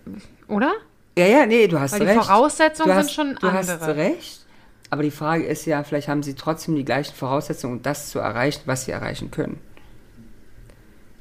Oder? 0.49 0.73
Ja, 1.19 1.27
ja, 1.27 1.47
nee, 1.47 1.67
du 1.67 1.79
hast 1.81 1.93
Weil 1.93 2.01
die 2.01 2.07
recht. 2.07 2.25
Voraussetzungen 2.25 2.91
du 2.91 2.95
hast, 2.95 3.07
sind 3.07 3.15
schon 3.15 3.37
du 3.41 3.53
hast 3.53 3.71
andere. 3.71 3.97
recht. 3.97 4.46
Aber 4.91 5.03
die 5.03 5.11
Frage 5.11 5.45
ist 5.45 5.67
ja, 5.67 5.83
vielleicht 5.83 6.09
haben 6.09 6.23
sie 6.23 6.35
trotzdem 6.35 6.77
die 6.77 6.85
gleichen 6.85 7.15
Voraussetzungen, 7.15 7.79
um 7.79 7.83
das 7.83 8.11
zu 8.11 8.19
erreichen, 8.19 8.63
was 8.67 8.85
sie 8.85 8.93
erreichen 8.93 9.31
können. 9.31 9.59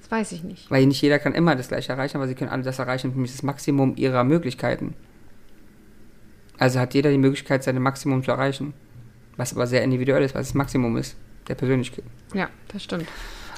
Das 0.01 0.11
weiß 0.11 0.33
ich 0.33 0.43
nicht. 0.43 0.69
Weil 0.69 0.85
nicht 0.85 1.01
jeder 1.01 1.17
kann 1.17 1.33
immer 1.33 1.55
das 1.55 1.69
gleiche 1.69 1.91
erreichen, 1.91 2.17
aber 2.17 2.27
sie 2.27 2.35
können 2.35 2.51
alle 2.51 2.61
das 2.61 2.77
erreichen, 2.77 3.09
nämlich 3.09 3.31
das 3.31 3.41
Maximum 3.41 3.95
ihrer 3.95 4.23
Möglichkeiten. 4.23 4.93
Also 6.59 6.79
hat 6.79 6.93
jeder 6.93 7.09
die 7.09 7.17
Möglichkeit, 7.17 7.63
sein 7.63 7.81
Maximum 7.81 8.23
zu 8.23 8.31
erreichen. 8.31 8.73
Was 9.35 9.53
aber 9.53 9.67
sehr 9.67 9.83
individuell 9.83 10.23
ist, 10.23 10.35
was 10.35 10.47
das 10.47 10.53
Maximum 10.53 10.95
ist, 10.97 11.17
der 11.47 11.55
Persönlichkeit. 11.55 12.05
Ja, 12.33 12.49
das 12.69 12.83
stimmt. 12.83 13.07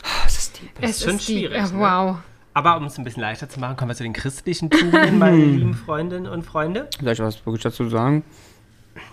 Oh, 0.04 0.24
das 0.24 0.38
ist 0.38 0.60
deep. 0.60 0.70
Es 0.82 1.04
schon 1.04 1.18
ist 1.18 1.28
die, 1.28 1.34
schwierig, 1.34 1.58
ja, 1.58 1.68
ne? 1.68 1.80
Wow. 1.80 2.18
Aber 2.54 2.78
um 2.78 2.86
es 2.86 2.98
ein 2.98 3.04
bisschen 3.04 3.22
leichter 3.22 3.48
zu 3.48 3.60
machen, 3.60 3.76
kommen 3.76 3.92
wir 3.92 3.96
zu 3.96 4.04
den 4.04 4.14
christlichen 4.14 4.72
Tugenden, 4.72 5.20
meine 5.20 5.38
lieben 5.38 5.74
Freundinnen 5.76 6.26
und 6.26 6.44
Freunde. 6.44 6.90
Soll 7.00 7.12
ich 7.12 7.20
was 7.20 7.46
wirklich 7.46 7.62
dazu 7.62 7.88
sagen? 7.90 8.24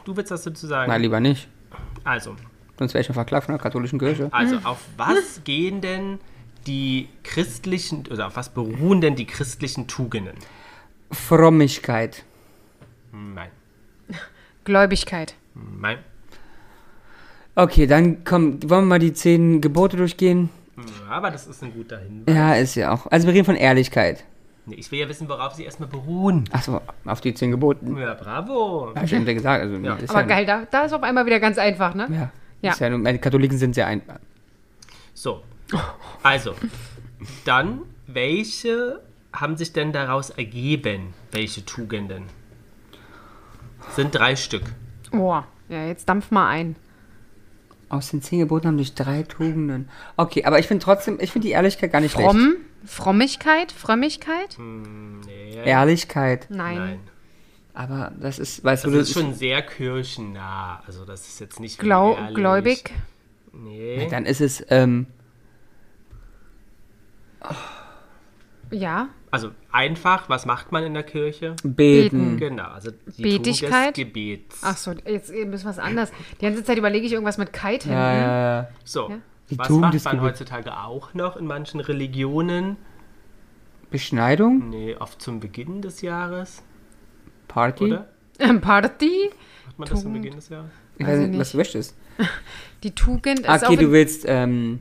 Du 0.04 0.16
willst 0.16 0.30
was 0.30 0.42
dazu 0.42 0.66
sagen? 0.66 0.90
Nein, 0.90 1.02
lieber 1.02 1.20
nicht. 1.20 1.48
Also, 2.04 2.36
Sonst 2.78 2.92
wäre 2.92 3.00
ich 3.00 3.06
schon 3.06 3.14
verklagt 3.14 3.46
von 3.46 3.54
der 3.54 3.62
katholischen 3.62 3.98
Kirche. 3.98 4.28
also 4.32 4.58
auf 4.64 4.80
was 4.96 5.42
gehen 5.44 5.80
denn 5.80 6.18
die 6.66 7.08
christlichen, 7.22 8.04
oder 8.10 8.26
auf 8.28 8.36
was 8.36 8.48
beruhen 8.48 9.00
denn 9.00 9.16
die 9.16 9.26
christlichen 9.26 9.86
Tugenden? 9.86 10.34
Frommigkeit. 11.12 12.24
Nein. 13.12 13.50
Gläubigkeit. 14.64 15.34
Nein. 15.54 15.98
Okay, 17.54 17.86
dann 17.86 18.24
komm, 18.24 18.58
wollen 18.68 18.84
wir 18.84 18.88
mal 18.88 18.98
die 18.98 19.12
zehn 19.12 19.60
Gebote 19.60 19.96
durchgehen? 19.96 20.50
Aber 21.08 21.30
das 21.30 21.46
ist 21.46 21.62
ein 21.62 21.72
guter 21.72 21.98
Hinweis. 21.98 22.34
Ja, 22.34 22.54
ist 22.54 22.74
ja 22.74 22.92
auch. 22.92 23.06
Also 23.06 23.28
wir 23.28 23.34
reden 23.34 23.44
von 23.44 23.54
Ehrlichkeit. 23.54 24.24
Nee, 24.66 24.76
ich 24.76 24.90
will 24.90 24.98
ja 24.98 25.08
wissen, 25.08 25.28
worauf 25.28 25.54
sie 25.54 25.64
erstmal 25.64 25.88
beruhen. 25.88 26.48
Achso, 26.50 26.80
auf 27.04 27.20
die 27.20 27.34
zehn 27.34 27.50
Geboten. 27.50 27.96
Ja, 27.98 28.14
bravo. 28.14 28.92
Hab 28.94 29.04
ich 29.04 29.12
eben 29.12 29.24
gesagt. 29.26 29.62
Also, 29.62 29.76
Ja. 29.76 29.94
ist 29.96 30.10
Aber 30.10 30.20
ja, 30.20 30.26
geil, 30.26 30.46
da, 30.46 30.64
da 30.70 30.82
ist 30.84 30.92
auf 30.92 31.02
einmal 31.02 31.26
wieder 31.26 31.38
ganz 31.40 31.58
einfach, 31.58 31.94
ne? 31.94 32.08
Ja. 32.10 32.30
Ja. 32.62 32.70
Ist 32.72 32.80
ja 32.80 32.88
nur, 32.88 33.12
die 33.12 33.18
Katholiken 33.18 33.58
sind 33.58 33.74
sehr 33.74 33.86
ein. 33.86 34.00
So, 35.12 35.42
also, 36.22 36.54
dann, 37.44 37.82
welche 38.06 39.00
haben 39.34 39.56
sich 39.58 39.72
denn 39.74 39.92
daraus 39.92 40.30
ergeben? 40.30 41.12
Welche 41.30 41.64
Tugenden? 41.66 42.24
Sind 43.90 44.14
drei 44.14 44.34
Stück. 44.34 44.62
Boah, 45.10 45.46
ja, 45.68 45.86
jetzt 45.86 46.08
dampf 46.08 46.30
mal 46.30 46.48
ein. 46.48 46.76
Aus 47.94 48.10
den 48.10 48.22
zehn 48.22 48.40
Geboten 48.40 48.66
haben 48.66 48.78
sich 48.78 48.94
drei 48.94 49.22
Tugenden. 49.22 49.88
Okay, 50.16 50.44
aber 50.44 50.58
ich 50.58 50.66
finde 50.66 50.82
trotzdem, 50.84 51.18
ich 51.20 51.30
finde 51.30 51.46
die 51.46 51.52
Ehrlichkeit 51.52 51.92
gar 51.92 52.00
nicht 52.00 52.10
schlecht. 52.12 52.28
Fromm, 52.28 52.56
Frommigkeit, 52.84 53.70
Frömmigkeit? 53.70 54.56
Nee, 54.58 55.62
Ehrlichkeit. 55.64 56.48
Nein. 56.50 56.76
nein. 56.76 57.00
Aber 57.72 58.12
das 58.20 58.40
ist, 58.40 58.64
weißt 58.64 58.84
Das 58.84 58.92
du, 58.92 58.98
ist 58.98 59.12
schon 59.12 59.34
sehr 59.34 59.62
kirchennah. 59.62 60.82
Also, 60.84 61.04
das 61.04 61.28
ist 61.28 61.38
jetzt 61.40 61.60
nicht. 61.60 61.78
Glau 61.78 62.16
ehrlich. 62.16 62.34
gläubig? 62.34 62.92
Nee. 63.52 64.08
dann 64.10 64.26
ist 64.26 64.40
es, 64.40 64.64
ähm, 64.70 65.06
Ja. 68.74 69.08
Also, 69.30 69.50
einfach, 69.72 70.28
was 70.28 70.46
macht 70.46 70.70
man 70.72 70.84
in 70.84 70.94
der 70.94 71.02
Kirche? 71.02 71.56
beten. 71.64 72.36
Genau, 72.36 72.68
also 72.68 72.90
die 73.18 73.22
Betigkeit? 73.22 73.94
Tugend 73.94 73.96
des 73.96 74.04
Gebets. 74.04 74.60
Ach 74.62 74.76
so, 74.76 74.92
jetzt 75.06 75.30
ein 75.32 75.50
bisschen 75.50 75.68
was 75.68 75.78
anderes. 75.78 76.12
Die 76.40 76.44
ganze 76.44 76.62
Zeit 76.64 76.78
überlege 76.78 77.04
ich 77.06 77.12
irgendwas 77.12 77.36
mit 77.38 77.52
Kite 77.52 77.88
hinten. 77.88 77.90
Ja, 77.92 78.12
ja, 78.14 78.56
ja. 78.62 78.68
So, 78.84 79.08
Ja. 79.10 79.18
Die 79.50 79.58
was 79.58 79.68
Tugend 79.68 79.92
macht 79.92 80.04
man 80.04 80.20
heutzutage 80.22 80.76
auch 80.78 81.12
noch 81.14 81.36
in 81.36 81.46
manchen 81.46 81.80
Religionen? 81.80 82.76
Beschneidung, 83.90 84.70
Nee, 84.70 84.96
oft 84.98 85.20
zum 85.20 85.40
Beginn 85.40 85.82
des 85.82 86.00
Jahres, 86.00 86.62
Party. 87.48 87.84
oder? 87.84 88.08
Ähm, 88.38 88.60
Party? 88.62 89.30
Macht 89.66 89.78
man 89.78 89.88
das 89.88 90.00
zum 90.00 90.08
Tugend. 90.08 90.22
Beginn 90.22 90.36
des 90.36 90.48
Jahres? 90.48 90.70
Ich 90.96 91.06
Weiß 91.06 91.12
weiß 91.12 91.20
ich 91.24 91.28
nicht, 91.28 91.40
was 91.40 91.50
du 91.52 91.56
möchtest. 91.58 91.96
Die 92.82 92.90
Tugend 92.94 93.40
ist 93.40 93.48
auch 93.48 93.68
Okay, 93.68 93.76
du 93.76 93.90
willst 93.92 94.24
ähm, 94.26 94.80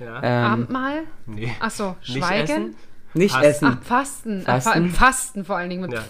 Ja. 0.00 0.20
ähm, 0.22 0.52
Abendmahl? 0.52 1.00
nee. 1.26 1.52
Ach 1.60 1.70
so, 1.70 1.96
Nicht 2.06 2.18
Schweigen? 2.18 2.74
Nicht 3.14 3.32
Fasten. 3.34 3.46
essen. 3.48 3.66
Ach, 3.80 3.82
Fasten. 3.86 4.42
Fasten. 4.42 4.44
Fasten. 4.44 4.84
Äh, 4.84 4.88
Fa 4.90 5.04
Fasten 5.06 5.44
vor 5.44 5.56
allen 5.56 5.70
Dingen. 5.70 5.82
Mit 5.82 5.92
Ja. 5.92 6.04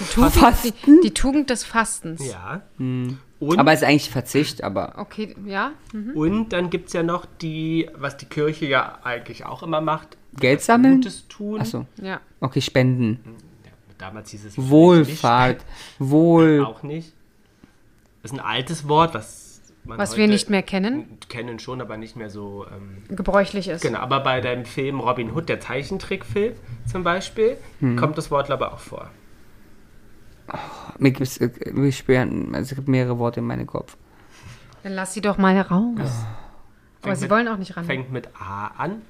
die, 0.00 0.04
Tugend, 0.14 0.32
Fasten? 0.34 0.72
Die, 0.86 1.00
die 1.08 1.14
Tugend 1.14 1.50
des 1.50 1.64
Fastens. 1.64 2.26
Ja. 2.26 2.62
Und, 2.78 3.58
Aber 3.58 3.72
es 3.72 3.82
ist 3.82 3.88
eigentlich 3.88 4.10
Verzicht, 4.10 4.64
aber 4.64 4.94
Okay, 4.98 5.34
ja. 5.44 5.72
Hm. 5.92 6.12
und 6.14 6.48
dann 6.54 6.70
gibt 6.70 6.86
es 6.88 6.92
ja 6.94 7.02
noch 7.02 7.26
die, 7.42 7.90
was 7.94 8.16
die 8.16 8.26
Kirche 8.26 8.66
ja 8.66 8.98
eigentlich 9.04 9.44
auch 9.44 9.62
immer 9.62 9.80
macht. 9.80 10.16
Geld 10.38 10.62
sammeln? 10.62 10.96
Gutes 10.96 11.28
tun. 11.28 11.60
Achso, 11.60 11.86
Ja. 12.00 12.20
okay, 12.40 12.60
Spenden. 12.60 13.20
Ja, 13.64 13.70
damals 13.98 14.30
hieß 14.30 14.44
es 14.46 14.54
Wohlfahrt. 14.56 15.64
Wohl. 15.98 16.64
Auch 16.64 16.82
nicht. 16.82 17.12
Das 18.22 18.32
ist 18.32 18.38
ein 18.38 18.44
altes 18.44 18.88
Wort, 18.88 19.12
was 19.14 19.43
Was 19.86 20.10
heute 20.12 20.20
wir 20.22 20.28
nicht 20.28 20.48
mehr 20.50 20.62
kennen, 20.62 21.18
kennen 21.28 21.58
schon, 21.58 21.80
aber 21.80 21.96
nicht 21.98 22.16
mehr 22.16 22.30
so. 22.30 22.64
Ähm, 22.74 23.02
gebräuchlich 23.14 23.68
ist. 23.68 23.82
genau, 23.82 23.98
aber 23.98 24.20
bei 24.20 24.40
deinem 24.40 24.64
Film 24.64 25.00
Robin 25.00 25.32
Hood, 25.34 25.48
der 25.48 25.60
Zeichentrickfilm 25.60 26.54
zum 26.86 27.04
Beispiel, 27.04 27.56
Hm. 27.80 27.96
kommt 27.96 28.16
das 28.16 28.30
Wort 28.30 28.50
aber 28.50 28.72
auch 28.72 28.78
vor. 28.78 29.10
Mir 30.98 31.10
gibt's 31.10 31.38
äh, 31.38 31.50
also 31.74 32.58
es 32.60 32.74
gibt 32.74 32.88
mehrere 32.88 33.18
Worte 33.18 33.40
in 33.40 33.46
meinem 33.46 33.66
Kopf. 33.66 33.96
Dann 34.82 34.92
lass 34.92 35.14
sie 35.14 35.20
doch 35.20 35.38
mal 35.38 35.58
raus. 35.60 35.94
Aber 35.98 36.06
Fängt 37.02 37.16
sie 37.18 37.24
mit- 37.24 37.30
wollen 37.30 37.48
auch 37.48 37.56
nicht 37.58 37.76
ran. 37.76 37.84
Fängt 37.84 38.12
mit 38.12 38.28
A 38.38 38.66
an. 38.78 39.02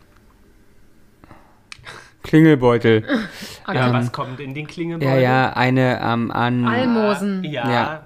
Klingelbeutel. 2.23 3.05
Ja, 3.67 3.87
Ähm, 3.89 3.93
was 3.95 4.13
kommt 4.13 4.41
in 4.41 4.53
den 4.53 4.67
Klingelbeutel? 4.67 5.15
Ja, 5.15 5.19
ja, 5.21 5.53
eine 5.55 5.99
ähm, 6.03 6.31
an. 6.31 6.67
Almosen. 6.67 7.43
Ja. 7.45 7.71
Ja. 7.71 8.04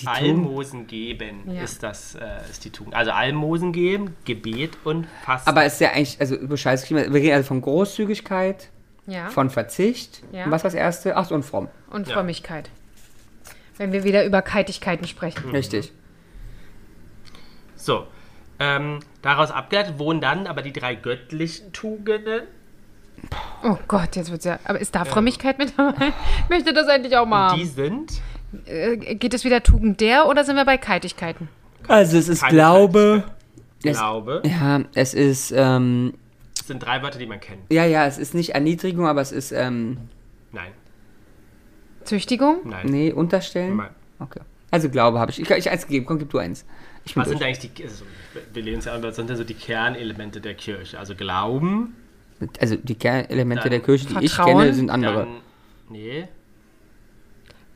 Die. 0.00 0.06
Almosen 0.08 0.86
geben 0.88 1.50
Ja. 1.52 1.62
ist 1.62 1.82
das 1.82 2.14
äh, 2.16 2.20
ist 2.50 2.64
die 2.64 2.70
Tugend. 2.70 2.94
Also 2.94 3.12
Almosen 3.12 3.72
geben, 3.72 4.16
Gebet 4.24 4.76
und 4.84 5.06
Fasten. 5.24 5.48
Aber 5.48 5.64
es 5.64 5.74
ist 5.74 5.80
ja 5.80 5.90
eigentlich, 5.90 6.20
also 6.20 6.34
über 6.34 6.56
Scheiß, 6.56 6.90
wir 6.90 7.12
reden 7.12 7.34
also 7.34 7.46
von 7.48 7.60
Großzügigkeit, 7.62 8.70
Ja. 9.06 9.28
von 9.28 9.50
Verzicht. 9.50 10.22
Ja. 10.32 10.46
Und 10.46 10.50
was 10.50 10.64
war 10.64 10.70
das 10.70 10.74
erste? 10.78 11.16
Ach 11.16 11.26
so, 11.26 11.34
und 11.34 11.44
fromm. 11.44 11.68
Und 11.90 12.08
Ja. 12.08 12.14
Frömmigkeit. 12.14 12.70
Wenn 13.76 13.92
wir 13.92 14.02
wieder 14.04 14.24
über 14.24 14.42
Keitigkeiten 14.42 15.06
sprechen. 15.06 15.50
Richtig. 15.50 15.92
so. 17.76 18.06
Ähm, 18.60 19.00
daraus 19.20 19.50
abgeleitet 19.50 19.98
wohnen 19.98 20.20
dann 20.20 20.46
aber 20.46 20.62
die 20.62 20.72
drei 20.72 20.94
göttlichen 20.94 21.72
Tugenden. 21.72 22.42
Oh 23.64 23.76
Gott, 23.88 24.14
jetzt 24.16 24.30
wird's 24.30 24.44
ja. 24.44 24.58
Aber 24.64 24.78
ist 24.80 24.94
da 24.94 25.04
Frömmigkeit 25.04 25.58
mit 25.58 25.76
dabei? 25.76 26.12
Ich 26.44 26.48
möchte 26.50 26.72
das 26.72 26.86
endlich 26.88 27.16
auch 27.16 27.26
mal 27.26 27.54
Die 27.56 27.62
haben. 27.62 27.68
sind 27.70 28.12
Äh, 28.66 28.96
Geht 29.16 29.34
es 29.34 29.44
wieder 29.44 29.62
Tugend 29.62 30.00
der 30.00 30.26
oder 30.28 30.44
sind 30.44 30.56
wir 30.56 30.64
bei 30.64 30.78
Keitigkeiten? 30.78 31.48
Also 31.88 32.16
es 32.18 32.28
ist 32.28 32.40
Keine 32.40 32.52
Glaube. 32.52 33.24
Es, 33.84 33.98
Glaube. 33.98 34.42
ja, 34.46 34.80
es 34.94 35.12
ist, 35.14 35.52
ähm, 35.54 36.14
Das 36.56 36.66
sind 36.68 36.78
drei 36.82 37.02
Wörter, 37.02 37.18
die 37.18 37.26
man 37.26 37.40
kennt. 37.40 37.60
ja, 37.70 37.84
ja, 37.84 38.06
es 38.06 38.16
ist 38.18 38.34
nicht 38.34 38.50
Erniedrigung, 38.54 39.06
aber 39.06 39.20
es 39.20 39.30
ist, 39.32 39.52
ähm, 39.52 39.98
Nein. 40.52 40.70
Züchtigung? 42.04 42.58
Nein. 42.64 42.86
nee, 42.86 43.12
unterstellen. 43.12 43.76
Nein. 43.76 43.90
Okay. 44.18 44.40
Also 44.70 44.88
Glaube 44.90 45.18
habe 45.18 45.30
ich. 45.30 45.40
Ich, 45.40 45.50
ich 45.50 45.70
eins 45.70 45.86
gegeben. 45.86 46.06
Komm, 46.06 46.18
gib 46.18 46.30
du 46.30 46.38
eins. 46.38 46.64
Ich 47.04 47.16
Was 47.16 47.28
sind 47.28 47.40
durch. 47.40 47.46
eigentlich 47.58 47.72
die, 47.74 47.84
also, 47.84 48.04
wir 48.52 48.62
lehnen 48.62 48.78
es 48.78 48.86
ja 48.86 48.94
an, 48.94 49.02
was 49.02 49.16
sind 49.16 49.28
denn 49.30 49.36
so 49.36 49.44
die 49.44 49.54
Kernelemente 49.54 50.40
der 50.40 50.54
Kirche? 50.54 50.98
Also 50.98 51.14
Glauben, 51.14 51.94
Also 52.60 52.76
die 52.76 52.94
Kernelemente 52.94 53.64
Dann 53.64 53.70
der 53.72 53.80
Kirche, 53.80 54.06
die 54.06 54.24
ich 54.24 54.32
Vertrauen, 54.34 54.58
kenne, 54.62 54.74
sind 54.74 54.90
andere. 54.90 55.14
dann, 55.20 55.28
nee, 55.90 56.26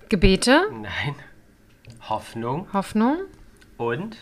Gebete? 0.09 0.63
nein, 0.73 1.15
Hoffnung 2.09 2.67
Hoffnung? 2.73 3.17
und 3.77 4.17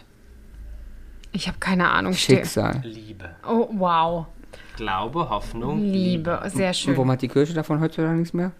Ich 1.33 1.49
habe 1.49 1.59
keine 1.59 1.91
Ahnung. 1.91 2.13
Schicksal. 2.15 2.81
Liebe. 2.85 3.31
Oh, 3.47 3.69
wow. 3.73 4.27
Glaube, 4.77 5.29
Hoffnung, 5.31 5.83
Liebe. 5.83 6.41
Sehr 6.47 6.69
Und 6.69 6.77
schön. 6.77 6.97
warum 6.97 7.11
hat 7.11 7.23
die 7.23 7.29
Kirche 7.29 7.55
davon 7.55 7.81
heutzutage 7.81 8.15
nichts 8.19 8.35
mehr? 8.35 8.53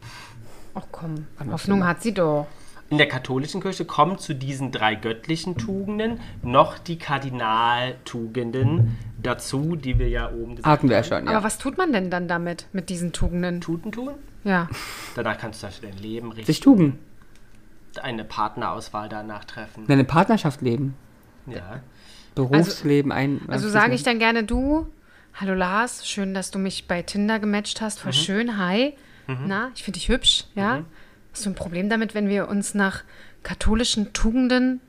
Ach 0.75 0.85
komm, 0.93 1.27
Hoffnung 1.51 1.85
hat 1.87 2.03
sie 2.03 2.13
doch. 2.15 2.47
In 2.89 2.99
der 2.99 3.09
katholischen 3.09 3.61
Kirche 3.61 3.85
kommen 3.85 4.19
zu 4.19 4.33
diesen 4.35 4.71
drei 4.71 4.95
göttlichen 4.95 5.57
Tugenden 5.57 6.21
noch 6.43 6.79
die 6.79 6.99
Kardinaltugenden 6.99 8.97
dazu, 9.21 9.75
die 9.75 9.99
wir 9.99 10.09
ja 10.09 10.31
oben 10.31 10.57
gesagt 10.57 10.67
Hatten 10.67 10.89
wir 10.89 10.97
ja 10.97 11.03
haben. 11.03 11.09
schon, 11.09 11.27
ja. 11.27 11.33
Aber 11.33 11.45
was 11.45 11.59
tut 11.59 11.77
man 11.79 11.93
denn 11.93 12.11
dann 12.11 12.29
damit, 12.29 12.67
mit 12.73 12.89
diesen 12.89 13.13
Tugenden? 13.13 13.61
Tuten 13.61 13.91
tun. 13.91 14.11
Ja. 14.45 14.69
Danach 15.17 15.37
kannst 15.39 15.63
du 15.63 15.67
zum 15.67 15.71
Beispiel 15.71 15.91
dein 15.91 15.99
Leben 15.99 16.31
richten, 16.31 16.47
Sich 16.47 16.61
tugen. 16.61 16.99
Eine 18.03 18.25
Partnerauswahl 18.25 19.09
danach 19.09 19.45
treffen. 19.45 19.85
Eine 19.89 20.05
Partnerschaft 20.05 20.63
leben. 20.63 20.95
Ja. 21.47 21.81
Berufsleben 22.35 23.13
ein. 23.13 23.41
Also 23.49 23.69
sage 23.69 23.95
ich 23.95 24.03
dann 24.03 24.19
gerne 24.19 24.45
du. 24.45 24.87
Hallo 25.35 25.55
Lars, 25.55 26.07
schön, 26.09 26.35
dass 26.35 26.51
du 26.51 26.59
mich 26.59 26.87
bei 26.87 27.03
Tinder 27.03 27.39
gematcht 27.39 27.81
hast. 27.81 27.99
Mhm. 27.99 28.03
Voll 28.03 28.13
schön. 28.13 28.59
Hi. 28.59 28.95
Na, 29.27 29.71
ich 29.75 29.83
finde 29.83 29.99
dich 29.99 30.09
hübsch, 30.09 30.45
ja? 30.55 30.85
Hast 31.33 31.45
du 31.45 31.51
ein 31.51 31.55
Problem 31.55 31.89
damit, 31.89 32.15
wenn 32.15 32.29
wir 32.29 32.49
uns 32.49 32.75
nach 32.75 33.03
katholischen 33.43 34.13
Tugenden 34.13 34.81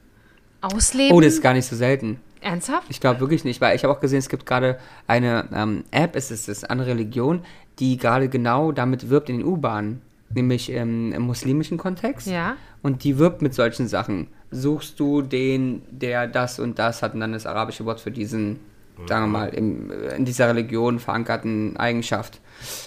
ausleben? 0.61 1.15
Oh, 1.15 1.21
das 1.21 1.33
ist 1.33 1.41
gar 1.41 1.53
nicht 1.53 1.65
so 1.65 1.75
selten. 1.75 2.19
Ernsthaft? 2.39 2.87
Ich 2.89 2.99
glaube 2.99 3.19
wirklich 3.19 3.43
nicht, 3.43 3.61
weil 3.61 3.75
ich 3.75 3.83
habe 3.83 3.93
auch 3.93 3.99
gesehen, 3.99 4.19
es 4.19 4.29
gibt 4.29 4.45
gerade 4.45 4.77
eine 5.07 5.49
ähm, 5.53 5.83
App, 5.91 6.15
es 6.15 6.31
ist, 6.31 6.47
es 6.47 6.59
ist 6.59 6.69
eine 6.69 6.85
Religion, 6.85 7.43
die 7.79 7.97
gerade 7.97 8.29
genau 8.29 8.71
damit 8.71 9.09
wirbt 9.09 9.29
in 9.29 9.39
den 9.39 9.47
U-Bahnen, 9.47 10.01
nämlich 10.29 10.71
ähm, 10.71 11.11
im 11.13 11.23
muslimischen 11.23 11.77
Kontext. 11.77 12.27
Ja. 12.27 12.55
Und 12.87 13.03
die 13.03 13.17
wirbt 13.17 13.41
mit 13.41 13.53
solchen 13.53 13.89
Sachen. 13.89 14.27
Suchst 14.49 14.97
du 14.97 15.21
den, 15.21 15.81
der 15.91 16.25
das 16.25 16.57
und 16.57 16.79
das 16.79 17.03
hat 17.03 17.13
und 17.13 17.19
dann 17.19 17.33
das 17.33 17.45
arabische 17.45 17.83
Wort 17.83 17.99
für 17.99 18.11
diesen, 18.11 18.61
sagen 19.07 19.25
wir 19.25 19.39
mal, 19.39 19.49
im, 19.49 19.91
in 20.15 20.23
dieser 20.23 20.47
Religion 20.47 20.99
verankerten 20.99 21.75
Eigenschaft. 21.75 22.39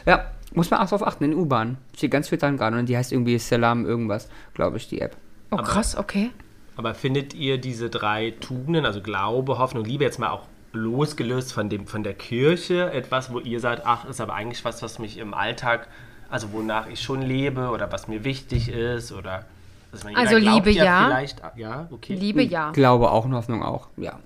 Ja, 0.07 0.31
muss 0.55 0.71
man 0.71 0.81
auch 0.81 0.89
drauf 0.89 1.07
achten, 1.07 1.25
in 1.25 1.33
den 1.33 1.39
U-Bahnen. 1.39 1.77
Steht 1.95 2.13
ganz 2.13 2.31
viel 2.31 2.39
dran 2.39 2.57
gerade 2.57 2.79
und 2.79 2.89
die 2.89 2.97
heißt 2.97 3.13
irgendwie 3.13 3.39
Salam 3.39 3.85
irgendwas, 3.85 4.31
glaube 4.55 4.79
ich, 4.79 4.89
die 4.89 5.03
App. 5.03 5.19
Oh, 5.51 5.59
krass, 5.59 5.99
okay. 5.99 6.31
Aber 6.77 6.95
findet 6.95 7.35
ihr 7.35 7.59
diese 7.59 7.91
drei 7.91 8.33
Tugenden, 8.41 8.87
also 8.87 9.03
Glaube, 9.03 9.59
Hoffnung, 9.59 9.85
Liebe, 9.85 10.05
jetzt 10.05 10.19
mal 10.19 10.31
auch 10.31 10.47
losgelöst 10.73 11.53
von, 11.53 11.69
dem, 11.69 11.87
von 11.87 12.03
der 12.03 12.15
Kirche, 12.15 12.91
etwas, 12.91 13.35
wo 13.35 13.39
ihr 13.39 13.61
sagt, 13.61 13.83
ach, 13.85 14.09
ist 14.09 14.23
aber 14.23 14.33
eigentlich 14.33 14.65
was, 14.65 14.83
was 14.83 14.99
mich 14.99 15.19
im 15.19 15.35
Alltag, 15.35 15.89
also 16.31 16.53
wonach 16.53 16.89
ich 16.89 17.03
schon 17.03 17.21
lebe 17.21 17.69
oder 17.69 17.93
was 17.93 18.09
mir 18.09 18.25
wichtig 18.25 18.71
ist 18.71 19.13
oder... 19.13 19.45
Also, 19.93 20.05
meine, 20.09 20.19
Also 20.19 20.37
Liebe, 20.37 20.71
ja. 20.71 21.07
Vielleicht, 21.07 21.43
ja, 21.57 21.89
okay. 21.91 22.15
Liebe 22.15 22.43
ja. 22.43 22.71
Glaube 22.73 23.11
auch 23.11 23.25
und 23.25 23.35
Hoffnung 23.35 23.63
auch, 23.63 23.89
ja. 23.97 24.19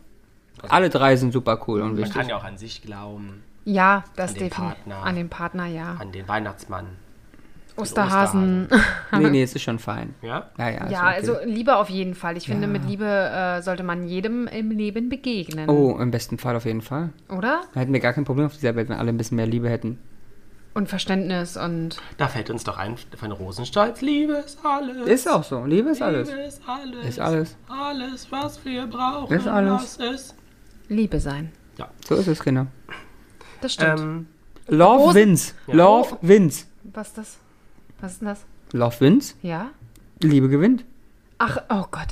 Alle 0.69 0.89
drei 0.89 1.17
sind 1.17 1.33
super 1.33 1.61
cool 1.67 1.81
und 1.83 1.89
Man 1.89 1.97
wichtig. 1.99 2.15
kann 2.15 2.29
ja 2.29 2.37
auch 2.37 2.45
an 2.45 2.57
sich 2.57 2.83
glauben, 2.83 3.43
Ja, 3.65 4.05
das 4.17 4.31
An 4.33 4.35
den 4.39 4.49
definitiv. 4.49 4.75
Partner. 4.85 5.03
An 5.03 5.15
den 5.17 5.29
Partner, 5.29 5.67
ja. 5.67 5.97
an 5.99 6.13
den 6.13 6.27
Weihnachtsmann. 6.29 6.87
Osterhasen. 7.77 8.69
Nee, 9.13 9.31
nee, 9.31 9.43
es 9.43 9.55
ist 9.55 9.63
schon 9.63 9.79
fein. 9.79 10.15
Ja? 10.23 10.51
Ja, 10.59 10.69
ja. 10.69 10.91
Ja, 10.91 11.01
okay. 11.01 11.15
also 11.17 11.37
Liebe 11.45 11.77
auf 11.77 11.89
jeden 11.91 12.15
Fall. 12.15 12.37
Ich 12.37 12.47
finde, 12.47 12.63
Ja. 12.67 12.73
mit 12.73 12.85
Liebe 12.87 13.05
äh, 13.07 13.63
sollte 13.63 13.83
man 13.83 14.07
jedem 14.07 14.47
im 14.49 14.71
Leben 14.71 15.09
begegnen. 15.09 15.69
Oh, 15.69 15.97
im 16.01 16.11
besten 16.11 16.39
Fall 16.39 16.57
auf 16.57 16.65
jeden 16.67 16.83
Fall. 16.83 17.11
Oder? 17.29 17.63
Da 17.75 17.81
hätten 17.81 17.93
wir 17.93 18.01
gar 18.01 18.13
kein 18.13 18.25
Problem 18.25 18.47
auf 18.47 18.55
dieser 18.55 18.75
Welt, 18.77 18.89
wenn 18.89 18.97
alle 18.99 19.09
ein 19.11 19.17
bisschen 19.17 19.37
mehr 19.37 19.47
Liebe 19.47 19.69
hätten. 19.71 19.99
Und 20.75 20.89
Verständnis 20.89 21.57
und. 21.57 21.99
Da 22.19 22.27
fällt 22.27 22.51
uns 22.51 22.65
doch 22.65 22.77
ein 22.79 22.97
von 23.17 23.31
Rosenstolz. 23.31 24.01
Liebe 24.01 24.33
ist 24.35 24.59
alles. 24.65 25.07
Ist 25.07 25.29
auch 25.29 25.45
so. 25.45 25.65
Liebe 25.65 25.91
ist 25.91 26.03
alles. 26.03 26.29
Liebe 26.29 26.41
ist 26.43 26.61
alles. 26.67 27.07
Ist 27.07 27.21
alles. 27.21 27.57
Alles, 27.69 28.33
was 28.33 28.65
wir 28.65 28.87
brauchen. 28.89 29.33
Ist 29.33 29.47
alles. 29.47 29.97
Ist. 29.99 30.35
Liebe 30.89 31.21
sein. 31.21 31.53
Ja. 31.79 31.89
So 32.07 32.17
ist 32.17 32.27
es, 32.27 32.43
Kinder. 32.43 32.67
Das 33.61 33.75
stimmt. 33.75 34.01
Ähm, 34.01 34.27
Love 34.67 35.05
Rosen- 35.05 35.15
wins. 35.15 35.55
Ja. 35.69 35.75
Love 35.75 36.19
wins. 36.23 36.67
Was 36.93 37.09
ist 37.09 37.19
das? 37.19 37.39
Was 38.01 38.13
ist 38.13 38.21
denn 38.21 38.29
das? 38.29 38.45
Love 38.73 39.01
wins. 39.01 39.37
Ja? 39.43 39.71
Liebe 40.23 40.49
gewinnt. 40.49 40.85
Ach, 41.39 41.59
oh 41.69 41.85
Gott. 41.91 42.09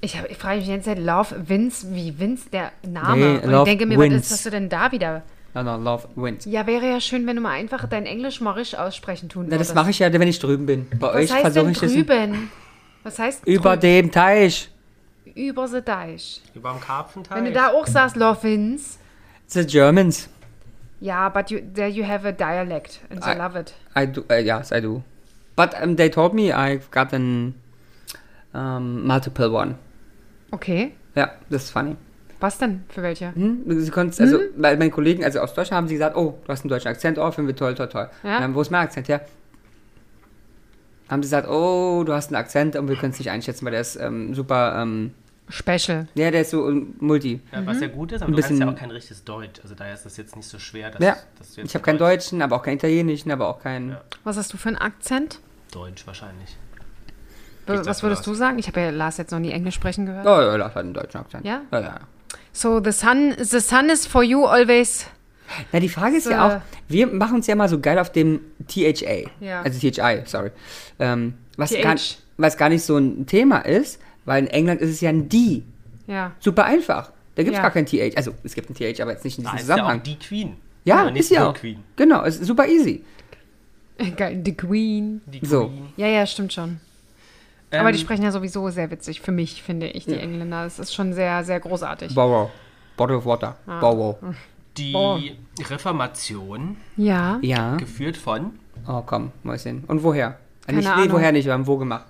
Ich, 0.00 0.16
hab, 0.18 0.30
ich 0.30 0.36
frage 0.36 0.58
mich 0.58 0.66
die 0.66 0.72
ganze 0.72 0.90
Zeit, 0.90 0.98
Love 0.98 1.48
Vince, 1.48 1.92
wie 1.94 2.18
Vince 2.18 2.50
der 2.50 2.70
Name. 2.86 3.40
Nee, 3.42 3.46
und 3.46 3.54
ich 3.54 3.64
denke 3.64 3.86
mir, 3.86 3.98
wins. 3.98 4.14
was 4.14 4.22
ist 4.22 4.30
das 4.32 4.42
du 4.44 4.50
denn 4.50 4.68
da 4.68 4.92
wieder? 4.92 5.22
No, 5.56 5.62
no, 5.62 5.76
love 5.78 6.06
wins. 6.16 6.44
Ja, 6.44 6.66
wäre 6.66 6.86
ja 6.86 7.00
schön, 7.00 7.26
wenn 7.26 7.36
du 7.36 7.40
mal 7.40 7.52
einfach 7.52 7.88
dein 7.88 8.04
Englisch 8.04 8.42
mal 8.42 8.50
richtig 8.50 8.78
aussprechen 8.78 9.30
tun 9.30 9.46
Na, 9.46 9.52
würdest. 9.52 9.70
das 9.70 9.74
mache 9.74 9.88
ich 9.88 9.98
ja, 9.98 10.12
wenn 10.12 10.28
ich 10.28 10.38
drüben 10.38 10.66
bin. 10.66 10.86
Bei 11.00 11.08
Was 11.08 11.14
euch 11.14 11.32
heißt 11.32 11.40
versuche 11.40 11.70
ich 11.70 11.78
das 11.78 11.92
drüben? 11.94 12.50
Was 13.02 13.18
heißt 13.18 13.46
über 13.46 13.76
dem 13.78 14.10
Teich. 14.12 14.70
über 15.34 15.66
the 15.66 15.80
Deich? 15.80 16.42
über 16.54 16.72
dem 16.72 16.80
Karpfenteich. 16.80 17.38
Wenn 17.38 17.46
du 17.46 17.52
da 17.52 17.68
auch 17.72 17.86
sagst, 17.86 18.16
Love 18.16 18.42
Vince, 18.42 18.98
The 19.46 19.66
Germans. 19.66 20.28
ja, 21.00 21.30
but 21.30 21.50
you, 21.50 21.60
there 21.74 21.88
you 21.88 22.04
have 22.06 22.28
a 22.28 22.32
dialect 22.32 23.00
and 23.08 23.22
they 23.22 23.32
I- 23.32 23.38
love 23.38 23.58
it. 23.58 23.72
I 23.96 24.06
do. 24.06 24.24
Uh, 24.30 24.34
yes, 24.34 24.70
I 24.72 24.80
do. 24.82 25.02
But 25.56 25.70
um, 25.82 25.96
they 25.96 26.10
told 26.10 26.34
me 26.34 26.52
I've 26.52 26.90
got 26.90 27.14
an 27.14 27.54
um, 28.52 29.06
multiple 29.06 29.50
one. 29.50 29.76
Okay. 30.52 30.92
Ja, 31.14 31.30
das 31.48 31.64
ist 31.64 31.70
funny. 31.70 31.96
Was 32.40 32.58
denn? 32.58 32.84
Für 32.90 33.02
welche? 33.02 33.34
Hm? 33.34 33.62
Sie 33.80 33.90
konnten, 33.90 34.22
also, 34.22 34.38
weil 34.56 34.76
meine 34.76 34.90
Kollegen, 34.90 35.24
also 35.24 35.40
aus 35.40 35.54
Deutschland 35.54 35.76
haben 35.78 35.88
sie 35.88 35.94
gesagt, 35.94 36.16
oh, 36.16 36.38
du 36.44 36.48
hast 36.52 36.62
einen 36.62 36.68
deutschen 36.68 36.88
Akzent, 36.88 37.18
oh, 37.18 37.30
finden 37.30 37.48
wir 37.48 37.56
toll, 37.56 37.74
toll, 37.74 37.88
toll. 37.88 38.10
Ja. 38.22 38.44
Ähm, 38.44 38.54
wo 38.54 38.60
ist 38.60 38.70
mein 38.70 38.82
Akzent 38.82 39.08
her? 39.08 39.22
Haben 41.08 41.22
sie 41.22 41.26
gesagt, 41.28 41.48
oh, 41.48 42.02
du 42.04 42.12
hast 42.12 42.28
einen 42.28 42.36
Akzent 42.36 42.76
und 42.76 42.88
wir 42.88 42.96
können 42.96 43.12
es 43.12 43.18
nicht 43.18 43.30
einschätzen, 43.30 43.64
weil 43.64 43.72
der 43.72 43.80
ist 43.80 43.96
ähm, 43.96 44.34
super, 44.34 44.80
ähm, 44.82 45.12
Special. 45.48 46.08
ja, 46.14 46.30
der 46.32 46.40
ist 46.40 46.50
so 46.50 46.68
ähm, 46.68 46.94
multi. 46.98 47.40
Ja, 47.52 47.64
was 47.64 47.80
ja 47.80 47.86
gut 47.86 48.10
ist, 48.10 48.20
aber 48.20 48.32
Ein 48.32 48.34
du 48.36 48.42
kannst 48.42 48.50
ja 48.50 48.56
bisschen- 48.66 48.74
auch 48.74 48.78
kein 48.80 48.90
richtiges 48.90 49.22
Deutsch. 49.24 49.60
Also 49.62 49.76
daher 49.76 49.94
ist 49.94 50.04
das 50.04 50.16
jetzt 50.16 50.34
nicht 50.34 50.48
so 50.48 50.58
schwer, 50.58 50.90
dass, 50.90 51.00
Ja, 51.00 51.16
dass 51.38 51.54
du 51.54 51.60
jetzt 51.60 51.70
ich 51.70 51.74
habe 51.76 51.84
keinen 51.84 51.98
Deutschen, 51.98 52.42
aber 52.42 52.56
auch 52.56 52.62
keinen 52.64 52.76
Italienischen, 52.78 53.30
aber 53.30 53.46
auch 53.48 53.62
keinen. 53.62 53.90
Ja. 53.90 54.00
Was 54.24 54.36
hast 54.36 54.52
du 54.52 54.56
für 54.56 54.68
einen 54.70 54.78
Akzent? 54.78 55.38
Deutsch 55.70 56.04
wahrscheinlich. 56.06 56.56
Was 57.66 58.02
würdest 58.02 58.26
du 58.26 58.34
sagen? 58.34 58.58
Ich 58.58 58.66
habe 58.68 58.80
ja 58.80 58.90
Lars 58.90 59.16
jetzt 59.18 59.30
noch 59.30 59.38
nie 59.40 59.50
Englisch 59.52 59.74
sprechen 59.76 60.06
gehört. 60.06 60.26
Oh, 60.26 60.40
ja, 60.40 60.56
das 60.58 60.68
hat 60.74 60.76
einen 60.84 60.94
deutschen 60.94 61.20
Akzent. 61.20 61.44
Ja? 61.44 61.62
Ja, 61.72 61.80
ja. 61.80 62.00
So, 62.56 62.80
the 62.82 62.90
sun, 62.92 63.34
the 63.38 63.60
sun 63.60 63.90
is 63.90 64.06
for 64.06 64.22
you 64.22 64.46
always. 64.46 65.06
Na, 65.72 65.78
die 65.80 65.90
Frage 65.90 66.16
ist 66.16 66.24
So. 66.24 66.30
ja 66.30 66.46
auch, 66.46 66.60
wir 66.88 67.06
machen 67.06 67.36
uns 67.36 67.46
ja 67.46 67.54
mal 67.54 67.68
so 67.68 67.78
geil 67.78 67.98
auf 67.98 68.10
dem 68.10 68.40
THA. 68.66 69.30
Ja. 69.40 69.60
Also 69.62 69.78
THI, 69.78 70.22
sorry. 70.24 70.50
Ähm, 70.98 71.34
was, 71.58 71.70
TH. 71.70 71.82
gar, 71.82 71.96
was 72.38 72.56
gar 72.56 72.68
nicht 72.70 72.82
so 72.82 72.96
ein 72.96 73.26
Thema 73.26 73.58
ist, 73.58 74.00
weil 74.24 74.44
in 74.44 74.48
England 74.50 74.80
ist 74.80 74.88
es 74.90 75.00
ja 75.02 75.10
ein 75.10 75.28
D. 75.28 75.64
Ja. 76.06 76.32
Super 76.40 76.64
einfach. 76.64 77.12
Da 77.34 77.42
gibt 77.42 77.52
es 77.54 77.58
Ja. 77.58 77.62
gar 77.62 77.70
kein 77.72 77.84
TH. 77.84 78.16
Also, 78.16 78.32
es 78.42 78.54
gibt 78.54 78.70
ein 78.70 78.74
TH, 78.74 79.00
aber 79.02 79.12
jetzt 79.12 79.24
nicht 79.24 79.36
in 79.38 79.44
diesem 79.44 79.58
ist 79.58 79.68
ja 79.68 79.74
auch 79.74 79.78
Zusammenhang. 79.78 80.02
die 80.02 80.18
Queen. 80.18 80.56
Ja, 80.84 81.10
nicht 81.10 81.20
ist 81.20 81.30
ja 81.30 81.50
auch. 81.50 81.54
Queen. 81.54 81.80
Genau, 81.96 82.24
es 82.24 82.36
ist 82.38 82.46
super 82.46 82.66
easy. 82.66 83.04
Geil, 84.16 84.40
The 84.42 84.54
Queen. 84.56 85.20
Die 85.26 85.44
So. 85.44 85.66
Queen. 85.68 85.88
Ja, 85.98 86.06
ja, 86.06 86.24
stimmt 86.26 86.54
schon. 86.54 86.80
Aber 87.72 87.90
die 87.92 87.98
Ähm, 87.98 88.04
sprechen 88.04 88.22
ja 88.22 88.30
sowieso 88.30 88.68
sehr 88.70 88.90
witzig, 88.90 89.20
für 89.20 89.32
mich, 89.32 89.62
finde 89.62 89.88
ich, 89.88 90.04
die 90.06 90.14
Engländer. 90.18 90.64
Das 90.64 90.78
ist 90.78 90.94
schon 90.94 91.12
sehr, 91.12 91.42
sehr 91.44 91.58
großartig. 91.60 92.14
Bow 92.14 92.50
Bottle 92.96 93.16
of 93.18 93.26
water. 93.26 93.56
Ah. 93.66 93.80
Bow 93.80 94.18
Die 94.76 94.94
Oh. 94.94 95.18
Reformation, 95.68 96.76
Ja. 96.96 97.38
Ja. 97.42 97.76
geführt 97.76 98.16
von. 98.16 98.58
Oh, 98.86 99.02
komm, 99.04 99.32
Mäuschen. 99.42 99.84
Und 99.86 100.02
woher? 100.02 100.38
Keine 100.66 100.78
nicht, 100.78 100.86
nee, 100.86 100.92
Ahnung. 101.02 101.12
woher 101.12 101.32
nicht, 101.32 101.44
wir 101.46 101.52
haben 101.52 101.66
wo 101.66 101.76
gemacht. 101.76 102.04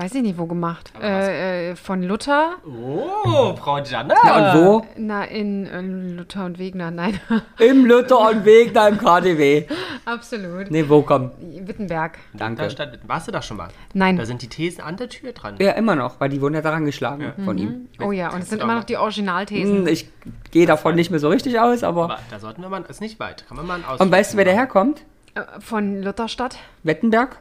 Weiß 0.00 0.14
ich 0.14 0.22
nicht, 0.22 0.38
wo 0.38 0.46
gemacht. 0.46 0.90
Äh, 0.98 1.72
äh, 1.72 1.76
von 1.76 2.02
Luther? 2.02 2.54
Oh, 2.64 3.54
Frau 3.54 3.82
Gianna. 3.82 4.14
Ja, 4.24 4.54
und 4.54 4.64
wo? 4.64 4.86
Na, 4.96 5.24
in 5.24 5.66
äh, 5.66 6.16
Luther 6.16 6.46
und 6.46 6.58
Wegner. 6.58 6.90
Nein, 6.90 7.20
Im 7.58 7.84
Luther 7.84 8.30
und 8.30 8.46
Weg 8.46 8.72
da 8.72 8.88
im 8.88 8.96
KDW. 8.96 9.66
absolut. 10.06 10.70
Nee, 10.70 10.88
wo 10.88 11.02
komm? 11.02 11.32
Wittenberg. 11.66 12.16
Danke. 12.32 12.62
Da 12.62 12.70
stand, 12.70 12.98
warst 13.06 13.28
du 13.28 13.32
da 13.32 13.42
schon 13.42 13.58
mal? 13.58 13.68
Nein. 13.92 14.16
Da 14.16 14.24
sind 14.24 14.40
die 14.40 14.48
Thesen 14.48 14.80
an 14.80 14.96
der 14.96 15.10
Tür 15.10 15.32
dran. 15.32 15.56
Ja, 15.58 15.72
immer 15.72 15.96
noch, 15.96 16.18
weil 16.18 16.30
die 16.30 16.40
wurden 16.40 16.54
ja 16.54 16.62
daran 16.62 16.86
geschlagen 16.86 17.34
von 17.44 17.58
ihm. 17.58 17.88
Oh 18.02 18.10
ja, 18.10 18.32
und 18.32 18.42
es 18.42 18.48
sind 18.48 18.62
immer 18.62 18.76
noch 18.76 18.84
die 18.84 18.96
Originalthesen. 18.96 19.80
Hm, 19.80 19.86
Ich 19.86 20.08
gehe 20.50 20.64
davon 20.64 20.94
nicht 20.94 21.10
mehr 21.10 21.20
so 21.20 21.28
richtig 21.28 21.60
aus, 21.60 21.84
aber. 21.84 22.04
Aber 22.04 22.18
da 22.30 22.38
sollten 22.38 22.62
wir 22.62 22.70
mal, 22.70 22.82
ist 22.88 23.02
nicht 23.02 23.20
weit. 23.20 23.46
Kann 23.46 23.58
man 23.58 23.66
mal 23.66 23.74
einen 23.74 23.84
Und 24.00 24.10
weißt 24.10 24.32
du, 24.32 24.38
wer 24.38 24.46
daherkommt? 24.46 25.02
Äh, 25.34 25.42
Von 25.60 26.02
Lutherstadt? 26.02 26.56
Wettenberg? 26.84 27.36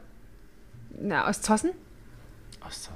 Na, 1.02 1.26
aus 1.26 1.42
Zossen? 1.42 1.70
Aus? 2.66 2.90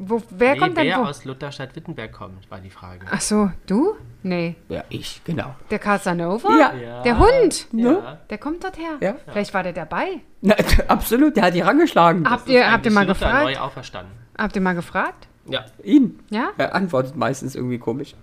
Wo, 0.00 0.22
wer 0.30 0.54
nee, 0.54 0.60
kommt 0.60 0.76
denn 0.76 0.86
wer 0.86 0.98
wo? 0.98 1.04
aus 1.04 1.24
Lutherstadt-Wittenberg 1.24 2.12
kommt, 2.12 2.48
war 2.50 2.60
die 2.60 2.70
Frage. 2.70 3.06
Ach 3.10 3.20
so, 3.20 3.50
du? 3.66 3.96
Nee. 4.22 4.54
Ja, 4.68 4.84
ich, 4.90 5.20
genau. 5.24 5.56
Der 5.70 5.80
Casanova? 5.80 6.48
Ja. 6.56 6.72
Ja. 6.74 7.02
Der 7.02 7.18
Hund? 7.18 7.66
Ja. 7.72 8.18
Der 8.30 8.38
kommt 8.38 8.62
dort 8.62 8.78
her? 8.78 8.96
Ja. 9.00 9.16
Vielleicht 9.26 9.52
war 9.54 9.64
der 9.64 9.72
dabei. 9.72 10.20
Na, 10.40 10.54
absolut, 10.88 11.36
der 11.36 11.44
hat 11.44 11.54
die 11.54 11.62
rangeschlagen. 11.62 12.30
Habt 12.30 12.48
ihr, 12.48 12.70
habt 12.70 12.86
ihr 12.86 12.92
mal 12.92 13.06
Luther 13.06 13.26
gefragt? 13.26 13.44
neu 13.44 13.58
auferstanden. 13.58 14.12
Habt 14.36 14.54
ihr 14.54 14.62
mal 14.62 14.74
gefragt? 14.74 15.26
Ja. 15.46 15.64
Ihn. 15.82 16.20
Ja? 16.30 16.50
Er 16.58 16.76
antwortet 16.76 17.16
meistens 17.16 17.56
irgendwie 17.56 17.78
komisch. 17.78 18.14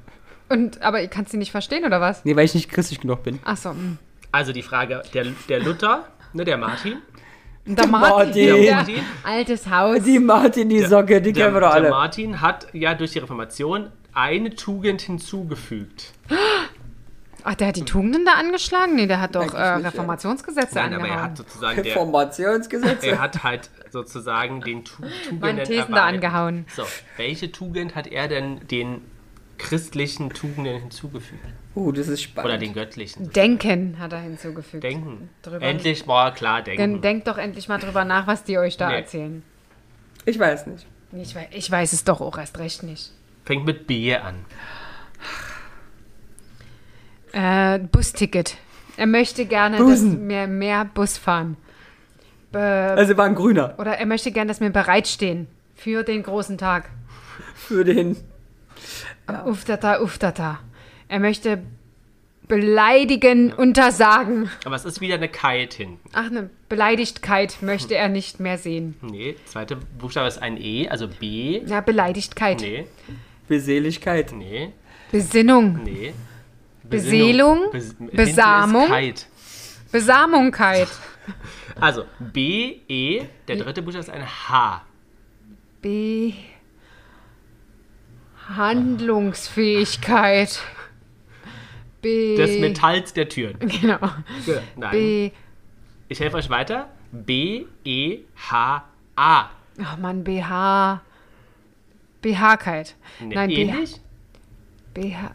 Und, 0.48 0.82
aber 0.82 1.02
ihr 1.02 1.10
kannst 1.10 1.32
sie 1.32 1.38
nicht 1.38 1.52
verstehen, 1.52 1.84
oder 1.84 2.00
was? 2.00 2.24
Nee, 2.24 2.38
weil 2.38 2.46
ich 2.46 2.54
nicht 2.56 2.70
christlich 2.70 3.02
genug 3.02 3.24
bin. 3.24 3.40
Ach 3.44 3.58
so. 3.58 3.74
mm. 3.74 3.98
Also 4.32 4.54
die 4.54 4.62
Frage, 4.64 5.04
der, 5.14 5.26
der 5.50 5.60
Luther, 5.60 6.08
ne, 6.34 6.46
der 6.46 6.58
Martin. 6.58 7.02
Der 7.66 7.88
Martin. 7.88 8.34
Der 8.34 8.58
Der 8.58 8.76
Martin. 8.76 8.96
Altes 9.24 9.68
Haus. 9.70 10.04
Die 10.04 10.20
Martin, 10.20 10.70
die 10.70 10.84
Socke, 10.84 11.22
die 11.22 11.34
Der, 11.34 11.46
kennen 11.46 11.56
wir 11.56 11.62
doch 11.62 11.70
der 11.70 11.76
alle. 11.76 11.90
Martin 11.90 12.42
hat 12.42 12.68
ja 12.74 12.94
durch 12.94 13.12
die 13.14 13.20
Reformation 13.20 13.92
eine 14.14 14.54
Tugend 14.56 15.02
hinzugefügt. 15.02 16.14
Ach, 17.48 17.54
der 17.56 17.68
hat 17.68 17.76
die 17.76 17.86
Tugenden 17.86 18.26
da 18.26 18.34
angeschlagen? 18.34 18.96
Nee, 18.96 19.06
der 19.08 19.22
hat 19.22 19.36
doch 19.36 19.54
äh. 19.54 19.58
Reformationsgesetze 19.76 20.76
Nein, 20.76 20.94
aber 20.96 21.04
er 21.08 21.12
angehauen. 21.12 21.24
hat 21.24 21.38
sozusagen 21.38 21.76
der, 21.84 21.86
Reformationsgesetze. 21.86 23.08
er 23.08 23.22
hat 23.22 23.44
halt 23.44 23.70
sozusagen 23.92 24.62
den 24.62 24.84
Tu- 24.84 25.02
Tugenden 25.24 25.40
Meine 25.40 25.64
Thesen 25.64 25.94
da 25.94 26.06
angehauen. 26.06 26.66
So, 26.76 26.84
welche 27.18 27.52
Tugend 27.52 27.94
hat 27.96 28.08
er 28.08 28.28
denn 28.28 28.68
den 28.68 29.02
christlichen 29.58 30.30
Tugenden 30.30 30.80
hinzugefügt? 30.82 31.44
Oh, 31.76 31.92
das 31.92 32.08
ist 32.08 32.22
spannend. 32.22 32.50
Oder 32.52 32.58
den 32.58 32.74
göttlichen? 32.74 33.32
Denken 33.32 33.98
hat 34.00 34.14
er 34.14 34.20
hinzugefügt. 34.22 34.84
Denken. 34.84 35.30
Drüber- 35.42 35.62
Endlich 35.62 36.06
mal 36.06 36.34
klar 36.34 36.62
denken. 36.62 36.80
Dann 36.82 37.02
denkt 37.02 37.28
doch 37.28 37.38
endlich 37.38 37.68
mal 37.68 37.78
drüber 37.80 38.06
nach, 38.06 38.28
was 38.28 38.44
die 38.44 38.58
euch 38.58 38.78
da 38.78 38.90
Nee. 38.90 38.96
erzählen. 38.96 39.44
Ich 40.26 40.40
weiß 40.40 40.68
nicht. 40.68 40.86
Ich 41.14 41.36
weiß, 41.36 41.48
ich 41.52 41.70
weiß 41.72 41.94
es 41.94 42.04
doch 42.04 42.22
auch 42.22 42.38
erst 42.38 42.58
recht 42.60 42.84
nicht. 42.84 43.12
Fängt 43.46 43.66
mit 43.66 43.88
B 43.88 44.16
an. 44.16 44.36
Äh, 47.32 47.80
Busticket. 47.80 48.58
Er 48.98 49.08
möchte 49.08 49.46
gerne, 49.46 49.78
Busen. 49.78 50.12
dass 50.22 50.30
wir 50.30 50.48
mehr 50.48 50.86
Bus 50.86 51.18
fahren. 51.18 51.58
Be 52.52 52.60
Also 52.60 53.18
war 53.18 53.26
ein 53.26 53.36
Grüner. 53.36 53.76
oder 53.78 53.98
er 53.98 54.06
möchte 54.06 54.32
gerne, 54.32 54.48
dass 54.48 54.62
wir 54.62 54.70
bereitstehen 54.70 55.48
für 55.76 56.04
den 56.04 56.24
großen 56.24 56.58
Tag. 56.58 56.90
Für 57.56 57.84
den. 57.84 58.16
Uftata, 59.46 60.02
uftata. 60.02 60.60
Er 61.08 61.20
möchte 61.20 61.64
beleidigen, 62.48 63.52
untersagen. 63.54 64.50
Aber 64.66 64.76
es 64.76 64.86
ist 64.86 65.02
wieder 65.02 65.16
eine 65.16 65.28
Kite 65.30 65.78
hinten. 65.78 66.00
Ach, 66.14 66.26
eine 66.28 66.50
Beleidigkeit 66.70 67.58
möchte 67.62 67.96
er 67.96 68.10
nicht 68.10 68.40
mehr 68.40 68.58
sehen. 68.58 68.96
Nee, 69.02 69.36
zweite 69.46 69.76
Buchstabe 69.76 70.28
ist 70.28 70.42
ein 70.42 70.58
E, 70.58 70.88
also 70.90 71.08
B. 71.08 71.62
Ja, 71.66 71.82
Beleidigkeit. 71.82 72.62
Nee, 72.62 72.88
Beseligkeit. 73.48 74.32
nee, 74.34 74.72
Besinnung. 75.12 75.80
nee. 75.84 76.14
Beseelung, 76.84 77.72
Bes 77.72 77.96
hinten 77.98 78.16
Besamung. 78.16 78.88
Besamungkeit. 79.92 80.90
Also 81.82 82.06
B, 82.20 82.78
E, 82.88 83.24
der 83.48 83.58
dritte 83.58 83.82
Buchstabe 83.82 84.04
ist 84.06 84.10
ein 84.10 84.26
H. 84.26 84.84
B. 85.82 86.34
Handlungsfähigkeit. 88.48 90.62
B. 92.02 92.38
Des 92.38 92.60
Metalls 92.60 93.14
der 93.14 93.30
Türen. 93.30 93.58
Genau. 93.60 94.00
Nein. 94.76 94.92
B. 94.92 95.32
Ich 96.08 96.20
helfe 96.20 96.38
euch 96.38 96.50
weiter. 96.50 96.90
B, 97.12 97.66
E, 97.84 98.20
H, 98.52 98.84
A. 99.16 99.50
Ach 99.82 99.98
Mann, 99.98 100.24
BH. 100.24 101.02
BH-Keit. 102.22 102.96
Nee, 103.22 103.36
Nein, 103.36 103.50
ähnlich? 103.50 104.00
BH. 104.94 105.32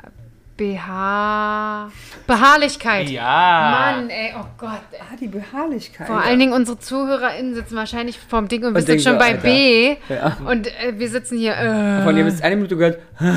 BH. 0.60 1.90
Beharrlichkeit. 2.26 3.08
Ja. 3.08 3.94
Mann, 3.94 4.10
ey, 4.10 4.34
oh 4.38 4.44
Gott. 4.58 4.82
ey. 4.92 4.98
Ah, 5.00 5.16
die 5.18 5.28
Beharrlichkeit. 5.28 6.06
Vor 6.06 6.20
allen 6.20 6.38
Dingen 6.38 6.52
unsere 6.52 6.78
ZuhörerInnen 6.78 7.54
sitzen 7.54 7.76
wahrscheinlich 7.76 8.18
vorm 8.18 8.46
Ding 8.46 8.64
und 8.64 8.74
wir 8.74 8.82
sind 8.82 9.00
schon 9.00 9.14
so, 9.14 9.18
bei 9.18 9.30
Alter. 9.30 9.42
B. 9.42 9.96
Ja. 10.10 10.36
Und 10.44 10.66
äh, 10.66 10.98
wir 10.98 11.08
sitzen 11.08 11.38
hier. 11.38 11.56
Äh, 11.56 12.04
Von 12.04 12.14
dem 12.14 12.26
ist 12.26 12.42
eine 12.42 12.56
Minute 12.56 12.76
gehört. 12.76 12.98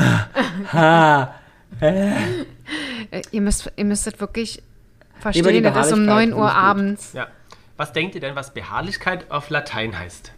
Ha, 0.74 1.34
äh, 1.80 2.12
ihr, 3.32 3.42
müsst, 3.42 3.72
ihr 3.76 3.86
müsstet 3.86 4.20
wirklich 4.20 4.62
Lieber 5.32 5.52
die 5.52 5.62
Verstehe, 5.62 5.62
das 5.62 5.88
ist 5.88 5.94
um 5.94 6.06
Beharrlichkeit, 6.06 6.36
9 6.36 6.42
Uhr 6.42 6.54
abends. 6.54 7.14
Ja. 7.14 7.28
Was 7.78 7.94
denkt 7.94 8.16
ihr 8.16 8.22
denn, 8.22 8.36
was 8.36 8.54
Beharrlichkeit 8.54 9.32
auf 9.32 9.50
Latein 9.50 9.98
heißt? 9.98 10.34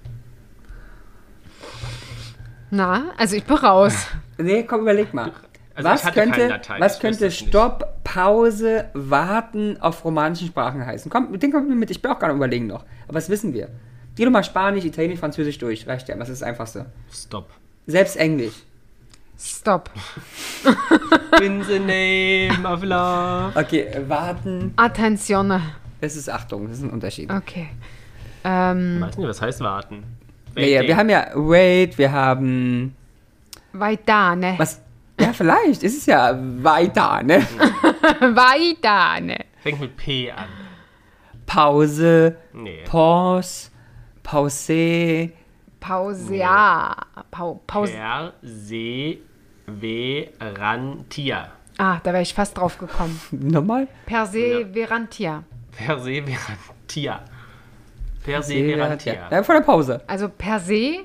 Na, 2.70 3.12
also 3.18 3.36
ich 3.36 3.44
bin 3.44 3.58
raus. 3.58 4.08
Nee, 4.38 4.64
komm, 4.64 4.82
überleg 4.82 5.14
mal. 5.14 5.32
Also 5.76 5.89
was 5.89 5.99
ich 6.01 6.05
hatte 6.07 6.19
kein 6.19 6.32
könnte, 6.32 6.47
Latein, 6.47 6.82
was 6.82 6.95
ich 6.95 7.01
könnte 7.01 7.26
es 7.28 7.39
nicht. 7.41 7.49
Stopp, 7.49 8.03
Pause, 8.03 8.86
Warten 8.93 9.80
auf 9.82 10.03
romanischen 10.05 10.47
Sprachen 10.47 10.86
heißen? 10.86 11.11
Komm, 11.11 11.38
dem 11.38 11.51
kommt 11.51 11.67
mir 11.67 11.76
mit. 11.76 11.91
Ich 11.91 12.01
bin 12.01 12.11
auch 12.11 12.19
gerade 12.19 12.34
überlegen 12.34 12.67
noch. 12.67 12.86
Aber 13.07 13.17
was 13.17 13.30
wissen 13.30 13.53
wir? 13.53 13.69
Geh 14.15 14.23
doch 14.23 14.32
mal 14.32 14.43
Spanisch, 14.43 14.86
Italienisch, 14.86 15.19
Französisch 15.19 15.57
durch. 15.57 15.86
Reicht 15.88 16.07
ja. 16.07 16.17
Was 16.17 16.30
ist 16.30 16.41
das 16.41 16.47
Einfachste? 16.47 16.86
Stop. 17.11 17.49
Selbst 17.88 18.15
Englisch. 18.15 18.53
Stopp. 19.38 19.89
In 21.43 21.61
the 21.63 21.80
name 21.80 22.65
of 22.65 22.82
love. 22.84 23.51
Okay, 23.59 23.88
warten. 24.07 24.73
Attenzione. 24.78 25.61
Das 25.99 26.15
ist 26.15 26.30
Achtung, 26.30 26.67
das 26.69 26.78
ist 26.78 26.84
ein 26.84 26.89
Unterschied. 26.91 27.30
Okay. 27.32 27.67
Ähm, 28.45 28.95
Ich 29.01 29.07
weiß 29.07 29.17
nicht, 29.17 29.28
was 29.28 29.41
heißt 29.41 29.59
warten? 29.59 30.03
Ja, 30.55 30.63
ja, 30.63 30.82
wir 30.84 30.95
haben 30.95 31.09
ja 31.09 31.28
Wait, 31.34 31.97
wir 31.97 32.11
haben. 32.13 32.95
weiter, 33.73 34.36
ne? 34.38 34.53
Was? 34.57 34.82
Ja, 35.26 35.34
vielleicht. 35.34 35.84
ist 35.84 35.97
es 35.97 36.05
ja 36.05 36.38
weiter, 36.63 37.21
ne? 37.23 37.41
Weiter, 38.21 39.19
ne? 39.21 39.38
Fängt 39.61 39.80
mit 39.80 39.97
P 39.97 40.32
an. 40.32 40.45
Pause, 41.45 42.36
Nee. 42.53 42.84
Pause, 42.86 43.69
Pause. 44.23 45.32
Pause, 45.80 46.36
ja. 46.36 46.95
Pau 47.32 47.61
Pause. 47.67 47.93
Perseverantia. 50.39 51.51
Ah, 51.78 51.99
da 52.03 52.13
wäre 52.13 52.21
ich 52.23 52.34
fast 52.34 52.57
drauf 52.57 52.78
gekommen. 52.78 53.19
Nochmal? 53.32 53.88
Perseverantia. 54.05 55.43
Perseverantia. 55.71 57.19
Perseverantia. 58.23 59.28
Ja, 59.30 59.43
vor 59.43 59.55
der 59.55 59.61
Pause. 59.61 60.01
Also 60.07 60.30
per 60.30 60.59
se 60.59 61.03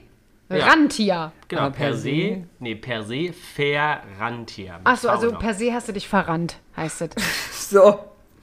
Rantia. 0.51 1.33
Genau, 1.49 1.63
Aber 1.63 1.71
per 1.71 1.87
per 1.91 1.95
se, 1.97 2.03
se- 2.03 2.45
nee, 2.59 2.75
per 2.75 3.03
se 3.05 3.33
Ferrantia. 3.33 4.79
mit 4.79 4.87
Achso, 4.87 5.09
also 5.09 5.31
noch. 5.31 5.39
per 5.39 5.55
se 5.55 5.73
hast 5.73 5.89
du 5.89 5.93
dich 5.93 6.09
verrannt, 6.09 6.57
heißt 6.77 7.03
es. 7.03 7.11
So. 7.71 8.01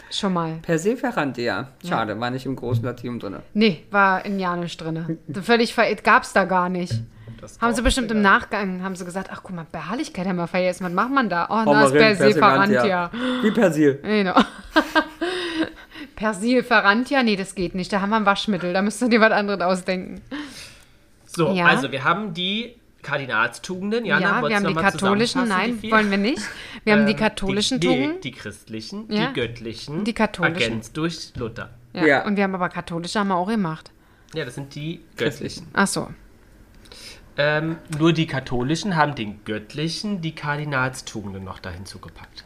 Schon 0.10 0.32
mal. 0.32 0.60
Per 0.62 0.80
se 0.80 0.96
verrannt, 0.96 1.38
ja. 1.38 1.68
Schade, 1.86 2.18
war 2.18 2.30
nicht 2.30 2.46
im 2.46 2.56
großen 2.56 2.82
Latinum 2.86 3.20
drin. 3.20 3.36
Nee, 3.54 3.84
war 3.92 4.24
in 4.26 4.40
Janisch 4.40 4.78
drin. 4.78 5.18
Völlig 5.44 5.74
verirrt, 5.74 6.06
gab's 6.06 6.32
da 6.32 6.46
gar 6.46 6.70
nicht. 6.70 6.94
Das 7.42 7.60
Haben 7.60 7.74
sie 7.76 7.82
bestimmt 7.82 8.10
im. 8.12 8.22
Nachgang, 8.22 8.82
haben 8.84 8.96
sie 8.96 9.04
gesagt, 9.04 9.30
ach 9.34 9.42
guck 9.44 9.54
mal, 9.56 9.66
Beharrlichkeit 9.70 10.26
haben 10.26 10.38
wir 10.38 10.48
vergessen, 10.48 10.86
was 10.86 10.94
macht 10.94 11.12
man 11.12 11.28
da? 11.30 11.48
Oh, 11.50 11.66
Hau 11.66 11.74
na, 11.74 11.86
ist 11.86 11.92
per 11.94 12.16
se. 12.16 12.32
Verrantia. 12.34 13.12
Wie 13.44 13.52
Persil. 13.52 14.00
Genau. 14.04 14.34
Persil 16.16 16.64
Verrantia? 16.64 17.22
Nee, 17.24 17.36
das 17.36 17.54
geht 17.54 17.76
nicht. 17.76 17.92
Da 17.94 18.02
haben 18.02 18.10
wir 18.10 18.16
ein 18.16 18.26
Waschmittel. 18.26 18.74
Da 18.74 18.82
müsst 18.82 19.02
ihr 19.02 19.10
dir 19.10 19.22
was 19.22 19.32
anderes 19.32 19.62
ausdenken. 19.62 20.22
So, 21.38 21.52
Ja. 21.54 21.68
also 21.68 21.92
wir 21.92 22.04
haben 22.04 22.34
die 22.34 22.74
Kardinalstugenden. 23.04 24.06
Jana, 24.06 24.42
ja, 24.42 24.50
wir 24.50 24.56
haben 24.56 24.68
die 24.68 24.74
katholischen. 24.74 25.48
Nein, 25.48 25.80
die 25.80 25.92
wollen 25.92 26.10
wir 26.10 26.18
nicht. 26.18 26.42
Wir 26.84 26.94
haben 26.94 27.06
die 27.06 27.12
Ähm, 27.14 27.20
katholischen 27.20 27.80
die, 27.80 27.88
Tugenden. 27.88 28.22
die 28.22 28.32
christlichen, 28.32 29.06
Ja. 29.12 29.28
die 29.28 29.34
göttlichen, 29.40 30.04
Die 30.04 30.14
katholischen. 30.14 30.62
ergänzt 30.62 30.98
durch 30.98 31.32
Luther. 31.36 31.70
Ja. 31.94 32.06
Ja. 32.08 32.26
Und 32.26 32.38
wir 32.38 32.44
haben 32.44 32.56
aber 32.56 32.70
katholische 32.70 33.20
haben 33.20 33.28
wir 33.28 33.36
auch 33.36 33.48
gemacht. 33.48 33.92
Ja, 34.34 34.46
das 34.46 34.56
sind 34.56 34.74
die 34.74 35.02
göttlichen. 35.16 35.68
Ach 35.74 35.86
so. 35.88 36.08
Ähm, 37.38 37.78
nur 38.00 38.14
die 38.14 38.26
katholischen 38.26 38.96
haben 38.96 39.14
den 39.14 39.44
göttlichen, 39.46 40.22
die 40.22 40.34
Kardinalstugenden 40.34 41.44
noch 41.44 41.60
dahin 41.60 41.86
zugepackt. 41.86 42.46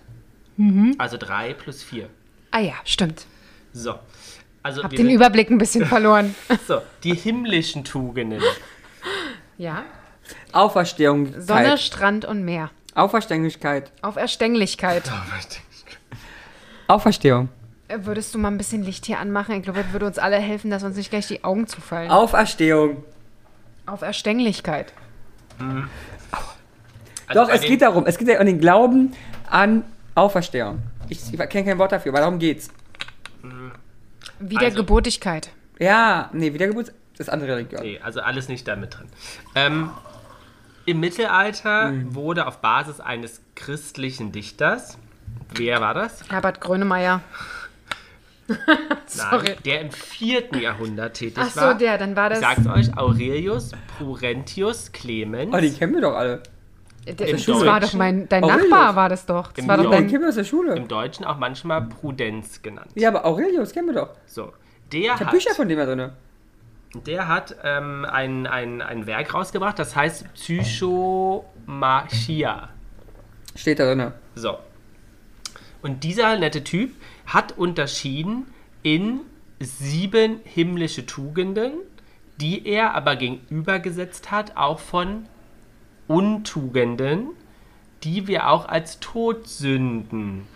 Mhm. 0.57 0.95
Also 0.97 1.15
drei 1.15 1.53
plus 1.53 1.81
vier. 1.81 2.09
Ah 2.51 2.59
ja, 2.59 2.73
stimmt. 2.83 3.25
So. 3.71 3.95
Also 4.63 4.83
Hab 4.83 4.91
wir 4.91 4.97
den 4.97 5.09
Überblick 5.09 5.49
ein 5.49 5.57
bisschen 5.57 5.85
verloren. 5.87 6.35
so, 6.67 6.81
die 7.03 7.15
himmlischen 7.15 7.83
Tugenden. 7.83 8.41
Ja. 9.57 9.83
Auferstehung. 10.51 11.33
Sonne, 11.39 11.77
Strand 11.77 12.25
und 12.25 12.43
Meer. 12.43 12.69
Auferstänglichkeit. 12.95 13.91
Auf 14.01 14.17
Erstänglichkeit. 14.17 15.03
Auferstehung. 16.87 17.49
Äh, 17.87 17.99
Würdest 18.01 18.33
du 18.33 18.39
mal 18.39 18.49
ein 18.49 18.57
bisschen 18.57 18.83
Licht 18.83 19.05
hier 19.05 19.19
anmachen? 19.19 19.55
Ich 19.55 19.63
glaube, 19.63 19.83
das 19.83 19.93
würde 19.93 20.05
uns 20.05 20.17
alle 20.17 20.37
helfen, 20.37 20.69
dass 20.71 20.83
uns 20.83 20.97
nicht 20.97 21.09
gleich 21.09 21.27
die 21.27 21.43
Augen 21.43 21.67
zufallen. 21.67 22.11
Auferstehung. 22.11 23.03
Auf 23.85 24.01
Erstänglichkeit. 24.01 24.93
Also 27.27 27.41
Doch, 27.41 27.49
es 27.49 27.61
geht 27.61 27.81
darum. 27.81 28.05
Es 28.05 28.17
geht 28.17 28.27
ja 28.27 28.39
um 28.39 28.45
den 28.45 28.59
Glauben 28.59 29.13
an 29.49 29.83
Auferstehung. 30.15 30.79
Ich, 31.09 31.33
ich 31.33 31.49
kenne 31.49 31.69
kein 31.69 31.77
Wort 31.77 31.91
dafür, 31.91 32.11
aber 32.11 32.19
darum 32.19 32.39
geht's. 32.39 32.69
Wiedergeburtigkeit. 34.39 35.49
Ja, 35.79 36.29
nee, 36.33 36.53
Wiedergeburt 36.53 36.93
ist 37.21 37.29
andere 37.29 37.55
Religion. 37.55 37.81
Nee, 37.81 37.99
also 38.03 38.21
alles 38.21 38.47
nicht 38.49 38.67
da 38.67 38.75
mit 38.75 38.97
drin. 38.97 39.07
Ähm, 39.55 39.89
Im 40.85 40.99
Mittelalter 40.99 41.91
Mhm. 41.91 42.15
wurde 42.15 42.47
auf 42.47 42.57
Basis 42.59 42.99
eines 42.99 43.41
christlichen 43.55 44.31
Dichters, 44.31 44.97
wer 45.53 45.79
war 45.79 45.93
das? 45.93 46.23
Herbert 46.29 46.59
Grönemeyer. 46.59 47.21
Sorry. 49.05 49.45
Nein, 49.49 49.55
der 49.65 49.81
im 49.81 49.91
4. 49.91 50.55
Jahrhundert 50.59 51.13
tätig 51.13 51.37
Ach 51.39 51.49
so, 51.49 51.61
war. 51.61 51.75
der, 51.75 51.97
dann 51.97 52.15
war 52.15 52.31
Ich 52.31 52.39
das. 52.39 52.63
sag's 52.63 52.67
euch, 52.67 52.97
Aurelius 52.97 53.71
Prurentius 53.97 54.91
Clemens. 54.91 55.53
Oh, 55.55 55.59
die 55.59 55.71
kennen 55.71 55.93
wir 55.93 56.01
doch 56.01 56.15
alle. 56.15 56.41
Der, 57.05 57.27
im 57.29 57.37
das 57.37 57.47
war 57.47 57.55
Deutschen. 57.79 57.81
doch 57.81 57.93
mein. 57.93 58.29
Dein 58.29 58.43
Aurelius. 58.43 58.69
Nachbar 58.69 58.95
war 58.95 59.09
das 59.09 59.25
doch. 59.25 59.51
Das 59.53 59.63
Im 59.63 59.67
war 59.69 59.77
doch 59.77 59.83
Den 59.85 59.91
dein. 59.91 60.07
kennen 60.07 60.21
wir 60.21 60.29
aus 60.29 60.35
der 60.35 60.43
Schule. 60.43 60.75
Im 60.75 60.87
Deutschen 60.87 61.25
auch 61.25 61.37
manchmal 61.37 61.83
Prudenz 61.83 62.61
genannt. 62.61 62.89
Ja, 62.95 63.09
aber 63.09 63.25
Aurelius 63.25 63.71
kennen 63.71 63.87
wir 63.87 63.95
doch. 63.95 64.09
So, 64.27 64.51
der 64.91 64.99
Ich 64.99 65.09
habe 65.09 65.25
hat, 65.25 65.31
Bücher 65.31 65.53
von 65.55 65.67
dem 65.69 65.77
da 65.79 65.85
drin. 65.85 66.09
Der 66.93 67.27
hat 67.27 67.55
ähm, 67.63 68.05
ein, 68.05 68.45
ein, 68.47 68.81
ein 68.81 69.05
Werk 69.07 69.33
rausgebracht, 69.33 69.79
das 69.79 69.95
heißt 69.95 70.33
Psychomachia. 70.33 72.69
Steht 73.55 73.79
da 73.79 73.93
drin. 73.93 74.11
So. 74.35 74.57
Und 75.81 76.03
dieser 76.03 76.37
nette 76.37 76.63
Typ 76.63 76.91
hat 77.25 77.57
unterschieden 77.57 78.47
in 78.83 79.21
sieben 79.59 80.41
himmlische 80.43 81.05
Tugenden, 81.05 81.73
die 82.39 82.67
er 82.67 82.93
aber 82.95 83.15
gegenübergesetzt 83.15 84.31
hat, 84.31 84.57
auch 84.57 84.79
von 84.79 85.27
Untugenden, 86.07 87.29
die 88.03 88.27
wir 88.27 88.49
auch 88.49 88.67
als 88.67 88.99
Todsünden 88.99 90.47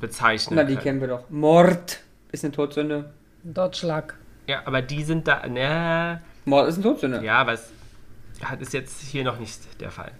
bezeichnen 0.00 0.56
Na, 0.56 0.64
die 0.64 0.74
können. 0.74 0.82
kennen 0.82 1.00
wir 1.00 1.08
doch. 1.08 1.30
Mord 1.30 2.00
ist 2.32 2.44
eine 2.44 2.52
Todsünde. 2.52 3.12
Dotschlag. 3.44 4.16
Ja, 4.50 4.62
aber 4.64 4.82
die 4.82 5.02
sind 5.04 5.28
da, 5.28 5.46
ne, 5.46 6.20
Mord 6.44 6.68
ist 6.68 6.74
eine 6.76 6.82
Todsünde. 6.84 7.22
ja, 7.24 7.38
aber 7.38 7.52
es 7.52 7.70
hat- 8.42 8.60
ist 8.60 8.72
jetzt 8.72 9.00
hier 9.02 9.22
noch 9.24 9.38
nicht 9.38 9.80
der 9.80 9.90
Fall. 9.90 10.10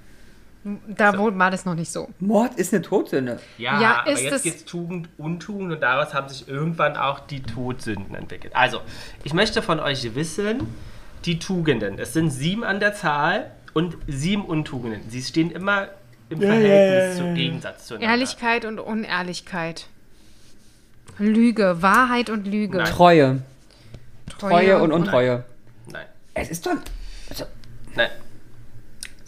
Da 0.89 1.17
wo- 1.19 1.37
war 1.39 1.51
das 1.51 1.65
noch 1.65 1.75
nicht 1.75 1.91
so. 1.91 2.11
Mord 2.21 2.55
ist 2.57 2.73
eine 2.75 2.83
Todsünde. 2.83 3.41
Ja, 3.59 3.81
Ja, 3.81 4.01
aber 4.03 4.11
ist 4.13 4.23
jetzt 4.23 4.33
es- 4.35 4.43
gibt 4.43 4.57
es 4.57 4.65
Tugend, 4.67 5.09
Untugend 5.19 5.73
und 5.73 5.81
daraus 5.81 6.13
haben 6.15 6.29
sich 6.29 6.47
irgendwann 6.49 6.97
auch 6.97 7.21
die 7.21 7.43
Todsünden 7.43 8.15
entwickelt. 8.15 8.55
Also, 8.55 8.81
ich 9.25 9.33
möchte 9.33 9.63
von 9.63 9.81
euch 9.81 10.15
wissen, 10.15 10.69
die 11.25 11.39
Tugenden. 11.39 11.99
Es 11.99 12.13
sind 12.13 12.31
sieben 12.31 12.63
an 12.63 12.79
der 12.79 12.95
Zahl 12.95 13.51
und 13.73 13.97
sieben 14.07 14.45
Untugenden. 14.45 15.01
Sie 15.09 15.23
stehen 15.23 15.51
immer 15.51 15.89
im 16.29 16.41
Verhältnis 16.41 17.17
zum 17.19 17.35
Gegensatz 17.35 17.87
zueinander. 17.87 18.13
Ehrlichkeit 18.13 18.65
und 18.67 18.79
Unehrlichkeit. 18.79 19.87
Lüge, 21.19 21.83
Wahrheit 21.83 22.31
und 22.31 22.47
Lüge. 22.47 22.79
Nein. 22.79 22.87
Treue. 22.87 23.43
Treue 24.41 24.77
und 24.83 24.93
Un- 24.93 25.01
Untreue. 25.01 25.45
Nein, 25.93 26.07
Es 26.35 26.51
ist 26.51 26.67
doch. 26.67 26.73
Also, 27.29 27.45
nein. 27.95 28.09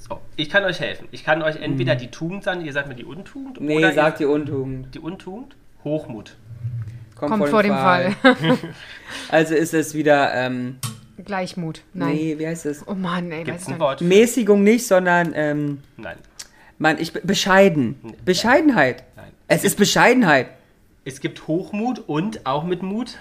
So, 0.09 0.21
ich 0.37 0.49
kann 0.51 0.65
euch 0.65 0.81
helfen. 0.81 1.09
Ich 1.13 1.25
kann 1.25 1.43
euch 1.43 1.57
entweder 1.57 1.95
die 1.97 2.11
Tugend 2.11 2.45
sagen, 2.45 2.65
ihr 2.65 2.73
sagt 2.73 2.89
mir 2.89 2.95
die 2.95 3.05
Untugend. 3.05 3.61
nee, 3.61 3.77
oder 3.79 3.93
sagt 3.93 4.21
die 4.21 4.25
Untugend. 4.27 4.95
die 4.95 4.99
Untugend. 4.99 5.55
Hochmut. 5.85 6.37
Kommt 7.17 7.49
vor 7.49 7.63
dem 7.63 7.73
Fall. 7.75 8.15
Also 9.29 9.55
ist 9.55 9.75
es 9.75 9.95
wieder, 9.95 10.33
ähm, 10.35 10.79
Gleichmut. 11.25 11.83
Nein. 11.93 12.15
nee, 12.15 12.39
wie 12.39 12.47
heißt 12.47 12.67
es? 12.67 12.87
Oh 12.89 12.95
Mann, 12.95 13.31
ey, 13.31 13.45
Gibt 13.45 13.57
weiß 13.59 13.67
ein 13.69 13.73
nicht. 13.73 13.81
Wort? 13.81 13.99
für? 14.01 14.05
Mäßigung 14.05 14.63
nicht, 14.65 14.87
sondern, 14.87 15.33
ähm, 15.35 15.83
Nein. 15.97 16.17
Mann, 16.79 16.99
ich, 16.99 17.13
bescheiden. 17.13 17.95
Bescheidenheit. 18.25 19.05
Nein. 19.15 19.31
Es 19.47 19.63
ist 19.65 19.77
Bescheidenheit. 19.77 20.49
Es 21.05 21.21
gibt 21.21 21.47
Hochmut 21.47 22.01
und 22.09 22.45
auch 22.47 22.65
mit 22.65 22.83
Mut 22.83 23.19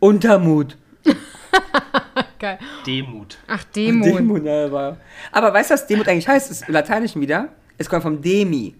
Untermut. 0.00 0.76
Geil. 2.38 2.58
Demut. 2.86 3.38
Ach, 3.46 3.64
Demut. 3.64 4.06
Demut, 4.06 4.44
ja, 4.44 4.70
war- 4.70 4.96
Aber 5.32 5.52
weißt 5.52 5.70
du, 5.70 5.74
was 5.74 5.86
Demut 5.86 6.08
eigentlich 6.08 6.28
heißt? 6.28 6.50
Das 6.50 6.60
ist 6.60 6.68
im 6.68 6.74
Lateinischen 6.74 7.20
wieder. 7.22 7.48
Es 7.78 7.88
kommt 7.88 8.02
vom 8.02 8.20
Demi. 8.20 8.74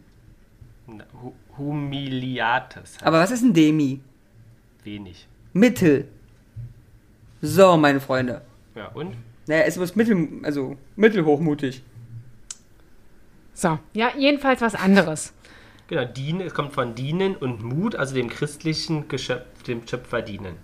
Hu- 1.22 1.32
Humiliates. 1.56 2.94
heißt 2.94 3.02
Aber 3.06 3.20
was 3.20 3.30
ist 3.30 3.42
ein 3.42 3.54
Demi? 3.54 4.00
wenig. 4.82 5.26
Mittel. 5.54 6.08
So, 7.40 7.76
meine 7.76 8.00
Freunde. 8.00 8.42
Ja, 8.74 8.88
und? 8.88 9.14
Naja, 9.46 9.62
es 9.66 9.76
muss 9.78 9.94
mittel, 9.96 10.28
also 10.42 10.76
mittelhochmutig. 10.96 11.82
So, 13.54 13.78
ja, 13.94 14.10
jedenfalls 14.16 14.60
was 14.60 14.74
anderes. 14.74 15.32
Genau, 15.88 16.04
dienen, 16.04 16.40
es 16.40 16.52
kommt 16.54 16.72
von 16.72 16.94
dienen 16.94 17.36
und 17.36 17.62
Mut, 17.62 17.94
also 17.94 18.14
dem 18.14 18.28
christlichen 18.28 19.06
Geschöpf, 19.08 19.62
dem 19.64 19.86
Schöpfer 19.86 20.22
dienen. 20.22 20.56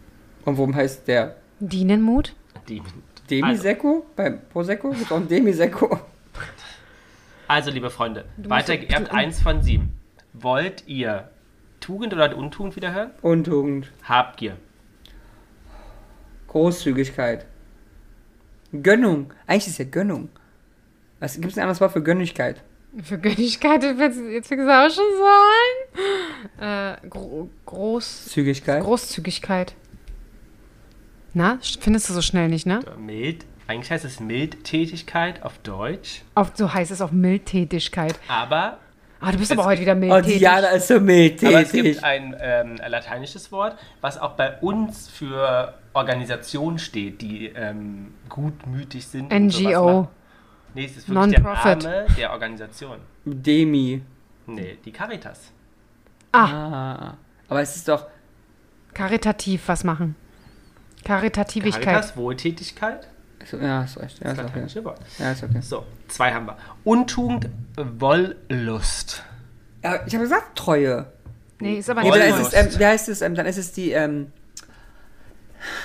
Und 0.44 0.56
warum 0.58 0.74
heißt 0.74 1.06
der 1.08 1.36
Dienenmut? 1.60 2.34
Die, 2.68 2.80
also, 2.80 2.92
Demisecco? 3.28 4.06
Beim 4.16 4.40
Prosecco 4.50 4.90
gibt 4.90 5.02
es 5.02 5.12
auch 5.12 5.16
ein 5.16 5.28
Demisecco. 5.28 6.00
also, 7.48 7.70
liebe 7.70 7.90
Freunde, 7.90 8.24
weiter, 8.38 8.74
ihr 8.74 8.96
habt 8.96 9.12
eins 9.12 9.40
von 9.40 9.62
sieben. 9.62 9.92
Wollt 10.32 10.86
ihr 10.86 11.30
Tugend 11.80 12.12
oder 12.12 12.36
Untugend 12.36 12.76
wieder 12.76 12.92
hören? 12.92 13.10
Untugend. 13.22 13.90
Habgier. 14.04 14.56
Großzügigkeit. 16.48 17.46
Gönnung. 18.72 19.32
Eigentlich 19.46 19.68
ist 19.68 19.78
ja 19.78 19.84
Gönnung. 19.84 20.28
Was 21.18 21.34
gibt 21.34 21.46
es 21.52 21.58
ein 21.58 21.62
anderes 21.62 21.80
Wort 21.80 21.92
für 21.92 22.02
Gönnigkeit? 22.02 22.62
Für 23.02 23.18
Gönnigkeit, 23.18 23.82
jetzt 23.82 24.00
jetzt 24.00 24.50
will 24.50 24.58
ich 24.58 24.64
es 24.64 24.68
auch 24.68 24.90
schon 24.90 25.04
sagen. 26.58 26.98
Äh, 27.04 27.08
gro 27.08 27.48
groß, 27.66 28.26
Zügigkeit. 28.26 28.82
Großzügigkeit. 28.82 29.74
Na, 31.32 31.58
findest 31.80 32.08
du 32.08 32.14
so 32.14 32.22
schnell 32.22 32.48
nicht, 32.48 32.66
ne? 32.66 32.80
Mild. 32.98 33.44
Eigentlich 33.66 33.90
heißt 33.92 34.04
es 34.04 34.18
Mildtätigkeit 34.18 35.42
auf 35.44 35.58
Deutsch. 35.58 36.22
Auf, 36.34 36.52
so 36.54 36.72
heißt 36.74 36.90
es 36.90 37.00
auf 37.00 37.12
Mildtätigkeit. 37.12 38.18
Aber, 38.28 38.78
Ah, 39.22 39.32
du 39.32 39.38
bist 39.38 39.52
Es- 39.52 39.58
aber 39.58 39.66
heute 39.68 39.82
wieder 39.82 39.92
Oh, 39.92 39.96
mildtätig. 39.96 40.38
Diana 40.38 40.68
ist 40.68 40.88
so 40.88 40.94
aber 40.94 41.02
es 41.02 41.06
mildtätig. 41.06 41.72
gibt 41.72 42.04
ein 42.04 42.34
ähm, 42.40 42.76
lateinisches 42.88 43.52
Wort, 43.52 43.76
was 44.00 44.16
auch 44.18 44.32
bei 44.32 44.56
uns 44.60 45.08
für 45.10 45.74
Organisationen 45.92 46.78
steht, 46.78 47.20
die 47.20 47.48
ähm, 47.54 48.14
gutmütig 48.30 49.06
sind. 49.06 49.30
und 49.32 49.46
NGO. 49.48 50.08
Nee, 50.74 50.84
es 50.86 50.96
ist 50.96 51.08
wirklich 51.08 51.34
der 51.34 51.42
Non-Profit. 51.42 51.82
Name 51.84 52.06
der 52.16 52.32
Organisation. 52.32 52.96
Demi. 53.26 54.00
Nee, 54.46 54.78
die 54.84 54.90
Caritas. 54.90 55.52
Ah, 56.32 56.46
Ah. 56.46 57.14
Aber 57.48 57.60
es 57.60 57.76
ist 57.76 57.86
doch. 57.88 58.06
karitativ 58.94 59.68
was 59.68 59.84
machen. 59.84 60.16
Karitativigkeit. 61.04 61.82
Caritas, 61.82 62.16
Wohltätigkeit. 62.16 63.06
So, 63.50 63.56
ja, 63.56 63.82
ist 63.84 63.98
recht. 63.98 64.18
Ja, 64.18 64.24
Das 64.24 64.32
ist 64.34 64.38
okay. 64.38 64.46
lateinische 64.48 64.84
Wort. 64.84 65.00
Ja, 65.18 65.32
ist 65.32 65.42
okay. 65.42 65.60
So, 65.62 65.84
zwei 66.08 66.32
haben 66.32 66.46
wir. 66.46 66.56
Untugend, 66.84 67.48
Wollust. 67.76 69.22
Ja, 69.82 69.94
ich 70.06 70.14
habe 70.14 70.24
gesagt 70.24 70.56
Treue. 70.56 71.06
Nee, 71.58 71.78
ist 71.78 71.88
aber 71.90 72.02
Nee, 72.02 72.10
nicht 72.10 72.20
Wollust. 72.32 72.52
ist 72.54 72.54
es, 72.66 72.74
ähm, 72.74 72.80
wie 72.80 72.86
heißt 72.86 73.08
es? 73.08 73.22
Ähm, 73.22 73.34
dann 73.34 73.46
ist 73.46 73.56
es 73.58 73.72
die, 73.72 73.92
ähm, 73.92 74.32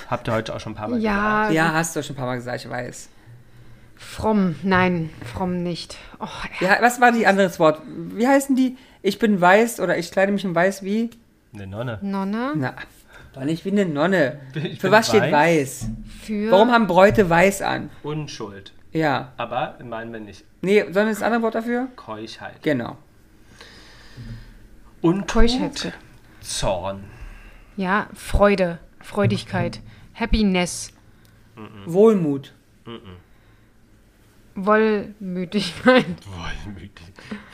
Habt 0.08 0.26
ihr 0.28 0.32
heute 0.32 0.54
auch 0.54 0.60
schon 0.60 0.72
ein 0.72 0.76
paar 0.76 0.88
Mal 0.88 1.00
Ja, 1.00 1.50
ja, 1.50 1.72
hast 1.74 1.94
du 1.96 2.02
schon 2.02 2.14
ein 2.14 2.18
paar 2.18 2.26
Mal 2.26 2.36
gesagt, 2.36 2.64
ich 2.64 2.70
weiß. 2.70 3.08
fromm. 3.96 4.56
Nein, 4.62 5.10
fromm 5.34 5.62
nicht. 5.62 5.96
Oh, 6.18 6.26
Ja, 6.60 6.78
was 6.80 7.00
war 7.00 7.12
die 7.12 7.26
anderes 7.26 7.58
Wort? 7.58 7.80
Wie 7.86 8.26
heißen 8.26 8.56
die? 8.56 8.76
Ich 9.02 9.18
bin 9.18 9.40
weiß 9.40 9.80
oder 9.80 9.96
ich 9.98 10.10
kleide 10.10 10.32
mich 10.32 10.44
in 10.44 10.54
weiß 10.54 10.82
wie? 10.82 11.08
gesagt. 11.08 11.18
Eine 11.54 11.66
Nonne. 11.66 11.98
Nonne 12.02 12.52
Na, 12.56 12.74
doch 13.36 13.44
nicht 13.44 13.64
wie 13.64 13.70
eine 13.70 13.86
Nonne. 13.86 14.40
Ich 14.54 14.80
Für 14.80 14.88
bin 14.88 14.92
was 14.92 15.08
steht 15.08 15.22
weiß. 15.22 15.32
weiß? 15.32 15.88
für. 16.22 16.50
Warum 16.50 16.70
haben 16.72 16.86
Bräute 16.86 17.28
weiß 17.30 17.62
an? 17.62 17.90
Unschuld. 18.02 18.72
Ja. 18.92 19.32
Aber 19.36 19.78
meinen 19.84 20.12
wir 20.12 20.20
nicht. 20.20 20.44
Nee, 20.62 20.82
sondern 20.84 21.08
das 21.10 21.22
andere 21.22 21.42
Wort 21.42 21.54
dafür? 21.54 21.88
Keuschheit. 21.96 22.62
Genau. 22.62 22.96
Untugend, 25.02 25.74
Keuschheit. 25.74 25.92
Zorn. 26.40 27.04
Ja, 27.76 28.08
Freude, 28.14 28.78
Freudigkeit, 29.00 29.80
Happiness, 30.14 30.92
Wohlmut. 31.84 32.54
Wollmütigkeit, 34.54 36.06
Wollmütig. 36.64 37.04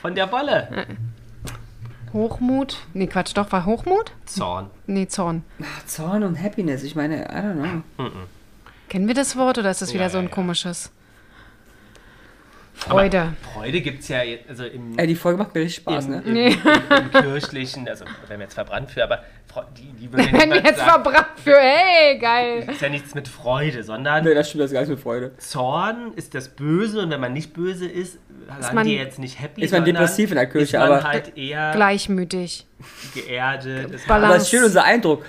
Von 0.01 0.15
der 0.15 0.31
Wolle. 0.31 0.87
Hochmut. 2.13 2.77
Nee, 2.93 3.07
Quatsch, 3.07 3.35
doch, 3.35 3.51
war 3.51 3.65
Hochmut? 3.65 4.11
Zorn. 4.25 4.69
Nee, 4.87 5.07
Zorn. 5.07 5.43
Ach, 5.61 5.85
Zorn 5.85 6.23
und 6.23 6.41
Happiness. 6.41 6.83
Ich 6.83 6.95
meine, 6.95 7.23
I 7.23 7.27
don't 7.27 7.81
know. 7.97 8.09
Kennen 8.89 9.07
wir 9.07 9.15
das 9.15 9.35
Wort 9.35 9.57
oder 9.57 9.71
ist 9.71 9.81
das 9.81 9.93
wieder 9.93 10.03
Ja, 10.03 10.09
so 10.09 10.19
ein 10.19 10.25
ja, 10.25 10.29
ja. 10.29 10.33
Freude. 12.75 13.21
Aber 13.21 13.33
Freude 13.53 13.81
gibt 13.81 14.01
es 14.01 14.07
ja 14.09 14.23
jetzt, 14.23 14.49
also 14.49 14.65
im, 14.65 14.97
Ey, 14.97 15.07
die 15.07 15.15
Folge 15.15 15.37
macht 15.37 15.53
mir 15.53 15.61
richtig 15.61 15.83
Spaß, 15.83 16.05
im, 16.05 16.11
ne? 16.11 16.21
im, 16.25 16.35
im, 16.35 16.53
im 16.53 17.11
kirchlichen, 17.11 17.87
also 17.87 18.03
werden 18.05 18.39
wir 18.39 18.39
jetzt 18.39 18.55
verbrannt 18.55 18.89
für, 18.91 19.03
aber 19.03 19.23
die, 19.77 19.93
die 19.93 20.11
würde 20.11 20.25
Wenn 20.31 20.49
niemand 20.49 20.65
jetzt 20.65 20.79
sagen, 20.79 21.03
verbrannt 21.03 21.27
für, 21.43 21.55
hey, 21.57 22.17
geil. 22.17 22.67
ist 22.69 22.81
ja 22.81 22.89
nichts 22.89 23.13
mit 23.13 23.27
Freude, 23.27 23.83
sondern 23.83 24.23
Nee, 24.25 24.33
das 24.33 24.49
stimmt, 24.49 24.63
das 24.63 24.71
ist 24.71 24.73
gar 24.73 24.81
nicht 24.81 24.89
mit 24.89 24.99
Freude. 24.99 25.37
Zorn 25.37 26.13
ist 26.15 26.33
das 26.33 26.49
Böse 26.49 27.01
und 27.01 27.11
wenn 27.11 27.21
man 27.21 27.31
nicht 27.33 27.53
böse 27.53 27.85
ist, 27.87 28.17
sagen 28.59 28.75
man- 28.75 28.87
die 28.87 28.95
jetzt 28.95 29.19
nicht 29.19 29.39
happy, 29.39 29.61
ist 29.61 29.71
man 29.71 29.85
depressiv 29.85 30.31
in 30.31 30.35
der 30.35 30.47
Kirche, 30.47 30.63
ist 30.77 30.79
man 30.81 30.91
aber- 30.93 31.03
halt 31.03 31.37
eher 31.37 31.71
Gleichmütig. 31.75 32.65
geerdet, 33.13 33.91
ist 33.91 34.07
Balance. 34.07 34.25
Aber 34.27 34.35
es 34.37 34.43
ist 34.43 34.49
schön 34.49 34.63
unser 34.63 34.83
Eindruck. 34.83 35.25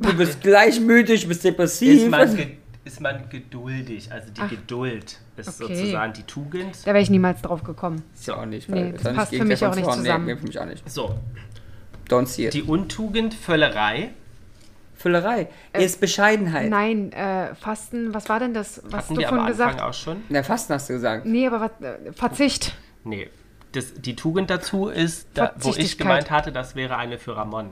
Du 0.00 0.14
bist 0.16 0.40
gleichmütig, 0.42 1.26
bist 1.28 1.44
depressiv. 1.44 2.02
ist 2.02 2.08
man, 2.10 2.36
ge 2.36 2.46
ist 2.84 3.00
man 3.00 3.28
geduldig. 3.28 4.10
Also 4.10 4.28
die 4.32 4.56
Geduld 4.56 5.18
ist 5.48 5.62
okay. 5.62 5.74
sozusagen 5.74 6.12
die 6.12 6.22
Tugend. 6.22 6.76
Da 6.84 6.92
wäre 6.92 7.00
ich 7.00 7.10
niemals 7.10 7.42
drauf 7.42 7.62
gekommen. 7.62 8.02
Ist 8.14 8.26
ja 8.26 8.36
auch 8.36 8.46
nicht. 8.46 8.68
Nee, 8.68 8.76
weil 8.76 8.92
das 8.92 9.14
passt 9.14 9.34
für 9.34 9.44
mich 9.44 9.58
von 9.58 9.68
auch 9.68 9.74
nicht 9.76 9.92
zusammen. 9.92 10.26
Nee, 10.26 10.36
für 10.36 10.46
mich 10.46 10.58
auch 10.58 10.66
nicht. 10.66 10.88
So, 10.88 11.14
Don't 12.08 12.26
see 12.26 12.46
it. 12.46 12.54
die 12.54 12.62
Untugend, 12.62 13.34
Völlerei. 13.34 14.10
Füllerei. 14.94 15.48
ist 15.72 15.98
Bescheidenheit. 16.00 16.68
Nein, 16.68 17.10
äh, 17.12 17.54
Fasten, 17.54 18.12
was 18.12 18.28
war 18.28 18.38
denn 18.38 18.52
das, 18.52 18.82
was 18.84 19.04
Hatten 19.04 19.14
du 19.14 19.22
Anfang 19.26 19.46
gesagt 19.46 19.80
auch 19.80 19.94
schon? 19.94 20.18
Na, 20.28 20.42
Fasten 20.42 20.74
hast 20.74 20.90
du 20.90 20.92
gesagt. 20.92 21.24
Nee, 21.24 21.46
aber 21.46 21.60
was, 21.60 21.70
äh, 21.80 22.12
Verzicht. 22.12 22.74
Nee. 23.04 23.30
Das, 23.72 23.94
die 23.94 24.14
Tugend 24.14 24.50
dazu 24.50 24.88
ist, 24.88 25.28
da, 25.32 25.54
wo 25.58 25.72
ich 25.74 25.96
gemeint 25.96 26.30
hatte, 26.30 26.52
das 26.52 26.74
wäre 26.74 26.96
eine 26.96 27.18
für 27.18 27.36
Ramon. 27.36 27.70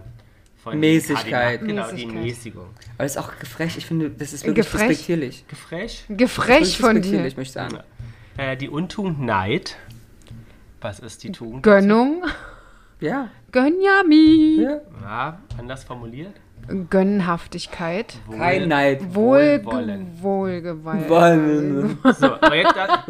Von 0.62 0.80
Mäßigkeit. 0.80 1.60
Kardinal. 1.60 1.66
Genau, 1.66 1.86
die 1.90 2.06
Mäßigkeit. 2.06 2.24
Mäßigung. 2.24 2.64
Aber 2.64 3.04
das 3.04 3.12
ist 3.12 3.18
auch 3.18 3.38
gefrecht. 3.38 3.78
Ich 3.78 3.86
finde, 3.86 4.10
das 4.10 4.32
ist 4.32 4.44
wirklich 4.44 4.66
Gefrecht? 4.66 4.90
respektierlich. 4.90 5.44
Gefrech 5.48 6.04
Wirklich 6.08 6.78
von 6.78 6.90
dir. 6.90 6.96
respektierlich, 6.96 7.36
möchte 7.36 7.60
ich 7.60 7.62
sagen. 7.70 7.78
Äh, 8.36 8.56
die 8.56 8.68
Untugend 8.68 9.20
Neid. 9.20 9.76
Was 10.80 11.00
ist 11.00 11.22
die 11.24 11.32
Tugend? 11.32 11.62
Gönnung. 11.62 12.24
Ja. 13.00 13.28
Gönjami. 13.52 14.60
ja. 14.62 14.80
Ja, 15.02 15.38
anders 15.58 15.84
formuliert. 15.84 16.32
Gönnhaftigkeit. 16.90 18.14
Kein 18.36 18.68
Neid. 18.68 19.14
Wohl, 19.14 19.64
Wohlwollen. 19.64 20.08
Wohlgewalt. 20.20 21.08
Woll, 21.08 21.96
So, 22.14 22.26
aber 22.34 22.56
jetzt 22.56 22.74
das, 22.76 23.06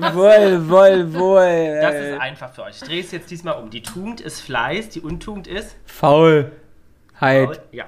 ist 1.95 2.21
einfach 2.21 2.53
für 2.53 2.63
euch. 2.65 2.77
Ich 2.77 2.83
drehe 2.89 3.01
es 3.01 3.11
jetzt 3.11 3.31
diesmal 3.31 3.61
um. 3.61 3.71
Die 3.71 3.83
Tugend 3.83 4.21
ist 4.21 4.41
Fleiß, 4.41 4.91
die 4.91 5.01
Untugend 5.01 5.47
ist. 5.49 5.77
Faulheit. 7.19 7.61
Ja. 7.73 7.85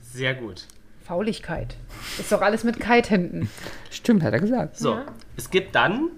Sehr 0.00 0.34
gut. 0.34 0.64
Fauligkeit. 1.04 1.76
Ist 2.18 2.30
doch 2.30 2.42
alles 2.42 2.64
mit 2.64 2.78
Kite 2.80 3.08
hinten. 3.08 3.50
Stimmt, 3.90 4.22
hat 4.22 4.32
er 4.32 4.40
gesagt. 4.40 4.76
So, 4.76 4.92
Ja. 4.94 5.04
es 5.36 5.50
gibt 5.50 5.74
dann, 5.74 6.10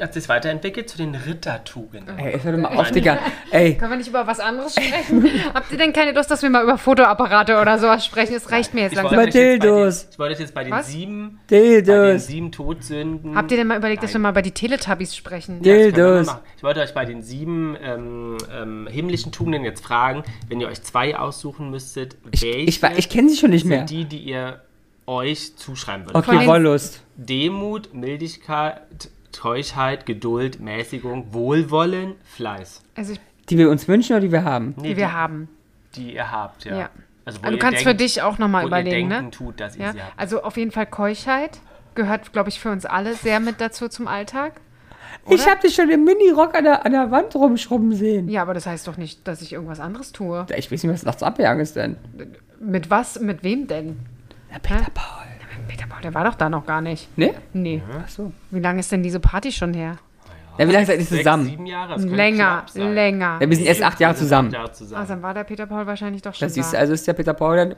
hat 0.00 0.14
sich 0.14 0.28
weiterentwickelt 0.28 0.88
zu 0.88 0.96
den 0.96 1.14
Rittertugenden. 1.14 2.18
Ey, 2.18 2.38
hör 2.40 2.52
doch 2.52 2.58
mal 2.58 2.76
auf, 2.76 2.90
Digga. 2.90 3.18
Ey, 3.50 3.76
Können 3.76 3.90
wir 3.92 3.96
nicht 3.98 4.08
über 4.08 4.26
was 4.26 4.40
anderes 4.40 4.72
sprechen? 4.74 5.28
Habt 5.54 5.70
ihr 5.72 5.78
denn 5.78 5.92
keine 5.92 6.12
Lust, 6.12 6.30
dass 6.30 6.42
wir 6.42 6.50
mal 6.50 6.62
über 6.62 6.78
Fotoapparate 6.78 7.60
oder 7.60 7.78
sowas 7.78 8.04
sprechen? 8.04 8.34
Es 8.34 8.50
reicht 8.50 8.74
mir 8.74 8.82
jetzt 8.82 8.92
Ich 8.92 8.96
langsam. 8.96 9.14
Über 9.14 9.22
wollte, 9.24 9.38
euch 9.38 9.44
jetzt 9.44 9.60
bei 9.60 9.66
den, 9.66 9.70
Dildos. 9.74 10.08
ich 10.10 10.18
wollte 10.18 10.42
jetzt 10.42 10.54
bei 10.54 10.64
den 10.64 10.82
sieben, 10.82 11.40
bei 11.48 11.80
den 11.82 12.18
sieben 12.18 12.52
Todsünden. 12.52 13.36
Habt 13.36 13.50
ihr 13.50 13.56
denn 13.58 13.66
mal 13.66 13.78
überlegt, 13.78 14.02
dass 14.02 14.10
wir 14.12 14.18
Nein. 14.18 14.22
mal 14.22 14.30
über 14.30 14.42
die 14.42 14.52
Teletubbies 14.52 15.14
sprechen? 15.16 15.62
Ja, 15.62 15.74
Dildos. 15.74 16.26
machen. 16.26 16.40
Ich 16.56 16.62
wollte 16.62 16.80
euch 16.80 16.94
bei 16.94 17.04
den 17.04 17.22
sieben 17.22 17.76
ähm, 17.82 18.36
ähm, 18.52 18.88
himmlischen 18.90 19.32
Tugenden 19.32 19.64
jetzt 19.64 19.84
fragen, 19.84 20.22
wenn 20.48 20.60
ihr 20.60 20.68
euch 20.68 20.82
zwei 20.82 21.16
aussuchen 21.18 21.70
müsstet, 21.70 22.16
Ich, 22.30 22.42
welche 22.42 22.58
ich, 22.58 22.82
ich 22.98 23.08
kenne 23.08 23.28
sie 23.28 23.36
schon 23.36 23.50
nicht 23.50 23.64
mehr. 23.64 23.78
sind 23.86 23.90
die, 23.90 24.04
die 24.04 24.18
ihr 24.18 24.60
euch 25.06 25.56
zuschreiben 25.56 26.06
würdet? 26.06 26.28
Okay, 26.28 26.46
Wollust. 26.46 27.02
Demut, 27.16 27.92
Mildigkeit, 27.92 28.82
Keuschheit, 29.38 30.06
Geduld, 30.06 30.60
Mäßigung, 30.60 31.32
Wohlwollen, 31.32 32.14
Fleiß. 32.24 32.82
Also, 32.96 33.12
ich, 33.14 33.20
Die 33.48 33.58
wir 33.58 33.70
uns 33.70 33.88
wünschen 33.88 34.12
oder 34.12 34.20
die 34.20 34.32
wir 34.32 34.44
haben? 34.44 34.74
Nee, 34.78 34.90
die 34.90 34.96
wir 34.96 35.12
haben. 35.12 35.48
die 35.96 36.14
ihr 36.14 36.30
habt, 36.30 36.64
ja. 36.64 36.76
Ja. 36.78 36.90
Also, 37.24 37.40
wo 37.40 37.46
Also, 37.46 37.56
du 37.56 37.62
kannst 37.62 37.78
für 37.80 37.84
denkt- 37.94 38.00
dich 38.00 38.22
auch 38.22 38.38
nochmal 38.38 38.66
überlegen, 38.66 38.88
ihr 38.90 39.08
denken 39.08 39.24
ne? 39.26 39.30
tut, 39.30 39.60
dass 39.60 39.76
ihr 39.76 39.84
Ja? 39.86 39.92
sie 39.92 40.02
habt. 40.02 40.12
Also, 40.18 40.42
auf 40.42 40.56
jeden 40.56 40.70
Fall 40.72 40.86
Keuschheit 40.86 41.58
gehört, 41.94 42.32
glaube 42.32 42.48
ich, 42.48 42.60
für 42.60 42.70
uns 42.70 42.86
alle 42.86 43.14
sehr 43.14 43.40
mit 43.40 43.60
dazu 43.60 43.88
zum 43.88 44.06
Alltag. 44.08 44.60
Ich 45.28 45.46
habe 45.48 45.60
dich 45.60 45.74
schon 45.74 45.90
im 45.90 46.04
Minirock 46.04 46.54
an 46.56 46.64
der, 46.64 46.86
an 46.86 46.92
der 46.92 47.10
Wand 47.10 47.34
rumschrubben 47.34 47.92
sehen. 47.94 48.28
Ja, 48.28 48.42
aber 48.42 48.54
das 48.54 48.66
heißt 48.66 48.86
doch 48.86 48.96
nicht, 48.96 49.26
dass 49.26 49.42
ich 49.42 49.52
irgendwas 49.52 49.80
anderes 49.80 50.12
tue. 50.12 50.46
Ja, 50.48 50.56
Ich 50.56 50.70
weiß 50.70 50.82
nicht, 50.84 50.92
was 50.92 51.02
nachts 51.02 51.22
abgegangen 51.22 51.60
ist 51.60 51.74
denn. 51.76 51.96
Mit 52.60 52.90
was? 52.90 53.18
Mit 53.20 53.42
wem 53.42 53.66
denn? 53.66 53.98
Na, 54.50 54.58
Peter 54.60 54.80
Hä? 54.84 54.90
Paul. 54.94 55.26
Peter 55.70 55.86
Paul, 55.88 56.00
der 56.02 56.12
war 56.14 56.24
doch 56.24 56.34
da 56.34 56.48
noch 56.48 56.66
gar 56.66 56.80
nicht. 56.80 57.16
Ne? 57.16 57.32
Nee. 57.52 57.80
Ach 58.04 58.08
so. 58.08 58.32
Wie 58.50 58.60
lange 58.60 58.80
ist 58.80 58.90
denn 58.90 59.02
diese 59.02 59.20
Party 59.20 59.52
schon 59.52 59.72
her? 59.74 59.96
Ja, 60.58 60.68
wie 60.68 60.72
lange 60.72 60.84
seid 60.84 60.98
ihr 60.98 61.04
Sechs, 61.04 61.18
zusammen? 61.18 61.44
sieben 61.44 61.64
Jahre, 61.66 61.94
das 61.94 62.04
Länger, 62.04 62.64
länger. 62.74 63.38
Ja, 63.40 63.48
wir 63.48 63.56
sind 63.56 63.66
erst 63.66 63.82
acht 63.82 64.00
Jahre 64.00 64.14
zusammen. 64.16 64.48
acht 64.48 64.54
Jahre 64.54 64.72
zusammen. 64.72 65.02
Ah, 65.02 65.06
dann 65.08 65.22
war 65.22 65.32
der 65.32 65.44
Peter 65.44 65.66
Paul 65.66 65.86
wahrscheinlich 65.86 66.22
doch 66.22 66.34
schon 66.34 66.46
Das 66.46 66.54
siehst 66.54 66.72
du, 66.72 66.76
da. 66.76 66.80
also 66.80 66.92
ist 66.92 67.06
der 67.06 67.12
Peter 67.14 67.32
Paul 67.34 67.56
dann. 67.56 67.76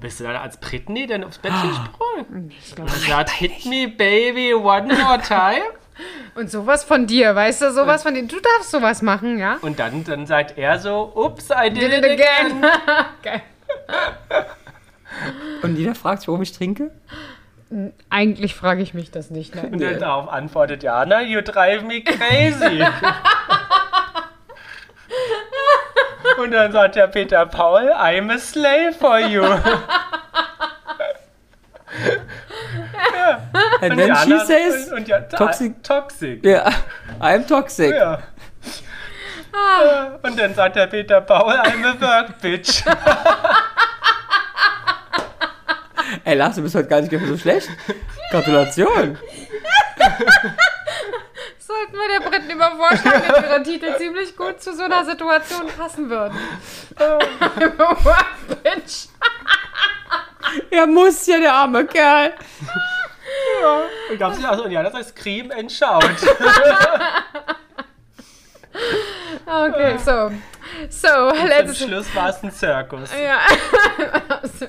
Bist 0.00 0.18
du 0.20 0.24
dann 0.24 0.36
als 0.36 0.56
Britney 0.56 1.06
denn 1.06 1.24
aufs 1.24 1.38
Bettchen 1.38 1.68
gesprungen? 1.68 2.50
ich 2.50 2.74
glaube, 2.74 2.90
Und 2.90 3.00
sagt, 3.00 3.30
hit 3.30 3.64
me 3.66 3.86
baby 3.88 4.54
one 4.54 4.88
more 4.94 5.20
time? 5.20 5.62
Und 6.34 6.50
sowas 6.50 6.84
von 6.84 7.06
dir, 7.06 7.34
weißt 7.34 7.62
du, 7.62 7.72
sowas 7.72 8.02
von 8.02 8.12
dir. 8.14 8.24
Du 8.26 8.36
darfst 8.40 8.70
sowas 8.70 9.00
machen, 9.02 9.38
ja? 9.38 9.58
Und 9.62 9.78
dann, 9.78 10.02
dann 10.04 10.26
sagt 10.26 10.58
er 10.58 10.78
so, 10.78 11.12
ups, 11.14 11.48
I 11.50 11.70
did, 11.70 11.82
Did 11.82 11.92
it 11.92 11.98
it 11.98 12.04
again. 12.04 12.64
again. 12.64 12.70
Geil. 13.22 13.42
Und 15.62 15.76
jeder 15.76 15.94
fragt 15.94 16.20
sich, 16.20 16.28
warum 16.28 16.42
ich 16.42 16.52
trinke? 16.52 16.90
Eigentlich 18.10 18.54
frage 18.54 18.82
ich 18.82 18.94
mich 18.94 19.10
das 19.10 19.30
nicht. 19.30 19.54
Und 19.56 19.70
Nein. 19.72 19.80
dann 19.80 19.98
darauf 20.00 20.28
antwortet 20.28 20.82
Jana, 20.82 21.22
you 21.22 21.40
drive 21.42 21.82
me 21.82 22.02
crazy. 22.02 22.84
Und 26.42 26.50
dann 26.50 26.70
sagt 26.72 26.96
der 26.96 27.06
Peter 27.06 27.46
Paul, 27.46 27.90
I'm 27.92 28.32
a 28.32 28.38
slave 28.38 28.92
for 28.98 29.18
you. 29.18 29.42
And 33.80 33.92
Und 33.92 33.96
then 33.98 34.14
she 34.16 34.38
says, 34.46 34.88
und, 34.88 34.98
und 34.98 35.08
ja, 35.08 35.20
toxic. 35.20 35.82
toxic. 35.82 36.44
yeah, 36.44 36.70
I'm 37.20 37.46
toxic. 37.46 37.92
Ja. 37.94 38.18
Ja, 39.52 40.18
Und 40.22 40.38
dann 40.38 40.54
sagt 40.54 40.76
der 40.76 40.86
Peter 40.86 41.20
Paul, 41.20 41.54
I'm 41.54 41.84
a 41.84 42.00
work 42.00 42.40
bitch. 42.40 42.84
Ey, 46.24 46.36
Lars, 46.36 46.56
du 46.56 46.62
bist 46.62 46.74
heute 46.74 46.88
gar 46.88 47.00
nicht 47.00 47.12
so 47.12 47.38
schlecht. 47.38 47.68
Gratulation. 48.30 49.18
Sollten 51.58 51.92
wir 51.92 52.20
der 52.20 52.28
Briten 52.28 52.50
immer 52.50 52.76
vorschlagen, 52.76 53.24
dass 53.28 53.44
ihre 53.44 53.62
Titel 53.62 53.96
ziemlich 53.96 54.36
gut 54.36 54.62
zu 54.62 54.74
so 54.74 54.84
einer 54.84 55.04
Situation 55.04 55.66
passen 55.76 56.08
würden. 56.08 56.38
What, 56.96 58.24
bitch? 58.62 59.08
Er 60.70 60.86
muss 60.86 61.26
ja, 61.26 61.38
der 61.38 61.52
arme 61.52 61.84
Kerl. 61.86 62.34
Und 64.10 64.18
gab 64.18 64.32
es 64.32 64.40
ja 64.40 64.50
auch 64.52 64.56
so, 64.56 64.64
und 64.64 64.70
Jana 64.70 64.90
sagt, 64.90 65.06
Scream 65.06 65.50
and 65.50 65.70
shout. 65.70 66.04
Okay, 69.46 69.96
so. 69.98 70.30
So, 70.90 71.30
Zum 71.30 71.46
let's. 71.46 71.78
Schluss 71.78 72.14
war 72.14 72.28
es 72.30 72.42
ein 72.42 72.52
Zirkus. 72.52 73.10
Ja. 73.12 73.38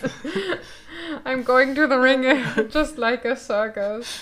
I'm 1.26 1.43
going 1.43 1.76
to 1.76 1.88
the 1.88 1.97
ring 1.97 2.24
just 2.72 2.97
like 2.97 3.26
a 3.26 3.36
circus. 3.36 4.22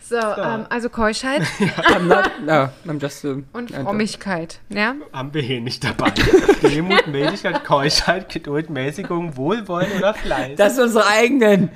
So, 0.00 0.16
ähm, 0.16 0.66
also 0.70 0.88
Keuschheit 0.88 1.42
I'm 1.60 2.06
not, 2.06 2.42
no, 2.42 2.68
I'm 2.86 3.00
just 3.00 3.24
a, 3.24 3.42
und 3.52 3.70
Frömmigkeit. 3.70 4.60
Ja? 4.68 4.94
Haben 5.12 5.34
wir 5.34 5.42
hier 5.42 5.60
nicht 5.60 5.84
dabei. 5.84 6.10
Demut, 6.62 7.06
Mäßigkeit, 7.06 7.64
Keuschheit, 7.64 8.28
Geduld, 8.28 8.70
Mäßigung, 8.70 9.36
Wohlwollen 9.36 9.92
oder 9.98 10.14
Fleiß. 10.14 10.56
Das 10.56 10.76
sind 10.76 10.84
unsere 10.84 11.06
eigenen. 11.06 11.70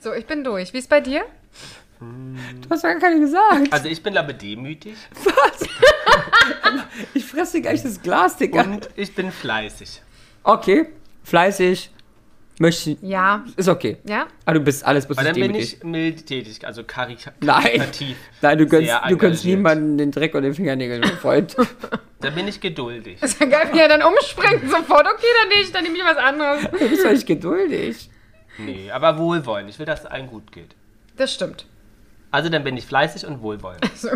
So, 0.00 0.12
ich 0.12 0.26
bin 0.26 0.44
durch. 0.44 0.72
Wie 0.72 0.78
ist 0.78 0.88
bei 0.88 1.00
dir? 1.00 1.24
Du 2.00 2.70
hast 2.70 2.82
ja 2.82 2.90
gar 2.92 3.00
keine 3.00 3.20
gesagt. 3.20 3.72
also 3.72 3.88
ich 3.88 4.02
bin 4.02 4.16
aber 4.18 4.32
demütig 4.32 4.94
Was? 5.24 5.68
ich 7.14 7.24
fresse 7.24 7.62
gleich 7.62 7.82
das 7.82 8.02
Glas, 8.02 8.36
Digga. 8.36 8.62
und 8.62 8.90
ich 8.96 9.14
bin 9.14 9.30
fleißig. 9.30 10.02
Okay, 10.42 10.86
fleißig. 11.22 11.90
Möchte, 12.58 12.96
Ja. 13.02 13.44
ist 13.56 13.68
okay. 13.68 13.96
Ja? 14.04 14.26
Aber 14.44 14.58
du 14.58 14.64
bist 14.64 14.84
alles, 14.84 15.06
bist 15.06 15.18
Aber 15.18 15.28
dann 15.28 15.40
bin 15.40 15.54
ich 15.56 15.82
mildtätig, 15.82 16.64
also 16.64 16.84
karikativ. 16.84 17.32
Nein. 17.40 17.82
Nein, 18.42 18.58
du 18.58 18.66
gönnst, 18.66 18.92
du 19.08 19.16
gönnst 19.16 19.44
niemanden 19.44 19.98
den 19.98 20.12
Dreck 20.12 20.34
und 20.34 20.42
den 20.44 20.54
Fingernägeln, 20.54 21.00
mein 21.00 21.16
Freund. 21.18 21.56
Dann 22.20 22.34
bin 22.34 22.48
ich 22.48 22.58
geduldig. 22.60 23.22
Ist 23.22 23.38
ja 23.38 23.44
geil, 23.46 23.68
wie 23.72 23.78
er 23.80 23.88
dann 23.88 24.02
umspringt 24.02 24.62
sofort. 24.70 25.06
Okay, 25.06 25.26
dann 25.42 25.58
nicht, 25.58 25.74
dann 25.74 25.82
nehme 25.84 25.96
ich 25.98 26.04
was 26.04 26.16
anderes. 26.16 26.62
du 26.62 26.88
bist 26.88 27.04
doch 27.04 27.10
nicht 27.10 27.26
geduldig. 27.26 28.08
Nee, 28.56 28.90
aber 28.90 29.18
wohlwollend. 29.18 29.68
Ich 29.68 29.78
will, 29.78 29.84
dass 29.84 30.00
es 30.00 30.06
allen 30.06 30.26
gut 30.28 30.50
geht. 30.50 30.74
Das 31.18 31.34
stimmt. 31.34 31.66
Also 32.34 32.48
dann 32.48 32.64
bin 32.64 32.76
ich 32.76 32.84
fleißig 32.84 33.26
und 33.26 33.42
wohlwollend. 33.42 33.88
So, 33.94 34.08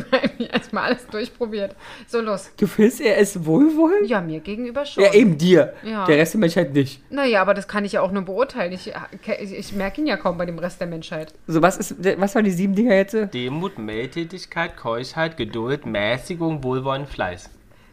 erstmal 0.53 0.91
alles 0.91 1.07
durchprobiert. 1.07 1.77
So, 2.09 2.21
los. 2.21 2.51
Du 2.57 2.67
findest, 2.67 3.01
er 3.01 3.17
ist 3.17 3.47
wohlwollend? 3.47 4.11
Ja, 4.11 4.21
mir 4.21 4.41
gegenüber 4.41 4.85
schon. 4.85 5.05
Ja, 5.05 5.15
eben 5.15 5.39
dir. 5.39 5.73
Ja. 5.85 6.05
Der 6.05 6.17
Rest 6.19 6.35
der 6.35 6.41
Menschheit 6.41 6.75
nicht. 6.75 7.01
Naja, 7.13 7.41
aber 7.41 7.55
das 7.55 7.69
kann 7.69 7.85
ich 7.85 7.93
ja 7.93 8.03
auch 8.03 8.11
nur 8.11 8.23
beurteilen. 8.23 8.73
Ich, 8.73 8.93
ich, 9.41 9.53
ich 9.53 9.73
merke 9.73 10.01
ihn 10.01 10.09
ja 10.09 10.17
kaum 10.17 10.37
bei 10.37 10.47
dem 10.47 10.59
Rest 10.59 10.81
der 10.81 10.89
Menschheit. 10.89 11.33
So, 11.47 11.63
was 11.63 11.77
ist, 11.79 11.95
was 12.21 12.35
waren 12.35 12.45
die 12.45 12.51
sieben 12.51 12.75
Dinger 12.75 12.97
jetzt? 12.97 13.15
Demut, 13.33 13.79
Mildtätigkeit, 13.79 14.77
Keuschheit, 14.77 15.37
Geduld, 15.37 15.87
Mäßigung, 15.87 16.65
Wohlwollen, 16.65 17.07
Fleiß. 17.07 17.51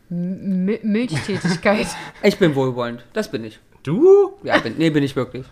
M 0.09 0.65
Milchtätigkeit. 0.81 1.87
Ich 2.23 2.39
bin 2.39 2.55
wohlwollend. 2.55 3.05
Das 3.13 3.29
bin 3.29 3.43
ich. 3.43 3.59
Du? 3.83 4.33
Ja, 4.41 4.57
bin, 4.57 4.73
nee, 4.79 4.89
bin 4.89 5.03
ich 5.03 5.15
wirklich. 5.15 5.45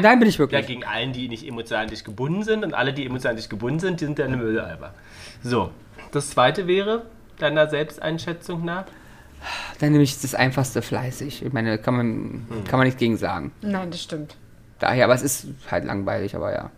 Nein, 0.00 0.18
bin 0.18 0.28
ich 0.28 0.34
Ja, 0.36 0.40
wirklich. 0.40 0.66
gegen 0.66 0.84
allen, 0.84 1.12
die 1.12 1.28
nicht 1.28 1.46
emotional 1.46 1.84
an 1.84 1.90
dich 1.90 2.04
gebunden 2.04 2.42
sind 2.42 2.64
und 2.64 2.74
alle, 2.74 2.92
die 2.92 3.04
emotional 3.06 3.32
an 3.32 3.36
dich 3.36 3.48
gebunden 3.48 3.78
sind, 3.80 4.00
die 4.00 4.04
sind 4.06 4.18
deine 4.18 4.36
Mülleimer. 4.36 4.94
So, 5.42 5.70
das 6.12 6.30
zweite 6.30 6.66
wäre, 6.66 7.06
deiner 7.38 7.68
Selbsteinschätzung 7.68 8.64
nach, 8.64 8.84
Dann 9.78 9.92
nehme 9.92 10.02
ich 10.02 10.20
das 10.20 10.34
einfachste 10.34 10.82
fleißig. 10.82 11.44
Ich 11.44 11.52
meine, 11.52 11.78
kann 11.78 11.96
man, 11.96 12.46
kann 12.66 12.78
man 12.78 12.86
nichts 12.86 12.98
gegen 12.98 13.16
sagen. 13.16 13.52
Nein, 13.60 13.90
das 13.90 14.02
stimmt. 14.02 14.36
Daher, 14.78 15.04
aber 15.04 15.14
es 15.14 15.22
ist 15.22 15.46
halt 15.70 15.84
langweilig, 15.84 16.34
aber 16.34 16.52
ja. 16.52 16.70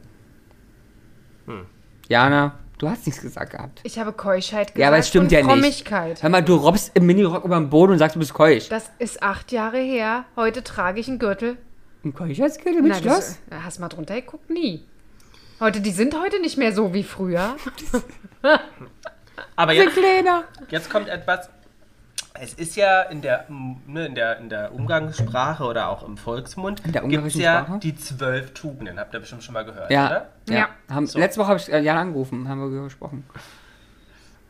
Jana, 2.09 2.55
du 2.78 2.88
hast 2.88 3.07
nichts 3.07 3.20
gesagt 3.22 3.53
gehabt. 3.53 3.80
Ich 3.84 3.99
habe 3.99 4.12
Keuschheit 4.12 4.68
gesagt 4.68 4.78
Ja, 4.78 4.88
aber 4.88 4.99
es 4.99 5.09
stimmt 5.09 5.32
ja 5.32 5.42
nicht. 5.42 5.90
Hör 5.90 6.28
mal, 6.28 6.42
du 6.42 6.57
robbst 6.57 6.92
im 6.94 7.07
Minirock 7.07 7.44
über 7.44 7.57
den 7.57 7.70
Boden 7.70 7.92
und 7.92 7.99
sagst, 7.99 8.16
du 8.16 8.20
bist 8.20 8.34
keusch. 8.34 8.68
Das 8.68 8.90
ist 8.99 9.22
acht 9.22 9.53
Jahre 9.53 9.78
her. 9.78 10.24
Heute 10.36 10.62
trage 10.62 11.01
ich 11.01 11.09
einen 11.09 11.18
Gürtel. 11.18 11.57
Ein 12.09 12.15
Keuschheitsgürtel 12.15 12.81
mit 12.81 12.93
Na, 12.93 12.99
Schloss? 12.99 13.39
das, 13.51 13.63
hast 13.65 13.81
mal 13.81 13.89
drunter 13.89 14.15
geguckt? 14.15 14.49
Nie. 14.49 14.83
Heute, 15.61 15.81
die 15.83 15.91
sind 15.91 16.19
heute 16.19 16.41
nicht 16.41 16.57
mehr 16.57 16.73
so 16.73 16.95
wie 16.95 17.03
früher. 17.03 17.57
aber 19.57 19.73
jetzt, 19.75 19.95
kleiner. 19.95 20.45
jetzt 20.71 20.89
kommt 20.89 21.09
etwas. 21.09 21.51
Es 22.41 22.55
ist 22.55 22.77
ja 22.77 23.03
in 23.03 23.21
der, 23.21 23.45
ne, 23.87 24.07
in, 24.07 24.15
der, 24.15 24.39
in 24.39 24.49
der 24.49 24.73
Umgangssprache 24.73 25.65
oder 25.65 25.89
auch 25.89 26.03
im 26.07 26.17
Volksmund 26.17 26.81
In 26.87 26.93
der 26.93 27.03
gibt 27.03 27.27
es 27.27 27.35
ja 27.35 27.65
Sprache? 27.65 27.79
die 27.81 27.95
zwölf 27.97 28.55
Tugenden. 28.55 28.99
Habt 28.99 29.13
ihr 29.13 29.21
bestimmt 29.21 29.43
schon 29.43 29.53
mal 29.55 29.65
gehört, 29.65 29.91
Ja. 29.91 30.07
oder? 30.07 30.29
ja. 30.49 30.55
Ja. 30.57 30.69
Haben, 30.89 31.07
So. 31.09 31.19
Letzte 31.19 31.41
Woche 31.41 31.49
habe 31.49 31.59
ich 31.59 31.71
äh, 31.71 31.81
Jana 31.81 32.01
angerufen, 32.01 32.49
haben 32.49 32.59
wir 32.61 32.67
darüber 32.69 32.85
gesprochen. 32.85 33.25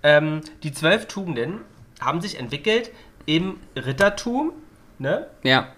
Ähm, 0.05 0.43
die 0.63 0.73
zwölf 0.73 1.07
Tugenden 1.07 1.63
haben 2.01 2.21
sich 2.21 2.39
entwickelt 2.39 2.93
im 3.27 3.59
Rittertum, 3.75 4.53
ne? 4.99 5.27
Ja. 5.43 5.69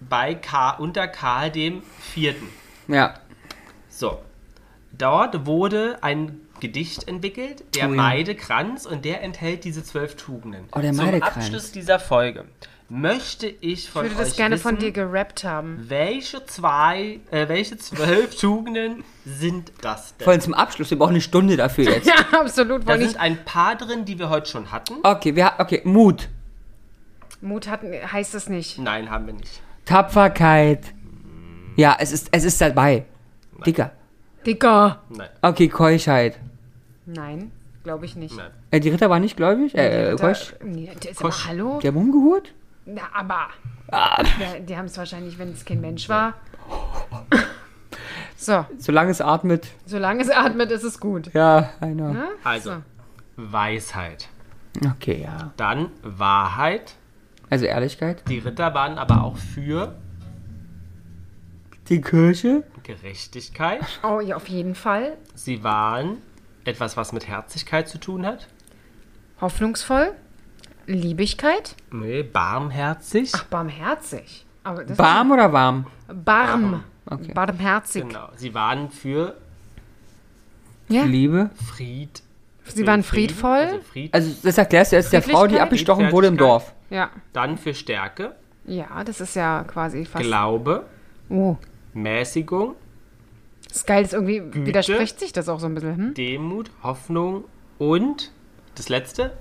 Bei 0.00 0.34
Karl, 0.34 0.80
unter 0.80 1.08
Karl 1.08 1.50
dem 1.50 1.82
Vierten. 2.00 2.48
Ja. 2.86 3.14
So. 3.88 4.20
Dort 4.92 5.46
wurde 5.46 5.98
ein 6.02 6.40
Gedicht 6.60 7.06
entwickelt, 7.06 7.64
der 7.76 7.88
Oh 7.88 7.90
ja. 7.90 7.96
Maidekranz, 7.96 8.86
und 8.86 9.04
der 9.04 9.22
enthält 9.22 9.64
diese 9.64 9.84
zwölf 9.84 10.16
Tugenden. 10.16 10.64
Oh, 10.74 10.80
der 10.80 10.92
Zum 10.92 11.04
Maidekranz. 11.04 11.36
Abschluss 11.36 11.72
dieser 11.72 11.98
Folge 12.00 12.44
möchte 12.90 13.46
ich 13.48 13.90
von 13.90 14.06
Ich 14.06 14.12
würde 14.12 14.22
das 14.22 14.30
euch 14.32 14.36
gerne 14.38 14.54
wissen, 14.54 14.62
von 14.62 14.78
dir 14.78 14.92
gerappt 14.92 15.44
haben. 15.44 15.84
welche 15.88 16.44
zwei, 16.46 17.20
äh, 17.30 17.46
welche 17.48 17.76
zwölf 17.76 18.34
Tugenden 18.40 19.04
sind 19.26 19.72
das 19.82 20.16
denn? 20.16 20.24
Vor 20.24 20.32
allem 20.32 20.40
zum 20.40 20.54
Abschluss, 20.54 20.90
wir 20.90 20.98
brauchen 20.98 21.10
eine 21.10 21.20
Stunde 21.20 21.56
dafür 21.56 21.84
jetzt. 21.90 22.06
Ja, 22.06 22.14
absolut. 22.40 22.88
Da 22.88 22.96
sind 22.96 23.10
ich, 23.10 23.20
ein 23.20 23.44
paar 23.44 23.76
drin, 23.76 24.04
die 24.06 24.18
wir 24.18 24.30
heute 24.30 24.48
schon 24.50 24.72
hatten. 24.72 24.94
Okay, 25.02 25.36
wir, 25.36 25.52
okay, 25.58 25.82
Mut, 25.84 26.28
Mut 27.40 27.68
hatten, 27.68 27.92
heißt 27.92 28.34
es 28.34 28.48
nicht. 28.48 28.78
Nein, 28.78 29.10
haben 29.10 29.26
wir 29.26 29.34
nicht. 29.34 29.60
Tapferkeit. 29.88 30.84
Ja, 31.76 31.96
es 31.98 32.12
ist, 32.12 32.28
es 32.32 32.44
ist 32.44 32.60
dabei. 32.60 33.06
Dicker. 33.64 33.92
Dicker. 34.44 35.02
Nein, 35.08 35.28
Okay, 35.42 35.68
Keuschheit. 35.68 36.38
Nein, 37.06 37.50
glaube 37.84 38.04
ich 38.04 38.14
nicht. 38.14 38.36
nein. 38.36 38.50
Äh, 38.70 38.80
die 38.80 38.90
Ritter 38.90 39.08
waren 39.08 39.22
nicht 39.22 39.36
gläubig? 39.36 39.74
Äh, 39.74 40.10
Da- 40.10 40.16
Keusch. 40.16 40.54
nee, 40.62 40.90
der 41.02 41.10
ist 41.12 41.20
Kosch. 41.20 41.42
aber, 41.46 41.48
hallo? 41.50 41.78
Die 41.82 41.88
haben 41.88 41.96
umgehurt? 41.96 42.52
Na, 42.84 43.00
aber. 43.14 43.48
Ah. 43.90 44.22
Ja, 44.38 44.58
die 44.60 44.76
haben 44.76 44.84
es 44.84 44.98
wahrscheinlich, 44.98 45.38
wenn 45.38 45.52
es 45.52 45.64
kein 45.64 45.80
Mensch 45.80 46.08
war. 46.08 46.34
So, 48.40 48.64
Solange 48.78 49.10
es 49.10 49.20
atmet. 49.20 49.66
solange 49.84 50.22
es 50.22 50.30
atmet, 50.30 50.70
ist 50.70 50.84
es 50.84 51.00
gut. 51.00 51.34
Ja, 51.34 51.70
einer. 51.80 52.12
Ne? 52.12 52.28
Also, 52.44 52.70
So. 52.70 52.76
Weisheit. 53.36 54.28
Okay, 54.92 55.22
ja. 55.24 55.50
Dann 55.56 55.90
Wahrheit. 56.02 56.94
Also 57.50 57.64
Ehrlichkeit. 57.64 58.22
Die 58.28 58.38
Ritter 58.38 58.74
waren 58.74 58.98
aber 58.98 59.22
auch 59.24 59.36
für 59.36 59.94
Die 61.88 62.00
Kirche. 62.00 62.64
Gerechtigkeit. 62.82 63.80
Oh 64.02 64.20
ja, 64.20 64.36
auf 64.36 64.48
jeden 64.48 64.74
Fall. 64.74 65.16
Sie 65.34 65.62
waren 65.64 66.18
etwas, 66.64 66.96
was 66.96 67.12
mit 67.12 67.26
Herzlichkeit 67.28 67.88
zu 67.88 67.98
tun 67.98 68.26
hat. 68.26 68.48
Hoffnungsvoll. 69.40 70.12
Liebigkeit. 70.86 71.74
Nee, 71.90 72.22
barmherzig. 72.22 73.32
Ach, 73.34 73.44
barmherzig. 73.44 74.44
Aber 74.64 74.84
das 74.84 74.98
Warm 74.98 75.30
oder 75.30 75.52
warm? 75.52 75.86
Barm. 76.12 76.84
Okay. 77.06 77.32
Barmherzig. 77.32 78.06
Genau. 78.06 78.28
Sie 78.36 78.52
waren 78.54 78.90
für 78.90 79.36
Ja. 80.88 81.04
Liebe. 81.04 81.50
Fried. 81.74 82.22
Sie 82.66 82.86
waren 82.86 83.02
friedvoll. 83.02 83.50
Also 83.60 83.80
Fried. 83.80 84.12
Also 84.14 84.34
das 84.42 84.58
erklärst 84.58 84.92
du 84.92 84.96
jetzt 84.96 85.12
der 85.12 85.22
Frau, 85.22 85.46
die 85.46 85.58
abgestochen 85.58 86.12
wurde 86.12 86.26
im 86.26 86.36
Dorf. 86.36 86.74
Ja. 86.90 87.10
Dann 87.32 87.58
für 87.58 87.74
Stärke, 87.74 88.34
Ja, 88.66 89.02
das 89.04 89.20
ist 89.20 89.34
ja 89.36 89.64
quasi 89.64 90.04
fast. 90.04 90.24
Glaube, 90.24 90.86
Oh. 91.30 91.56
Mäßigung, 91.94 92.74
Das 93.66 93.78
ist 93.78 93.86
geil, 93.86 94.02
das 94.02 94.12
irgendwie 94.14 94.42
widerspricht 94.66 95.18
sich 95.20 95.32
das 95.32 95.48
auch 95.48 95.60
so 95.60 95.66
ein 95.66 95.74
bisschen. 95.74 95.96
Hm? 95.96 96.14
Demut, 96.14 96.70
Hoffnung 96.82 97.44
und 97.78 98.30
das 98.76 98.88
letzte? 98.88 99.36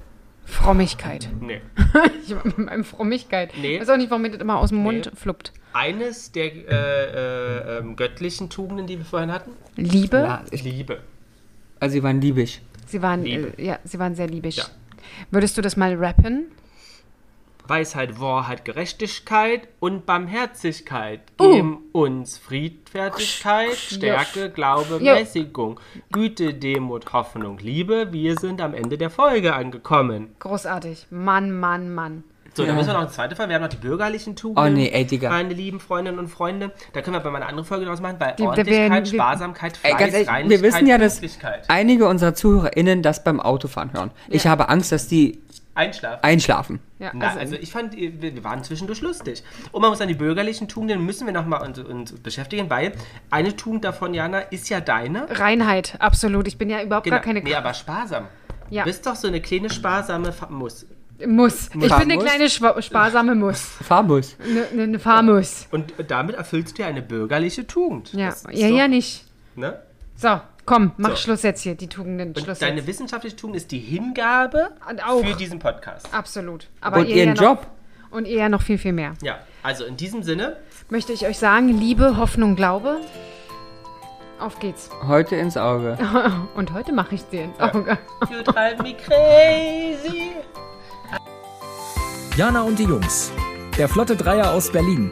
Frommigkeit. 0.46 1.30
Nee. 1.42 1.62
Ich 2.24 2.34
mit 2.44 2.58
meinem 2.58 2.84
Frommigkeit. 2.84 3.52
Nee. 3.62 3.80
Weiß 3.80 3.90
auch 3.90 3.98
nicht, 3.98 4.10
warum 4.10 4.22
mir 4.24 4.32
das 4.32 4.42
immer 4.42 4.58
aus 4.58 4.70
dem 4.70 4.80
Mund 4.80 5.06
Nee. 5.06 5.12
fluppt. 5.18 5.54
Eines 5.74 6.32
der 6.32 6.46
äh, 6.54 6.68
äh, 6.68 7.78
ähm, 7.80 7.96
göttlichen 7.96 8.50
Tugenden, 8.50 8.88
die 8.88 8.98
wir 8.98 9.06
vorhin 9.06 9.32
hatten? 9.32 9.52
Liebe. 9.76 10.18
Ja, 10.18 10.44
ich, 10.52 10.64
Liebe. 10.64 11.02
also 11.80 11.94
sie 11.94 12.04
waren 12.04 12.20
liebig. 12.22 12.62
Sie 12.86 13.02
waren, 13.02 13.24
Liebe. 13.24 13.54
äh, 13.58 13.66
ja, 13.66 13.80
sie 13.84 14.00
waren 14.00 14.16
sehr 14.16 14.28
liebig. 14.28 14.58
Ja. 14.58 14.66
Würdest 15.32 15.58
du 15.58 15.62
das 15.62 15.76
mal 15.78 15.94
rappen? 15.96 16.48
Weisheit, 17.70 18.20
Wahrheit, 18.20 18.66
Gerechtigkeit 18.66 19.68
und 19.80 20.06
Barmherzigkeit 20.06 21.22
Uh. 21.40 21.52
geben 21.54 21.78
uns 21.92 22.38
Friedfertigkeit, 22.38 23.76
Stärke, 23.76 24.50
Glaube, 24.50 25.00
Ja. 25.02 25.16
Mäßigung, 25.16 25.80
Güte, 26.12 26.54
Demut, 26.54 27.12
Hoffnung, 27.14 27.58
Liebe. 27.60 28.12
Wir 28.12 28.36
sind 28.38 28.62
am 28.62 28.74
Ende 28.74 28.98
der 28.98 29.10
Folge 29.10 29.54
angekommen. 29.54 30.30
Großartig. 30.40 31.08
Mann, 31.10 31.52
Mann, 31.60 31.94
Mann. 31.94 32.24
So, 32.54 32.64
dann 32.64 32.72
Ja. 32.72 32.76
müssen 32.76 32.88
wir 32.88 32.94
noch 32.94 33.02
eine 33.02 33.10
zweite 33.12 33.36
Folge. 33.36 33.50
Wir 33.50 33.56
haben 33.58 33.62
noch 33.62 33.70
die 33.70 33.76
bürgerlichen 33.78 34.36
Tugenden. 34.36 34.74
Oh 34.74 34.76
nee, 34.76 34.90
ey, 34.90 35.06
Digga. 35.06 35.30
Meine 35.30 35.54
lieben 35.54 35.80
Freundinnen 35.80 36.18
und 36.18 36.28
Freunde. 36.28 36.72
Da 36.94 37.02
können 37.04 37.14
wir 37.16 37.20
aber 37.20 37.30
mal 37.30 37.38
eine 37.38 37.50
andere 37.50 37.66
Folge 37.66 37.86
draus 37.86 38.02
machen, 38.02 38.16
weil 38.20 38.34
Die- 38.36 38.42
Ordentlichkeit, 38.44 38.92
werden 38.92 39.06
wir- 39.06 39.20
Sparsamkeit, 39.20 39.74
Ey, 39.84 39.90
Fleiß, 39.92 40.00
ganz 40.00 40.14
ehrlich, 40.28 40.50
wir 40.50 40.62
wissen 40.64 40.88
ja, 40.88 40.98
dass 40.98 41.22
einige 41.68 42.08
unserer 42.08 42.34
ZuhörerInnen 42.34 43.04
das 43.04 43.24
beim 43.24 43.40
Autofahren 43.40 43.94
hören. 43.94 44.10
Ich 44.28 44.48
habe 44.48 44.70
Angst, 44.70 44.92
dass 44.92 45.08
die 45.08 45.40
Einschlafen. 45.78 46.24
einschlafen. 46.24 46.80
Ja, 47.00 47.12
Na, 47.14 47.28
also, 47.28 47.40
also 47.40 47.56
ich 47.56 47.72
fand, 47.72 47.96
wir 47.96 48.22
wir 48.22 48.44
waren 48.44 48.64
zwischendurch 48.64 49.02
lustig. 49.02 49.44
Und 49.72 49.82
man 49.82 49.92
muss 49.92 50.02
an 50.02 50.08
die 50.08 50.16
bürgerlichen 50.16 50.68
Tugenden 50.68 51.06
müssen 51.06 51.26
wir 51.28 51.34
nochmal 51.34 51.66
uns, 51.66 51.80
uns 51.80 52.12
beschäftigen, 52.14 52.70
weil 52.70 52.94
eine 53.30 53.56
Tugend 53.56 53.86
davon, 53.86 54.14
Jana, 54.14 54.40
ist 54.40 54.70
ja 54.70 54.82
deine. 54.82 55.28
Reinheit, 55.30 55.96
absolut. 56.00 56.48
Ich 56.48 56.58
bin 56.58 56.70
ja 56.70 56.82
überhaupt 56.82 57.10
gar 57.10 57.20
keine 57.20 57.42
nee, 57.42 57.54
aber 57.56 57.74
sparsam. 57.74 58.26
Ja. 58.70 58.84
Du 58.84 58.90
bist 58.90 59.06
doch 59.06 59.16
so 59.16 59.28
eine 59.28 59.40
kleine 59.42 59.70
sparsame 59.70 60.34
Fa 60.34 60.48
Muss. 60.50 60.86
Muss. 61.26 61.70
Ich 61.74 61.80
bin 61.80 61.92
eine 61.92 62.18
kleine 62.18 62.46
schwa- 62.46 62.80
sparsame 62.82 63.34
Muss. 63.34 63.60
Fahrbus. 63.82 64.36
Eine, 64.44 64.68
eine, 64.68 64.84
eine 64.84 65.00
Fahrmus. 65.00 65.68
Und 65.72 65.94
damit 66.08 66.36
erfüllst 66.36 66.78
du 66.78 66.82
ja 66.84 66.88
eine 66.90 67.02
bürgerliche 67.02 67.66
Tugend. 67.66 68.14
Ja, 68.14 68.36
ja, 68.52 68.70
doch- 68.70 68.78
ja, 68.78 68.88
nicht. 68.88 69.26
Ne? 69.56 69.80
So, 70.16 70.40
komm, 70.68 70.92
mach 70.98 71.12
So. 71.12 71.16
Schluss 71.16 71.42
jetzt 71.42 71.62
hier, 71.62 71.74
die 71.74 71.88
Tugenden. 71.88 72.30
Und 72.36 72.40
Schluss 72.40 72.60
deine 72.60 72.76
jetzt. 72.78 72.88
wissenschaftliche 72.88 73.36
Tugend 73.36 73.56
ist 73.56 73.72
die 73.72 73.80
Hingabe 73.80 74.70
Und 74.88 75.04
auch. 75.04 75.26
für 75.26 75.34
diesen 75.36 75.58
Podcast. 75.58 76.14
Absolut. 76.14 76.68
Aber 76.82 76.98
Und 77.00 77.08
ihr 77.08 77.16
ihren 77.16 77.36
ja 77.36 77.42
noch, 77.42 77.42
Job. 77.42 77.68
Und 78.12 78.26
ihr 78.28 78.38
ja 78.38 78.50
noch 78.50 78.62
viel, 78.62 78.78
viel 78.78 78.94
mehr. 78.94 79.14
Ja, 79.24 79.40
also 79.64 79.84
in 79.86 79.98
diesem 79.98 80.22
Sinne, 80.22 80.58
Möchte 80.90 81.12
ich 81.12 81.26
euch 81.26 81.38
sagen, 81.38 81.68
Liebe, 81.70 82.16
Hoffnung, 82.18 82.56
Glaube. 82.56 83.02
Auf 84.40 84.60
geht's. 84.60 84.90
Heute 85.08 85.36
ins 85.36 85.58
Auge. 85.58 85.98
Und 86.56 86.72
heute 86.72 86.94
mache 86.94 87.16
ich 87.16 87.24
dir 87.24 87.46
ins 87.46 87.60
Auge. 87.60 87.98
you 88.30 88.42
drive 88.44 88.78
me 88.84 88.94
crazy. 88.96 90.32
Jana 92.38 92.62
und 92.62 92.78
die 92.78 92.84
Jungs. 92.84 93.32
Der 93.80 93.90
Flotte 93.90 94.16
Dreier 94.16 94.52
aus 94.52 94.72
Berlin. 94.72 95.12